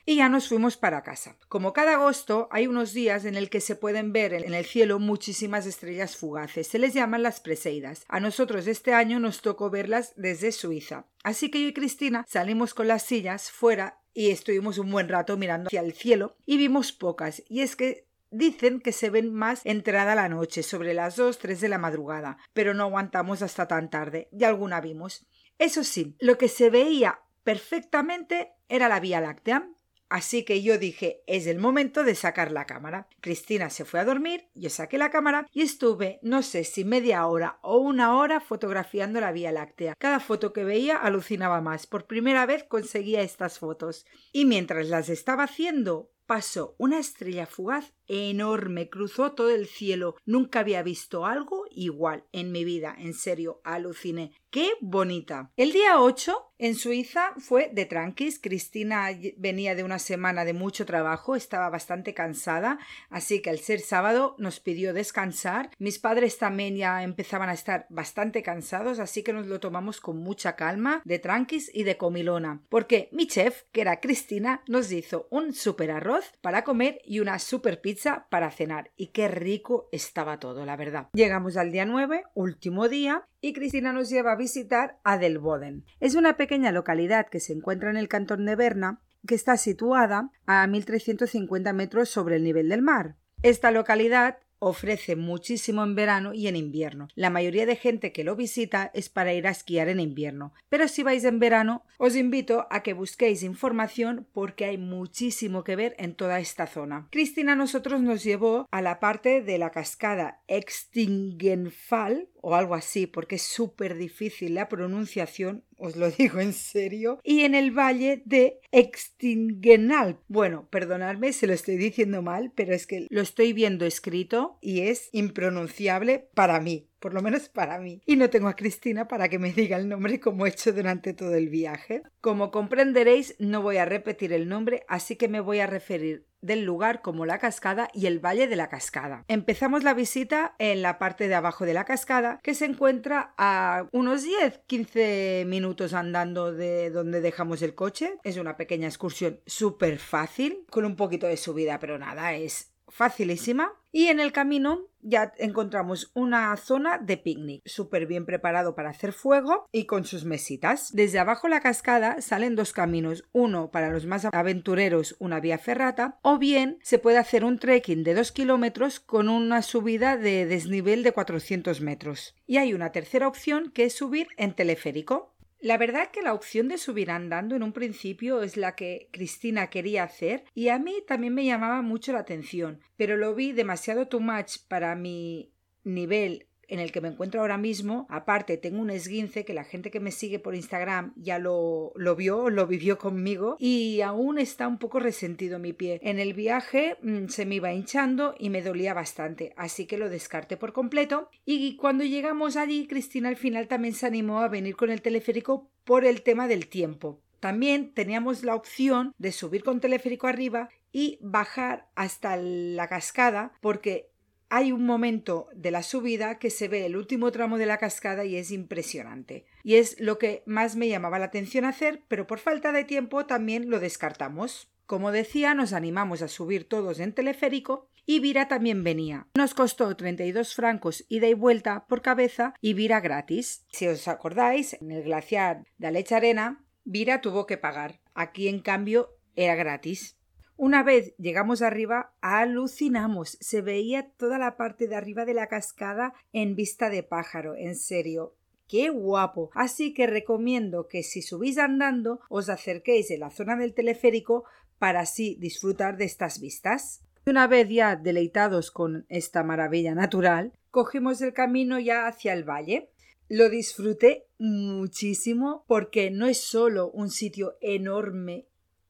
y 0.05 0.17
ya 0.17 0.29
nos 0.29 0.47
fuimos 0.47 0.77
para 0.77 1.03
casa. 1.03 1.37
Como 1.47 1.73
cada 1.73 1.93
agosto 1.93 2.47
hay 2.51 2.67
unos 2.67 2.93
días 2.93 3.25
en 3.25 3.35
el 3.35 3.49
que 3.49 3.61
se 3.61 3.75
pueden 3.75 4.13
ver 4.13 4.33
en 4.33 4.53
el 4.53 4.65
cielo 4.65 4.99
muchísimas 4.99 5.65
estrellas 5.65 6.15
fugaces. 6.15 6.67
Se 6.67 6.79
les 6.79 6.93
llaman 6.93 7.23
las 7.23 7.39
Preseidas. 7.39 8.05
A 8.07 8.19
nosotros 8.19 8.67
este 8.67 8.93
año 8.93 9.19
nos 9.19 9.41
tocó 9.41 9.69
verlas 9.69 10.13
desde 10.15 10.51
Suiza. 10.51 11.05
Así 11.23 11.49
que 11.49 11.61
yo 11.61 11.67
y 11.69 11.73
Cristina 11.73 12.25
salimos 12.27 12.73
con 12.73 12.87
las 12.87 13.03
sillas 13.03 13.51
fuera 13.51 13.99
y 14.13 14.29
estuvimos 14.29 14.77
un 14.77 14.91
buen 14.91 15.09
rato 15.09 15.37
mirando 15.37 15.67
hacia 15.67 15.81
el 15.81 15.93
cielo 15.93 16.37
y 16.45 16.57
vimos 16.57 16.91
pocas. 16.91 17.43
Y 17.49 17.61
es 17.61 17.75
que 17.75 18.05
Dicen 18.31 18.81
que 18.81 18.91
se 18.91 19.09
ven 19.09 19.33
más 19.33 19.61
entrada 19.63 20.13
la 20.13 20.27
noche, 20.27 20.61
sobre 20.61 20.93
las 20.93 21.15
2, 21.15 21.39
3 21.39 21.61
de 21.61 21.69
la 21.69 21.77
madrugada, 21.77 22.37
pero 22.51 22.73
no 22.73 22.83
aguantamos 22.83 23.41
hasta 23.41 23.65
tan 23.65 23.89
tarde, 23.89 24.27
y 24.31 24.43
alguna 24.43 24.81
vimos. 24.81 25.25
Eso 25.57 25.85
sí, 25.85 26.17
lo 26.19 26.37
que 26.37 26.49
se 26.49 26.69
veía 26.69 27.21
perfectamente 27.45 28.51
era 28.67 28.89
la 28.89 28.99
Vía 28.99 29.21
Láctea, 29.21 29.69
Así 30.15 30.45
que 30.45 30.61
yo 30.61 30.77
dije, 30.77 31.23
es 31.27 31.45
el 31.45 31.59
momento 31.59 32.05
de 32.05 32.15
sacar 32.15 32.49
la 32.49 32.65
cámara. 32.65 33.09
Cristina 33.19 33.69
se 33.69 33.83
fue 33.83 33.99
a 33.99 34.05
dormir, 34.05 34.47
yo 34.53 34.69
saqué 34.69 34.97
la 34.97 35.09
cámara 35.11 35.45
y 35.51 35.61
estuve, 35.61 36.19
no 36.21 36.41
sé 36.41 36.63
si 36.63 36.85
media 36.85 37.27
hora 37.27 37.59
o 37.61 37.79
una 37.79 38.17
hora 38.17 38.39
fotografiando 38.39 39.19
la 39.19 39.33
Vía 39.33 39.51
Láctea. 39.51 39.93
Cada 39.97 40.21
foto 40.21 40.53
que 40.53 40.63
veía 40.63 40.95
alucinaba 40.95 41.59
más. 41.59 41.85
Por 41.85 42.07
primera 42.07 42.45
vez 42.45 42.63
conseguía 42.63 43.23
estas 43.23 43.59
fotos. 43.59 44.05
Y 44.31 44.45
mientras 44.45 44.87
las 44.87 45.09
estaba 45.09 45.43
haciendo, 45.43 46.13
pasó 46.25 46.75
una 46.77 46.97
estrella 46.97 47.45
fugaz 47.45 47.93
enorme, 48.07 48.89
cruzó 48.89 49.33
todo 49.33 49.49
el 49.49 49.67
cielo. 49.67 50.15
Nunca 50.25 50.61
había 50.61 50.81
visto 50.81 51.25
algo 51.25 51.64
igual 51.75 52.23
en 52.31 52.51
mi 52.51 52.63
vida, 52.63 52.95
en 52.97 53.13
serio, 53.13 53.61
aluciné. 53.63 54.31
¡Qué 54.49 54.71
bonita! 54.79 55.51
El 55.57 55.73
día 55.73 55.99
8 55.99 56.53
en 56.57 56.75
Suiza 56.75 57.33
fue 57.37 57.69
de 57.73 57.85
tranquis. 57.85 58.39
Cristina 58.39 59.09
venía 59.37 59.75
de 59.75 59.83
una 59.83 59.99
semana 59.99 60.45
de 60.45 60.53
mucho 60.53 60.85
trabajo, 60.85 61.35
estaba 61.35 61.69
bastante 61.69 62.13
cansada, 62.13 62.79
así 63.09 63.41
que 63.41 63.49
al 63.49 63.59
ser 63.59 63.81
sábado 63.81 64.35
nos 64.37 64.61
pidió 64.61 64.93
descansar. 64.93 65.69
Mis 65.77 65.99
padres 65.99 66.37
también 66.37 66.77
ya 66.77 67.03
empezaban 67.03 67.49
a 67.49 67.53
estar 67.53 67.85
bastante 67.89 68.41
cansados, 68.43 68.99
así 68.99 69.23
que 69.23 69.33
nos 69.33 69.47
lo 69.47 69.59
tomamos 69.59 69.99
con 69.99 70.17
mucha 70.17 70.55
calma, 70.55 71.01
de 71.03 71.19
tranquis 71.19 71.69
y 71.73 71.83
de 71.83 71.97
comilona, 71.97 72.61
porque 72.69 73.09
mi 73.11 73.27
chef, 73.27 73.63
que 73.73 73.81
era 73.81 73.99
Cristina, 73.99 74.63
nos 74.67 74.91
hizo 74.91 75.27
un 75.31 75.53
super 75.53 75.91
arroz 75.91 76.31
para 76.41 76.63
comer 76.63 77.01
y 77.03 77.19
una 77.19 77.39
super 77.39 77.81
pizza 77.81 78.27
para 78.29 78.51
cenar 78.51 78.91
y 78.95 79.07
qué 79.07 79.27
rico 79.27 79.89
estaba 79.91 80.39
todo, 80.39 80.65
la 80.65 80.77
verdad. 80.77 81.09
Llegamos 81.13 81.57
al 81.57 81.64
día 81.71 81.85
9, 81.85 82.23
último 82.33 82.87
día, 82.89 83.27
y 83.41 83.53
Cristina 83.53 83.93
nos 83.93 84.09
lleva 84.09 84.33
a 84.33 84.37
visitar 84.37 84.99
a 85.03 85.17
Delboden. 85.17 85.85
Es 85.99 86.15
una 86.15 86.37
pequeña 86.37 86.71
localidad 86.71 87.27
que 87.29 87.39
se 87.39 87.53
encuentra 87.53 87.89
en 87.89 87.97
el 87.97 88.07
cantón 88.07 88.45
de 88.45 88.55
Berna, 88.55 89.01
que 89.27 89.35
está 89.35 89.57
situada 89.57 90.31
a 90.45 90.65
1350 90.67 91.73
metros 91.73 92.09
sobre 92.09 92.37
el 92.37 92.43
nivel 92.43 92.69
del 92.69 92.81
mar. 92.81 93.15
Esta 93.41 93.71
localidad 93.71 94.37
ofrece 94.67 95.15
muchísimo 95.15 95.83
en 95.83 95.93
verano 95.93 96.33
y 96.33 96.47
en 96.47 96.55
invierno. 96.55 97.07
La 97.13 97.29
mayoría 97.29 97.67
de 97.67 97.75
gente 97.75 98.11
que 98.11 98.23
lo 98.23 98.35
visita 98.35 98.89
es 98.95 99.09
para 99.09 99.31
ir 99.31 99.45
a 99.45 99.51
esquiar 99.51 99.89
en 99.89 99.99
invierno. 99.99 100.53
Pero 100.69 100.87
si 100.87 101.03
vais 101.03 101.23
en 101.23 101.37
verano, 101.37 101.83
os 101.99 102.15
invito 102.15 102.65
a 102.71 102.81
que 102.81 102.93
busquéis 102.93 103.43
información 103.43 104.27
porque 104.33 104.65
hay 104.65 104.79
muchísimo 104.79 105.63
que 105.63 105.75
ver 105.75 105.95
en 105.99 106.15
toda 106.15 106.39
esta 106.39 106.65
zona. 106.65 107.07
Cristina 107.11 107.53
a 107.53 107.55
nosotros 107.55 108.01
nos 108.01 108.23
llevó 108.23 108.67
a 108.71 108.81
la 108.81 108.99
parte 108.99 109.43
de 109.43 109.59
la 109.59 109.69
cascada 109.69 110.41
Extingenfall 110.47 112.29
o 112.41 112.55
algo 112.55 112.73
así 112.73 113.05
porque 113.05 113.35
es 113.35 113.43
súper 113.43 113.95
difícil 113.95 114.55
la 114.55 114.67
pronunciación 114.67 115.63
os 115.77 115.95
lo 115.95 116.09
digo 116.11 116.39
en 116.39 116.53
serio, 116.53 117.19
y 117.23 117.41
en 117.41 117.55
el 117.55 117.71
valle 117.71 118.21
de 118.25 118.59
Extingenal. 118.71 120.19
Bueno, 120.27 120.67
perdonadme 120.69 121.33
si 121.33 121.47
lo 121.47 121.53
estoy 121.53 121.77
diciendo 121.77 122.21
mal, 122.21 122.51
pero 122.55 122.73
es 122.73 122.87
que 122.87 123.07
lo 123.09 123.21
estoy 123.21 123.53
viendo 123.53 123.85
escrito 123.85 124.57
y 124.61 124.81
es 124.81 125.09
impronunciable 125.11 126.27
para 126.33 126.59
mí 126.59 126.87
por 127.05 127.13
lo 127.13 127.21
menos 127.21 127.49
para 127.49 127.77
mí. 127.77 128.01
Y 128.07 128.15
no 128.15 128.31
tengo 128.31 128.47
a 128.47 128.55
Cristina 128.55 129.07
para 129.07 129.29
que 129.29 129.37
me 129.37 129.53
diga 129.53 129.77
el 129.77 129.87
nombre 129.87 130.19
como 130.19 130.47
he 130.47 130.49
hecho 130.49 130.73
durante 130.73 131.13
todo 131.13 131.35
el 131.35 131.49
viaje. 131.49 132.01
Como 132.19 132.49
comprenderéis, 132.49 133.35
no 133.37 133.61
voy 133.61 133.77
a 133.77 133.85
repetir 133.85 134.33
el 134.33 134.49
nombre, 134.49 134.83
así 134.87 135.15
que 135.15 135.27
me 135.27 135.39
voy 135.39 135.59
a 135.59 135.67
referir 135.67 136.25
del 136.41 136.63
lugar 136.63 137.03
como 137.03 137.27
la 137.27 137.37
cascada 137.37 137.89
y 137.93 138.07
el 138.07 138.17
valle 138.17 138.47
de 138.47 138.55
la 138.55 138.69
cascada. 138.69 139.23
Empezamos 139.27 139.83
la 139.83 139.93
visita 139.93 140.55
en 140.57 140.81
la 140.81 140.97
parte 140.97 141.27
de 141.27 141.35
abajo 141.35 141.63
de 141.63 141.75
la 141.75 141.85
cascada, 141.85 142.39
que 142.41 142.55
se 142.55 142.65
encuentra 142.65 143.35
a 143.37 143.87
unos 143.91 144.25
10-15 144.25 145.45
minutos 145.45 145.93
andando 145.93 146.53
de 146.53 146.89
donde 146.89 147.21
dejamos 147.21 147.61
el 147.61 147.75
coche. 147.75 148.15
Es 148.23 148.37
una 148.37 148.57
pequeña 148.57 148.87
excursión 148.87 149.41
súper 149.45 149.99
fácil, 149.99 150.65
con 150.71 150.85
un 150.85 150.95
poquito 150.95 151.27
de 151.27 151.37
subida, 151.37 151.77
pero 151.77 151.99
nada, 151.99 152.33
es 152.33 152.71
facilísima. 152.87 153.73
Y 153.91 154.07
en 154.07 154.19
el 154.19 154.31
camino 154.31 154.87
ya 155.05 155.33
encontramos 155.37 156.11
una 156.13 156.55
zona 156.57 156.97
de 156.97 157.17
picnic, 157.17 157.61
súper 157.65 158.07
bien 158.07 158.25
preparado 158.25 158.75
para 158.75 158.89
hacer 158.89 159.13
fuego 159.13 159.67
y 159.71 159.85
con 159.85 160.03
sus 160.03 160.25
mesitas. 160.25 160.91
Desde 160.93 161.19
abajo 161.19 161.47
la 161.47 161.61
cascada 161.61 162.21
salen 162.21 162.55
dos 162.55 162.73
caminos, 162.73 163.23
uno 163.31 163.71
para 163.71 163.89
los 163.89 164.05
más 164.05 164.25
aventureros, 164.25 165.15
una 165.19 165.39
vía 165.39 165.57
ferrata, 165.57 166.19
o 166.21 166.37
bien 166.37 166.79
se 166.81 166.99
puede 166.99 167.19
hacer 167.19 167.45
un 167.45 167.59
trekking 167.59 168.03
de 168.03 168.15
dos 168.15 168.31
kilómetros 168.31 168.99
con 168.99 169.29
una 169.29 169.61
subida 169.61 170.17
de 170.17 170.45
desnivel 170.45 171.03
de 171.03 171.11
400 171.11 171.81
metros. 171.81 172.35
Y 172.47 172.57
hay 172.57 172.73
una 172.73 172.91
tercera 172.91 173.27
opción 173.27 173.71
que 173.71 173.85
es 173.85 173.95
subir 173.95 174.27
en 174.37 174.53
teleférico. 174.53 175.34
La 175.65 175.79
verdad 175.79 176.11
que 176.11 176.21
la 176.21 176.35
opción 176.35 176.67
de 176.67 176.77
subir 176.77 177.09
andando 177.09 177.55
en 177.55 177.63
un 177.63 177.73
principio 177.73 178.43
es 178.43 178.55
la 178.55 178.75
que 178.75 179.09
Cristina 179.11 179.71
quería 179.71 180.03
hacer 180.03 180.43
y 180.53 180.69
a 180.69 180.77
mí 180.77 180.97
también 181.07 181.33
me 181.33 181.43
llamaba 181.43 181.81
mucho 181.81 182.13
la 182.13 182.19
atención, 182.19 182.81
pero 182.97 183.17
lo 183.17 183.33
vi 183.33 183.51
demasiado 183.51 184.07
too 184.07 184.19
much 184.19 184.59
para 184.67 184.93
mi 184.95 185.51
nivel 185.83 186.45
en 186.67 186.79
el 186.79 186.91
que 186.91 187.01
me 187.01 187.09
encuentro 187.09 187.41
ahora 187.41 187.57
mismo, 187.57 188.07
aparte 188.09 188.57
tengo 188.57 188.81
un 188.81 188.89
esguince 188.89 189.45
que 189.45 189.53
la 189.53 189.63
gente 189.63 189.91
que 189.91 189.99
me 189.99 190.11
sigue 190.11 190.39
por 190.39 190.55
Instagram 190.55 191.13
ya 191.15 191.39
lo, 191.39 191.91
lo 191.95 192.15
vio, 192.15 192.49
lo 192.49 192.67
vivió 192.67 192.97
conmigo 192.97 193.57
y 193.59 194.01
aún 194.01 194.37
está 194.37 194.67
un 194.67 194.77
poco 194.77 194.99
resentido 194.99 195.59
mi 195.59 195.73
pie. 195.73 195.99
En 196.03 196.19
el 196.19 196.33
viaje 196.33 196.97
mm, 197.01 197.27
se 197.27 197.45
me 197.45 197.55
iba 197.55 197.73
hinchando 197.73 198.35
y 198.39 198.49
me 198.49 198.61
dolía 198.61 198.93
bastante, 198.93 199.53
así 199.57 199.85
que 199.85 199.97
lo 199.97 200.09
descarté 200.09 200.57
por 200.57 200.73
completo 200.73 201.29
y 201.45 201.75
cuando 201.77 202.03
llegamos 202.03 202.57
allí 202.57 202.87
Cristina 202.87 203.29
al 203.29 203.37
final 203.37 203.67
también 203.67 203.93
se 203.93 204.05
animó 204.05 204.39
a 204.39 204.47
venir 204.47 204.75
con 204.75 204.89
el 204.89 205.01
teleférico 205.01 205.69
por 205.83 206.05
el 206.05 206.21
tema 206.21 206.47
del 206.47 206.67
tiempo. 206.67 207.21
También 207.39 207.93
teníamos 207.93 208.43
la 208.43 208.55
opción 208.55 209.13
de 209.17 209.31
subir 209.31 209.63
con 209.63 209.79
teleférico 209.79 210.27
arriba 210.27 210.69
y 210.91 211.19
bajar 211.21 211.87
hasta 211.95 212.37
la 212.37 212.87
cascada 212.87 213.51
porque 213.61 214.09
hay 214.49 214.71
un 214.71 214.85
momento 214.85 215.49
de 215.53 215.71
la 215.71 215.83
subida 215.83 216.39
que 216.39 216.49
se 216.49 216.67
ve 216.67 216.85
el 216.85 216.95
último 216.95 217.31
tramo 217.31 217.57
de 217.57 217.65
la 217.65 217.77
cascada 217.77 218.25
y 218.25 218.35
es 218.35 218.51
impresionante. 218.51 219.45
Y 219.63 219.75
es 219.75 219.99
lo 219.99 220.17
que 220.17 220.43
más 220.45 220.75
me 220.75 220.87
llamaba 220.87 221.19
la 221.19 221.25
atención 221.25 221.65
hacer, 221.65 222.03
pero 222.07 222.27
por 222.27 222.39
falta 222.39 222.71
de 222.71 222.83
tiempo 222.83 223.25
también 223.25 223.69
lo 223.69 223.79
descartamos. 223.79 224.71
Como 224.85 225.11
decía, 225.11 225.55
nos 225.55 225.73
animamos 225.73 226.21
a 226.21 226.27
subir 226.27 226.69
todos 226.69 226.99
en 226.99 227.13
teleférico 227.13 227.89
y 228.05 228.19
Vira 228.19 228.47
también 228.47 228.83
venía. 228.83 229.27
Nos 229.35 229.55
costó 229.55 229.95
32 229.95 230.53
francos 230.53 231.05
ida 231.09 231.27
y 231.27 231.33
vuelta 231.33 231.85
por 231.87 232.01
cabeza 232.01 232.53
y 232.61 232.73
Vira 232.75 232.99
gratis. 232.99 233.65
Si 233.71 233.87
os 233.87 234.07
acordáis, 234.07 234.73
en 234.73 234.91
el 234.91 235.03
glaciar 235.03 235.63
de 235.77 235.87
Alecha 235.87 236.17
Arena, 236.17 236.63
Vira 236.83 237.21
tuvo 237.21 237.47
que 237.47 237.57
pagar. 237.57 237.99
Aquí, 238.13 238.47
en 238.47 238.59
cambio, 238.59 239.09
era 239.35 239.55
gratis. 239.55 240.17
Una 240.57 240.83
vez 240.83 241.13
llegamos 241.17 241.61
arriba, 241.61 242.13
alucinamos. 242.21 243.37
Se 243.41 243.61
veía 243.61 244.09
toda 244.17 244.37
la 244.37 244.55
parte 244.55 244.87
de 244.87 244.95
arriba 244.95 245.25
de 245.25 245.33
la 245.33 245.47
cascada 245.47 246.13
en 246.31 246.55
vista 246.55 246.89
de 246.89 247.03
pájaro, 247.03 247.55
en 247.55 247.75
serio. 247.75 248.35
¡Qué 248.67 248.89
guapo! 248.89 249.51
Así 249.53 249.93
que 249.93 250.07
recomiendo 250.07 250.87
que 250.87 251.03
si 251.03 251.21
subís 251.21 251.57
andando 251.57 252.21
os 252.29 252.49
acerquéis 252.49 253.11
en 253.11 253.19
la 253.19 253.31
zona 253.31 253.57
del 253.57 253.73
teleférico 253.73 254.45
para 254.79 255.01
así 255.01 255.35
disfrutar 255.39 255.97
de 255.97 256.05
estas 256.05 256.39
vistas. 256.39 257.01
Una 257.27 257.47
vez 257.47 257.67
ya 257.69 257.95
deleitados 257.95 258.71
con 258.71 259.05
esta 259.09 259.43
maravilla 259.43 259.93
natural, 259.93 260.53
cogimos 260.71 261.21
el 261.21 261.33
camino 261.33 261.79
ya 261.79 262.07
hacia 262.07 262.33
el 262.33 262.43
valle. 262.43 262.89
Lo 263.27 263.49
disfruté 263.49 264.27
muchísimo 264.37 265.65
porque 265.67 266.11
no 266.11 266.27
es 266.27 266.39
solo 266.41 266.91
un 266.91 267.09
sitio 267.09 267.57
enorme 267.61 268.45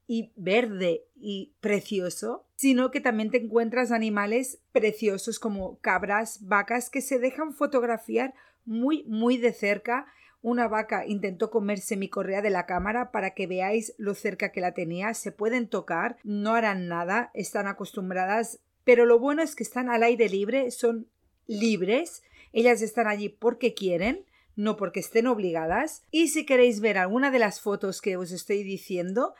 y 0.08 0.32
verde 0.36 1.06
y 1.16 1.54
precioso, 1.60 2.46
sino 2.56 2.92
que 2.92 3.02
también 3.02 3.32
te 3.32 3.38
encuentras 3.38 3.92
animales 3.92 4.60
preciosos 4.72 5.40
como 5.40 5.80
cabras, 5.80 6.40
vacas 6.42 6.90
que 6.90 7.02
se 7.02 7.20
dejan 7.20 7.54
fotografiar 7.54 8.34
muy, 8.66 9.04
muy 9.06 9.38
de 9.38 9.54
cerca. 9.54 10.06
Una 10.42 10.68
vaca 10.68 11.06
intentó 11.08 11.50
comerse 11.50 11.98
mi 11.98 12.08
correa 12.08 12.42
de 12.42 12.52
la 12.52 12.66
cámara 12.66 13.12
para 13.12 13.32
que 13.32 13.48
veáis 13.48 13.94
lo 13.98 14.14
cerca 14.14 14.52
que 14.52 14.62
la 14.62 14.74
tenía. 14.74 15.14
Se 15.14 15.32
pueden 15.32 15.68
tocar, 15.68 16.18
no 16.24 16.54
harán 16.54 16.88
nada, 16.88 17.32
están 17.34 17.68
acostumbradas, 17.68 18.60
pero 18.84 19.06
lo 19.06 19.20
bueno 19.20 19.42
es 19.42 19.56
que 19.56 19.64
están 19.64 19.90
al 19.90 20.04
aire 20.04 20.30
libre, 20.30 20.70
son 20.72 21.08
libres, 21.48 22.24
ellas 22.54 22.82
están 22.82 23.08
allí 23.08 23.30
porque 23.30 23.74
quieren 23.74 24.26
no 24.56 24.78
porque 24.78 25.02
estén 25.02 25.28
obligadas. 25.28 26.04
Y 26.12 26.30
si 26.30 26.46
queréis 26.46 26.80
ver 26.80 26.98
alguna 26.98 27.32
de 27.32 27.40
las 27.40 27.62
fotos 27.62 28.02
que 28.02 28.18
os 28.18 28.32
estoy 28.32 28.64
diciendo, 28.64 29.34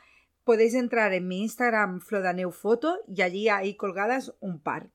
podéis 0.46 0.74
entrar 0.74 1.12
en 1.12 1.26
mi 1.26 1.42
Instagram 1.42 2.00
Flodaneufoto 2.00 3.00
y 3.08 3.22
allí 3.22 3.48
hay 3.48 3.74
colgadas 3.74 4.32
un 4.38 4.60
par. 4.60 4.90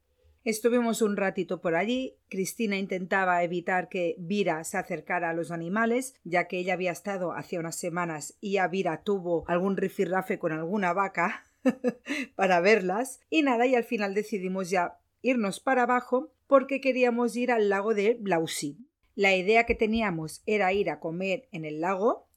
Estuvimos 0.45 1.01
un 1.01 1.17
ratito 1.17 1.59
por 1.59 1.75
allí. 1.75 2.15
Cristina 2.29 2.77
intentaba 2.77 3.43
evitar 3.43 3.89
que 3.89 4.15
Vira 4.17 4.63
se 4.63 4.77
acercara 4.77 5.29
a 5.29 5.33
los 5.33 5.51
animales, 5.51 6.15
ya 6.23 6.47
que 6.47 6.57
ella 6.57 6.73
había 6.73 6.93
estado 6.93 7.33
hace 7.33 7.59
unas 7.59 7.75
semanas 7.75 8.37
y 8.39 8.57
a 8.57 8.67
Vira 8.69 9.03
tuvo 9.03 9.43
algún 9.47 9.75
rifirrafe 9.75 10.39
con 10.39 10.53
alguna 10.53 10.93
vaca 10.93 11.43
para 12.35 12.61
verlas. 12.61 13.19
Y 13.29 13.41
nada, 13.41 13.67
y 13.67 13.75
al 13.75 13.83
final 13.83 14.13
decidimos 14.13 14.69
ya 14.69 14.99
irnos 15.21 15.59
para 15.59 15.83
abajo 15.83 16.31
porque 16.47 16.79
queríamos 16.79 17.35
ir 17.35 17.51
al 17.51 17.67
lago 17.67 17.93
de 17.93 18.17
Blausy. 18.17 18.77
La 19.15 19.35
idea 19.35 19.65
que 19.65 19.75
teníamos 19.75 20.43
era 20.45 20.71
ir 20.71 20.89
a 20.89 21.01
comer 21.01 21.49
en 21.51 21.65
el 21.65 21.81
lago, 21.81 22.29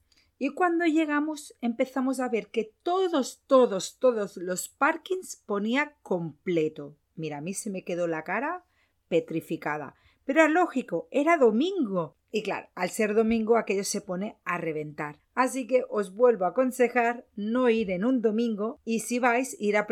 y 0.45 0.51
cuando 0.51 0.85
llegamos 0.85 1.57
empezamos 1.63 2.21
a 2.21 2.29
ver 2.29 2.49
que 2.49 2.75
todos, 2.83 3.43
todos, 3.47 3.99
todos 3.99 4.37
los 4.37 4.69
parkings 4.69 5.37
ponía 5.37 5.97
completo. 6.03 6.99
Mira, 7.15 7.39
a 7.39 7.41
mí 7.41 7.55
se 7.55 7.71
me 7.71 7.83
quedó 7.83 8.07
la 8.07 8.25
cara 8.25 8.63
petrificada. 9.09 9.95
Pero 10.27 10.43
era 10.43 10.51
lógico, 10.51 11.09
era 11.11 11.39
domingo. 11.39 12.19
Y 12.35 12.43
claro, 12.43 12.67
al 12.75 12.91
ser 12.91 13.15
domingo 13.15 13.57
aquello 13.57 13.85
se 13.85 14.01
pone 14.01 14.39
a 14.45 14.59
reventar. 14.59 15.21
Así 15.37 15.69
que 15.69 15.85
os 15.89 16.17
vuelvo 16.17 16.47
a 16.47 16.49
aconsejar 16.49 17.25
no 17.37 17.71
ir 17.71 17.93
en 17.93 18.05
un 18.05 18.23
domingo 18.23 18.81
y 18.85 18.99
si 19.01 19.21
vais 19.21 19.57
ir 19.61 19.77
a, 19.77 19.87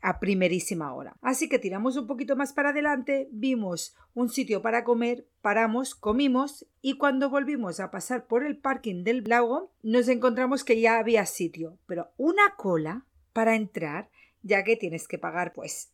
a 0.00 0.18
primerísima 0.18 0.94
hora. 0.94 1.14
Así 1.20 1.50
que 1.50 1.58
tiramos 1.58 1.98
un 1.98 2.06
poquito 2.06 2.34
más 2.34 2.54
para 2.54 2.70
adelante, 2.70 3.28
vimos 3.30 3.94
un 4.14 4.30
sitio 4.30 4.62
para 4.62 4.84
comer, 4.84 5.26
paramos, 5.42 5.94
comimos 5.94 6.66
y 6.80 6.96
cuando 6.96 7.28
volvimos 7.28 7.78
a 7.78 7.90
pasar 7.90 8.26
por 8.26 8.42
el 8.42 8.56
parking 8.56 9.04
del 9.04 9.24
lago 9.24 9.70
nos 9.82 10.08
encontramos 10.08 10.64
que 10.64 10.80
ya 10.80 10.98
había 10.98 11.26
sitio, 11.26 11.76
pero 11.84 12.08
una 12.16 12.54
cola 12.56 13.04
para 13.34 13.54
entrar 13.54 14.08
ya 14.40 14.64
que 14.64 14.76
tienes 14.76 15.06
que 15.06 15.18
pagar 15.18 15.52
pues 15.52 15.92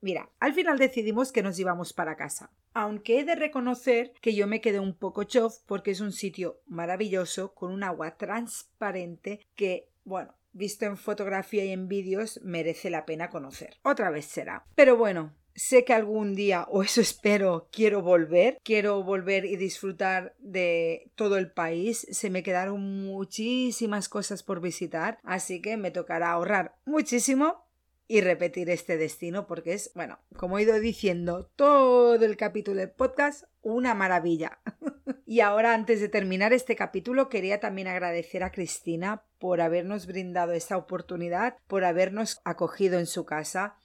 Mira, 0.00 0.30
al 0.40 0.54
final 0.54 0.78
decidimos 0.78 1.30
que 1.32 1.42
nos 1.42 1.58
íbamos 1.58 1.92
para 1.92 2.16
casa. 2.16 2.50
Aunque 2.72 3.20
he 3.20 3.24
de 3.24 3.34
reconocer 3.34 4.12
que 4.20 4.34
yo 4.34 4.46
me 4.46 4.60
quedé 4.60 4.80
un 4.80 4.94
poco 4.94 5.24
chof 5.24 5.58
porque 5.66 5.90
es 5.90 6.00
un 6.00 6.12
sitio 6.12 6.60
maravilloso 6.66 7.54
con 7.54 7.70
un 7.72 7.82
agua 7.82 8.16
transparente 8.16 9.46
que, 9.56 9.90
bueno, 10.04 10.34
visto 10.52 10.86
en 10.86 10.96
fotografía 10.96 11.64
y 11.64 11.72
en 11.72 11.88
vídeos 11.88 12.40
merece 12.42 12.90
la 12.90 13.04
pena 13.04 13.28
conocer. 13.28 13.78
Otra 13.82 14.10
vez 14.10 14.24
será. 14.24 14.64
Pero 14.74 14.96
bueno, 14.96 15.34
sé 15.54 15.84
que 15.84 15.92
algún 15.92 16.34
día, 16.34 16.66
o 16.70 16.82
eso 16.82 17.00
espero, 17.00 17.68
quiero 17.70 18.02
volver, 18.02 18.58
quiero 18.62 19.02
volver 19.02 19.44
y 19.44 19.56
disfrutar 19.56 20.34
de 20.38 21.10
todo 21.14 21.36
el 21.36 21.50
país. 21.50 22.06
Se 22.10 22.30
me 22.30 22.42
quedaron 22.42 23.04
muchísimas 23.04 24.08
cosas 24.08 24.42
por 24.42 24.60
visitar, 24.60 25.18
así 25.22 25.60
que 25.60 25.76
me 25.76 25.90
tocará 25.90 26.30
ahorrar 26.30 26.76
muchísimo 26.84 27.66
y 28.10 28.22
repetir 28.22 28.70
este 28.70 28.96
destino 28.96 29.46
porque 29.46 29.72
es, 29.72 29.92
bueno, 29.94 30.18
como 30.34 30.58
he 30.58 30.62
ido 30.62 30.80
diciendo 30.80 31.48
todo 31.54 32.16
el 32.24 32.36
capítulo 32.36 32.80
del 32.80 32.90
podcast, 32.90 33.44
una 33.62 33.94
maravilla. 33.94 34.58
y 35.26 35.38
ahora, 35.38 35.74
antes 35.74 36.00
de 36.00 36.08
terminar 36.08 36.52
este 36.52 36.74
capítulo, 36.74 37.28
quería 37.28 37.60
también 37.60 37.86
agradecer 37.86 38.42
a 38.42 38.50
Cristina 38.50 39.22
por 39.38 39.60
habernos 39.60 40.08
brindado 40.08 40.54
esta 40.54 40.76
oportunidad, 40.76 41.56
por 41.68 41.84
habernos 41.84 42.40
acogido 42.42 42.98
en 42.98 43.06
su 43.06 43.24
casa. 43.24 43.76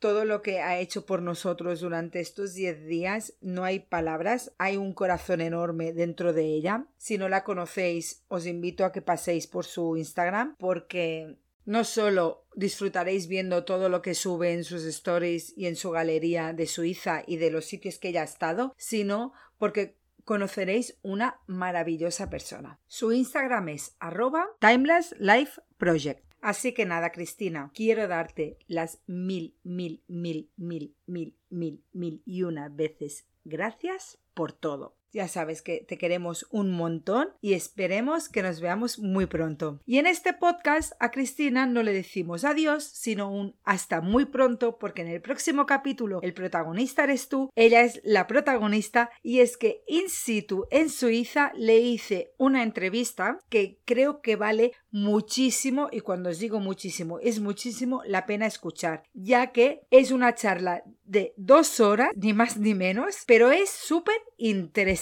Todo 0.00 0.24
lo 0.24 0.42
que 0.42 0.58
ha 0.58 0.80
hecho 0.80 1.06
por 1.06 1.22
nosotros 1.22 1.78
durante 1.78 2.18
estos 2.18 2.54
10 2.54 2.86
días, 2.86 3.34
no 3.40 3.62
hay 3.62 3.78
palabras, 3.78 4.52
hay 4.58 4.78
un 4.78 4.94
corazón 4.94 5.40
enorme 5.40 5.92
dentro 5.92 6.32
de 6.32 6.42
ella. 6.42 6.86
Si 6.96 7.18
no 7.18 7.28
la 7.28 7.44
conocéis, 7.44 8.24
os 8.26 8.46
invito 8.46 8.84
a 8.84 8.90
que 8.90 9.00
paséis 9.00 9.46
por 9.46 9.64
su 9.64 9.96
Instagram 9.96 10.56
porque 10.58 11.36
no 11.64 11.84
solo 11.84 12.46
disfrutaréis 12.54 13.28
viendo 13.28 13.64
todo 13.64 13.88
lo 13.88 14.02
que 14.02 14.14
sube 14.14 14.52
en 14.52 14.64
sus 14.64 14.84
stories 14.84 15.52
y 15.56 15.66
en 15.66 15.76
su 15.76 15.90
galería 15.90 16.52
de 16.52 16.66
Suiza 16.66 17.22
y 17.26 17.36
de 17.36 17.50
los 17.50 17.64
sitios 17.64 17.98
que 17.98 18.08
ella 18.08 18.22
ha 18.22 18.24
estado, 18.24 18.74
sino 18.76 19.32
porque 19.58 19.96
conoceréis 20.24 20.98
una 21.02 21.40
maravillosa 21.46 22.30
persona. 22.30 22.78
Su 22.86 23.12
Instagram 23.12 23.68
es 23.70 23.96
arroba 23.98 24.46
Timeless 24.60 25.14
Project. 25.76 26.24
Así 26.40 26.72
que 26.72 26.86
nada, 26.86 27.12
Cristina, 27.12 27.70
quiero 27.74 28.08
darte 28.08 28.58
las 28.66 29.00
mil, 29.06 29.56
mil, 29.62 30.02
mil, 30.08 30.50
mil, 30.56 30.96
mil, 31.06 31.36
mil, 31.50 31.84
mil 31.92 32.22
y 32.24 32.42
una 32.44 32.68
veces 32.68 33.26
gracias 33.44 34.18
por 34.34 34.52
todo. 34.52 34.96
Ya 35.12 35.26
sabes 35.26 35.60
que 35.60 35.84
te 35.86 35.98
queremos 35.98 36.46
un 36.50 36.70
montón 36.70 37.30
y 37.40 37.54
esperemos 37.54 38.28
que 38.28 38.42
nos 38.42 38.60
veamos 38.60 39.00
muy 39.00 39.26
pronto. 39.26 39.80
Y 39.84 39.98
en 39.98 40.06
este 40.06 40.32
podcast 40.32 40.92
a 41.00 41.10
Cristina 41.10 41.66
no 41.66 41.82
le 41.82 41.92
decimos 41.92 42.44
adiós, 42.44 42.84
sino 42.84 43.30
un 43.30 43.56
hasta 43.64 44.00
muy 44.00 44.26
pronto 44.26 44.78
porque 44.78 45.02
en 45.02 45.08
el 45.08 45.20
próximo 45.20 45.66
capítulo 45.66 46.20
el 46.22 46.32
protagonista 46.32 47.04
eres 47.04 47.28
tú, 47.28 47.50
ella 47.56 47.82
es 47.82 48.00
la 48.04 48.28
protagonista 48.28 49.10
y 49.22 49.40
es 49.40 49.56
que 49.56 49.82
in 49.88 50.08
situ 50.08 50.66
en 50.70 50.88
Suiza 50.90 51.50
le 51.56 51.78
hice 51.78 52.32
una 52.38 52.62
entrevista 52.62 53.40
que 53.48 53.78
creo 53.84 54.20
que 54.20 54.36
vale 54.36 54.72
muchísimo 54.92 55.88
y 55.90 56.00
cuando 56.00 56.30
os 56.30 56.38
digo 56.38 56.60
muchísimo 56.60 57.18
es 57.20 57.40
muchísimo 57.40 58.02
la 58.06 58.26
pena 58.26 58.46
escuchar 58.46 59.02
ya 59.14 59.48
que 59.52 59.82
es 59.90 60.10
una 60.10 60.34
charla 60.34 60.82
de 61.04 61.32
dos 61.36 61.80
horas 61.80 62.10
ni 62.16 62.32
más 62.32 62.56
ni 62.56 62.74
menos 62.74 63.24
pero 63.26 63.50
es 63.50 63.70
súper 63.70 64.16
interesante 64.36 64.99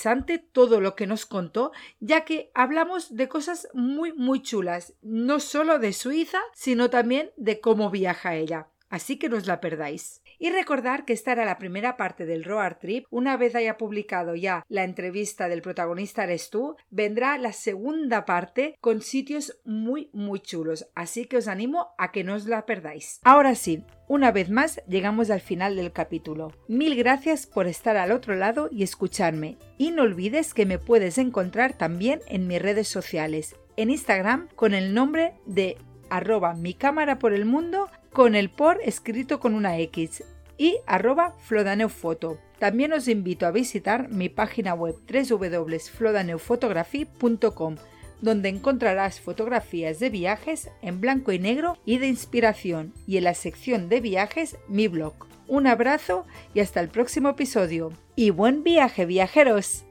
todo 0.53 0.81
lo 0.81 0.95
que 0.95 1.07
nos 1.07 1.27
contó 1.27 1.73
ya 2.01 2.25
que 2.25 2.51
hablamos 2.55 3.15
de 3.15 3.29
cosas 3.29 3.69
muy 3.75 4.13
muy 4.13 4.43
chulas 4.43 4.95
no 5.03 5.41
solo 5.41 5.79
de 5.79 5.93
Suiza 5.93 6.39
sino 6.55 6.91
también 6.91 7.31
de 7.37 7.61
cómo 7.61 7.91
viaja 7.91 8.35
ella 8.35 8.69
así 8.89 9.19
que 9.19 9.29
no 9.29 9.37
os 9.37 9.47
la 9.47 9.61
perdáis. 9.61 10.23
Y 10.39 10.51
recordar 10.51 11.05
que 11.05 11.13
esta 11.13 11.33
era 11.33 11.45
la 11.45 11.59
primera 11.59 11.97
parte 11.97 12.25
del 12.25 12.45
Road 12.45 12.77
Trip. 12.81 13.07
Una 13.11 13.37
vez 13.37 13.55
haya 13.55 13.77
publicado 13.77 14.35
ya 14.37 14.65
la 14.69 14.85
entrevista 14.85 15.49
del 15.49 15.63
protagonista 15.63 16.25
eres 16.25 16.51
tú, 16.51 16.77
vendrá 16.91 17.39
la 17.39 17.53
segunda 17.53 18.25
parte 18.25 18.77
con 18.81 19.03
sitios 19.03 19.61
muy 19.65 20.11
muy 20.13 20.41
chulos, 20.41 20.89
así 20.95 21.27
que 21.27 21.39
os 21.39 21.49
animo 21.49 21.89
a 21.99 22.13
que 22.13 22.25
no 22.25 22.35
os 22.35 22.47
la 22.47 22.67
perdáis. 22.67 23.21
Ahora 23.25 23.55
sí, 23.55 23.85
una 24.07 24.33
vez 24.33 24.49
más 24.49 24.81
llegamos 24.89 25.31
al 25.31 25.41
final 25.41 25.77
del 25.77 25.93
capítulo. 25.93 26.53
Mil 26.69 26.95
gracias 26.97 27.47
por 27.47 27.67
estar 27.67 27.97
al 27.97 28.13
otro 28.13 28.35
lado 28.35 28.69
y 28.71 28.83
escucharme. 28.83 29.59
Y 29.77 29.91
no 29.91 30.03
olvides 30.03 30.55
que 30.55 30.67
me 30.67 30.79
puedes 30.79 31.19
encontrar 31.19 31.75
también 31.75 32.21
en 32.27 32.47
mis 32.47 32.63
redes 32.63 32.89
sociales, 32.89 33.57
en 33.77 33.91
Instagram 33.91 34.49
con 34.55 34.75
el 34.75 34.95
nombre 34.95 35.35
de 35.47 35.77
arroba 36.11 36.55
mi 36.55 36.75
cámara 36.75 37.19
por 37.19 37.33
el 37.35 37.45
mundo 37.45 37.91
con 38.19 38.35
el 38.35 38.51
por 38.51 38.81
escrito 38.83 39.39
con 39.39 39.55
una 39.55 39.79
X 39.79 40.25
y 40.57 40.79
arroba 40.89 41.37
flodaneufoto. 41.39 42.41
También 42.59 42.93
os 42.93 43.07
invito 43.07 43.47
a 43.47 43.53
visitar 43.53 44.09
mi 44.09 44.29
página 44.29 44.75
web 44.75 44.97
www.flodaneufotography.com 45.07 47.77
donde 48.21 48.49
encontrarás 48.49 49.21
fotografías 49.21 50.01
de 50.01 50.11
viajes 50.11 50.69
en 50.83 51.01
blanco 51.01 51.31
y 51.31 51.39
negro 51.39 51.79
y 51.85 51.99
de 51.99 52.09
inspiración 52.09 52.93
y 53.07 53.19
en 53.19 53.23
la 53.23 53.35
sección 53.35 53.89
de 53.89 54.01
viajes 54.01 54.57
mi 54.67 54.89
blog. 54.89 55.15
Un 55.47 55.69
abrazo 55.69 56.27
y 56.55 56.59
hasta 56.59 56.81
el 56.81 56.89
próximo 56.89 57.29
episodio. 57.29 57.93
Y 58.17 58.31
buen 58.31 58.65
viaje 58.65 59.07
viajeros. 59.07 59.85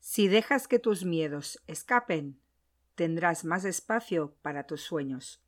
Si 0.00 0.26
dejas 0.26 0.66
que 0.66 0.80
tus 0.80 1.04
miedos 1.04 1.62
escapen, 1.68 2.40
tendrás 2.96 3.44
más 3.44 3.64
espacio 3.64 4.34
para 4.42 4.66
tus 4.66 4.80
sueños. 4.80 5.43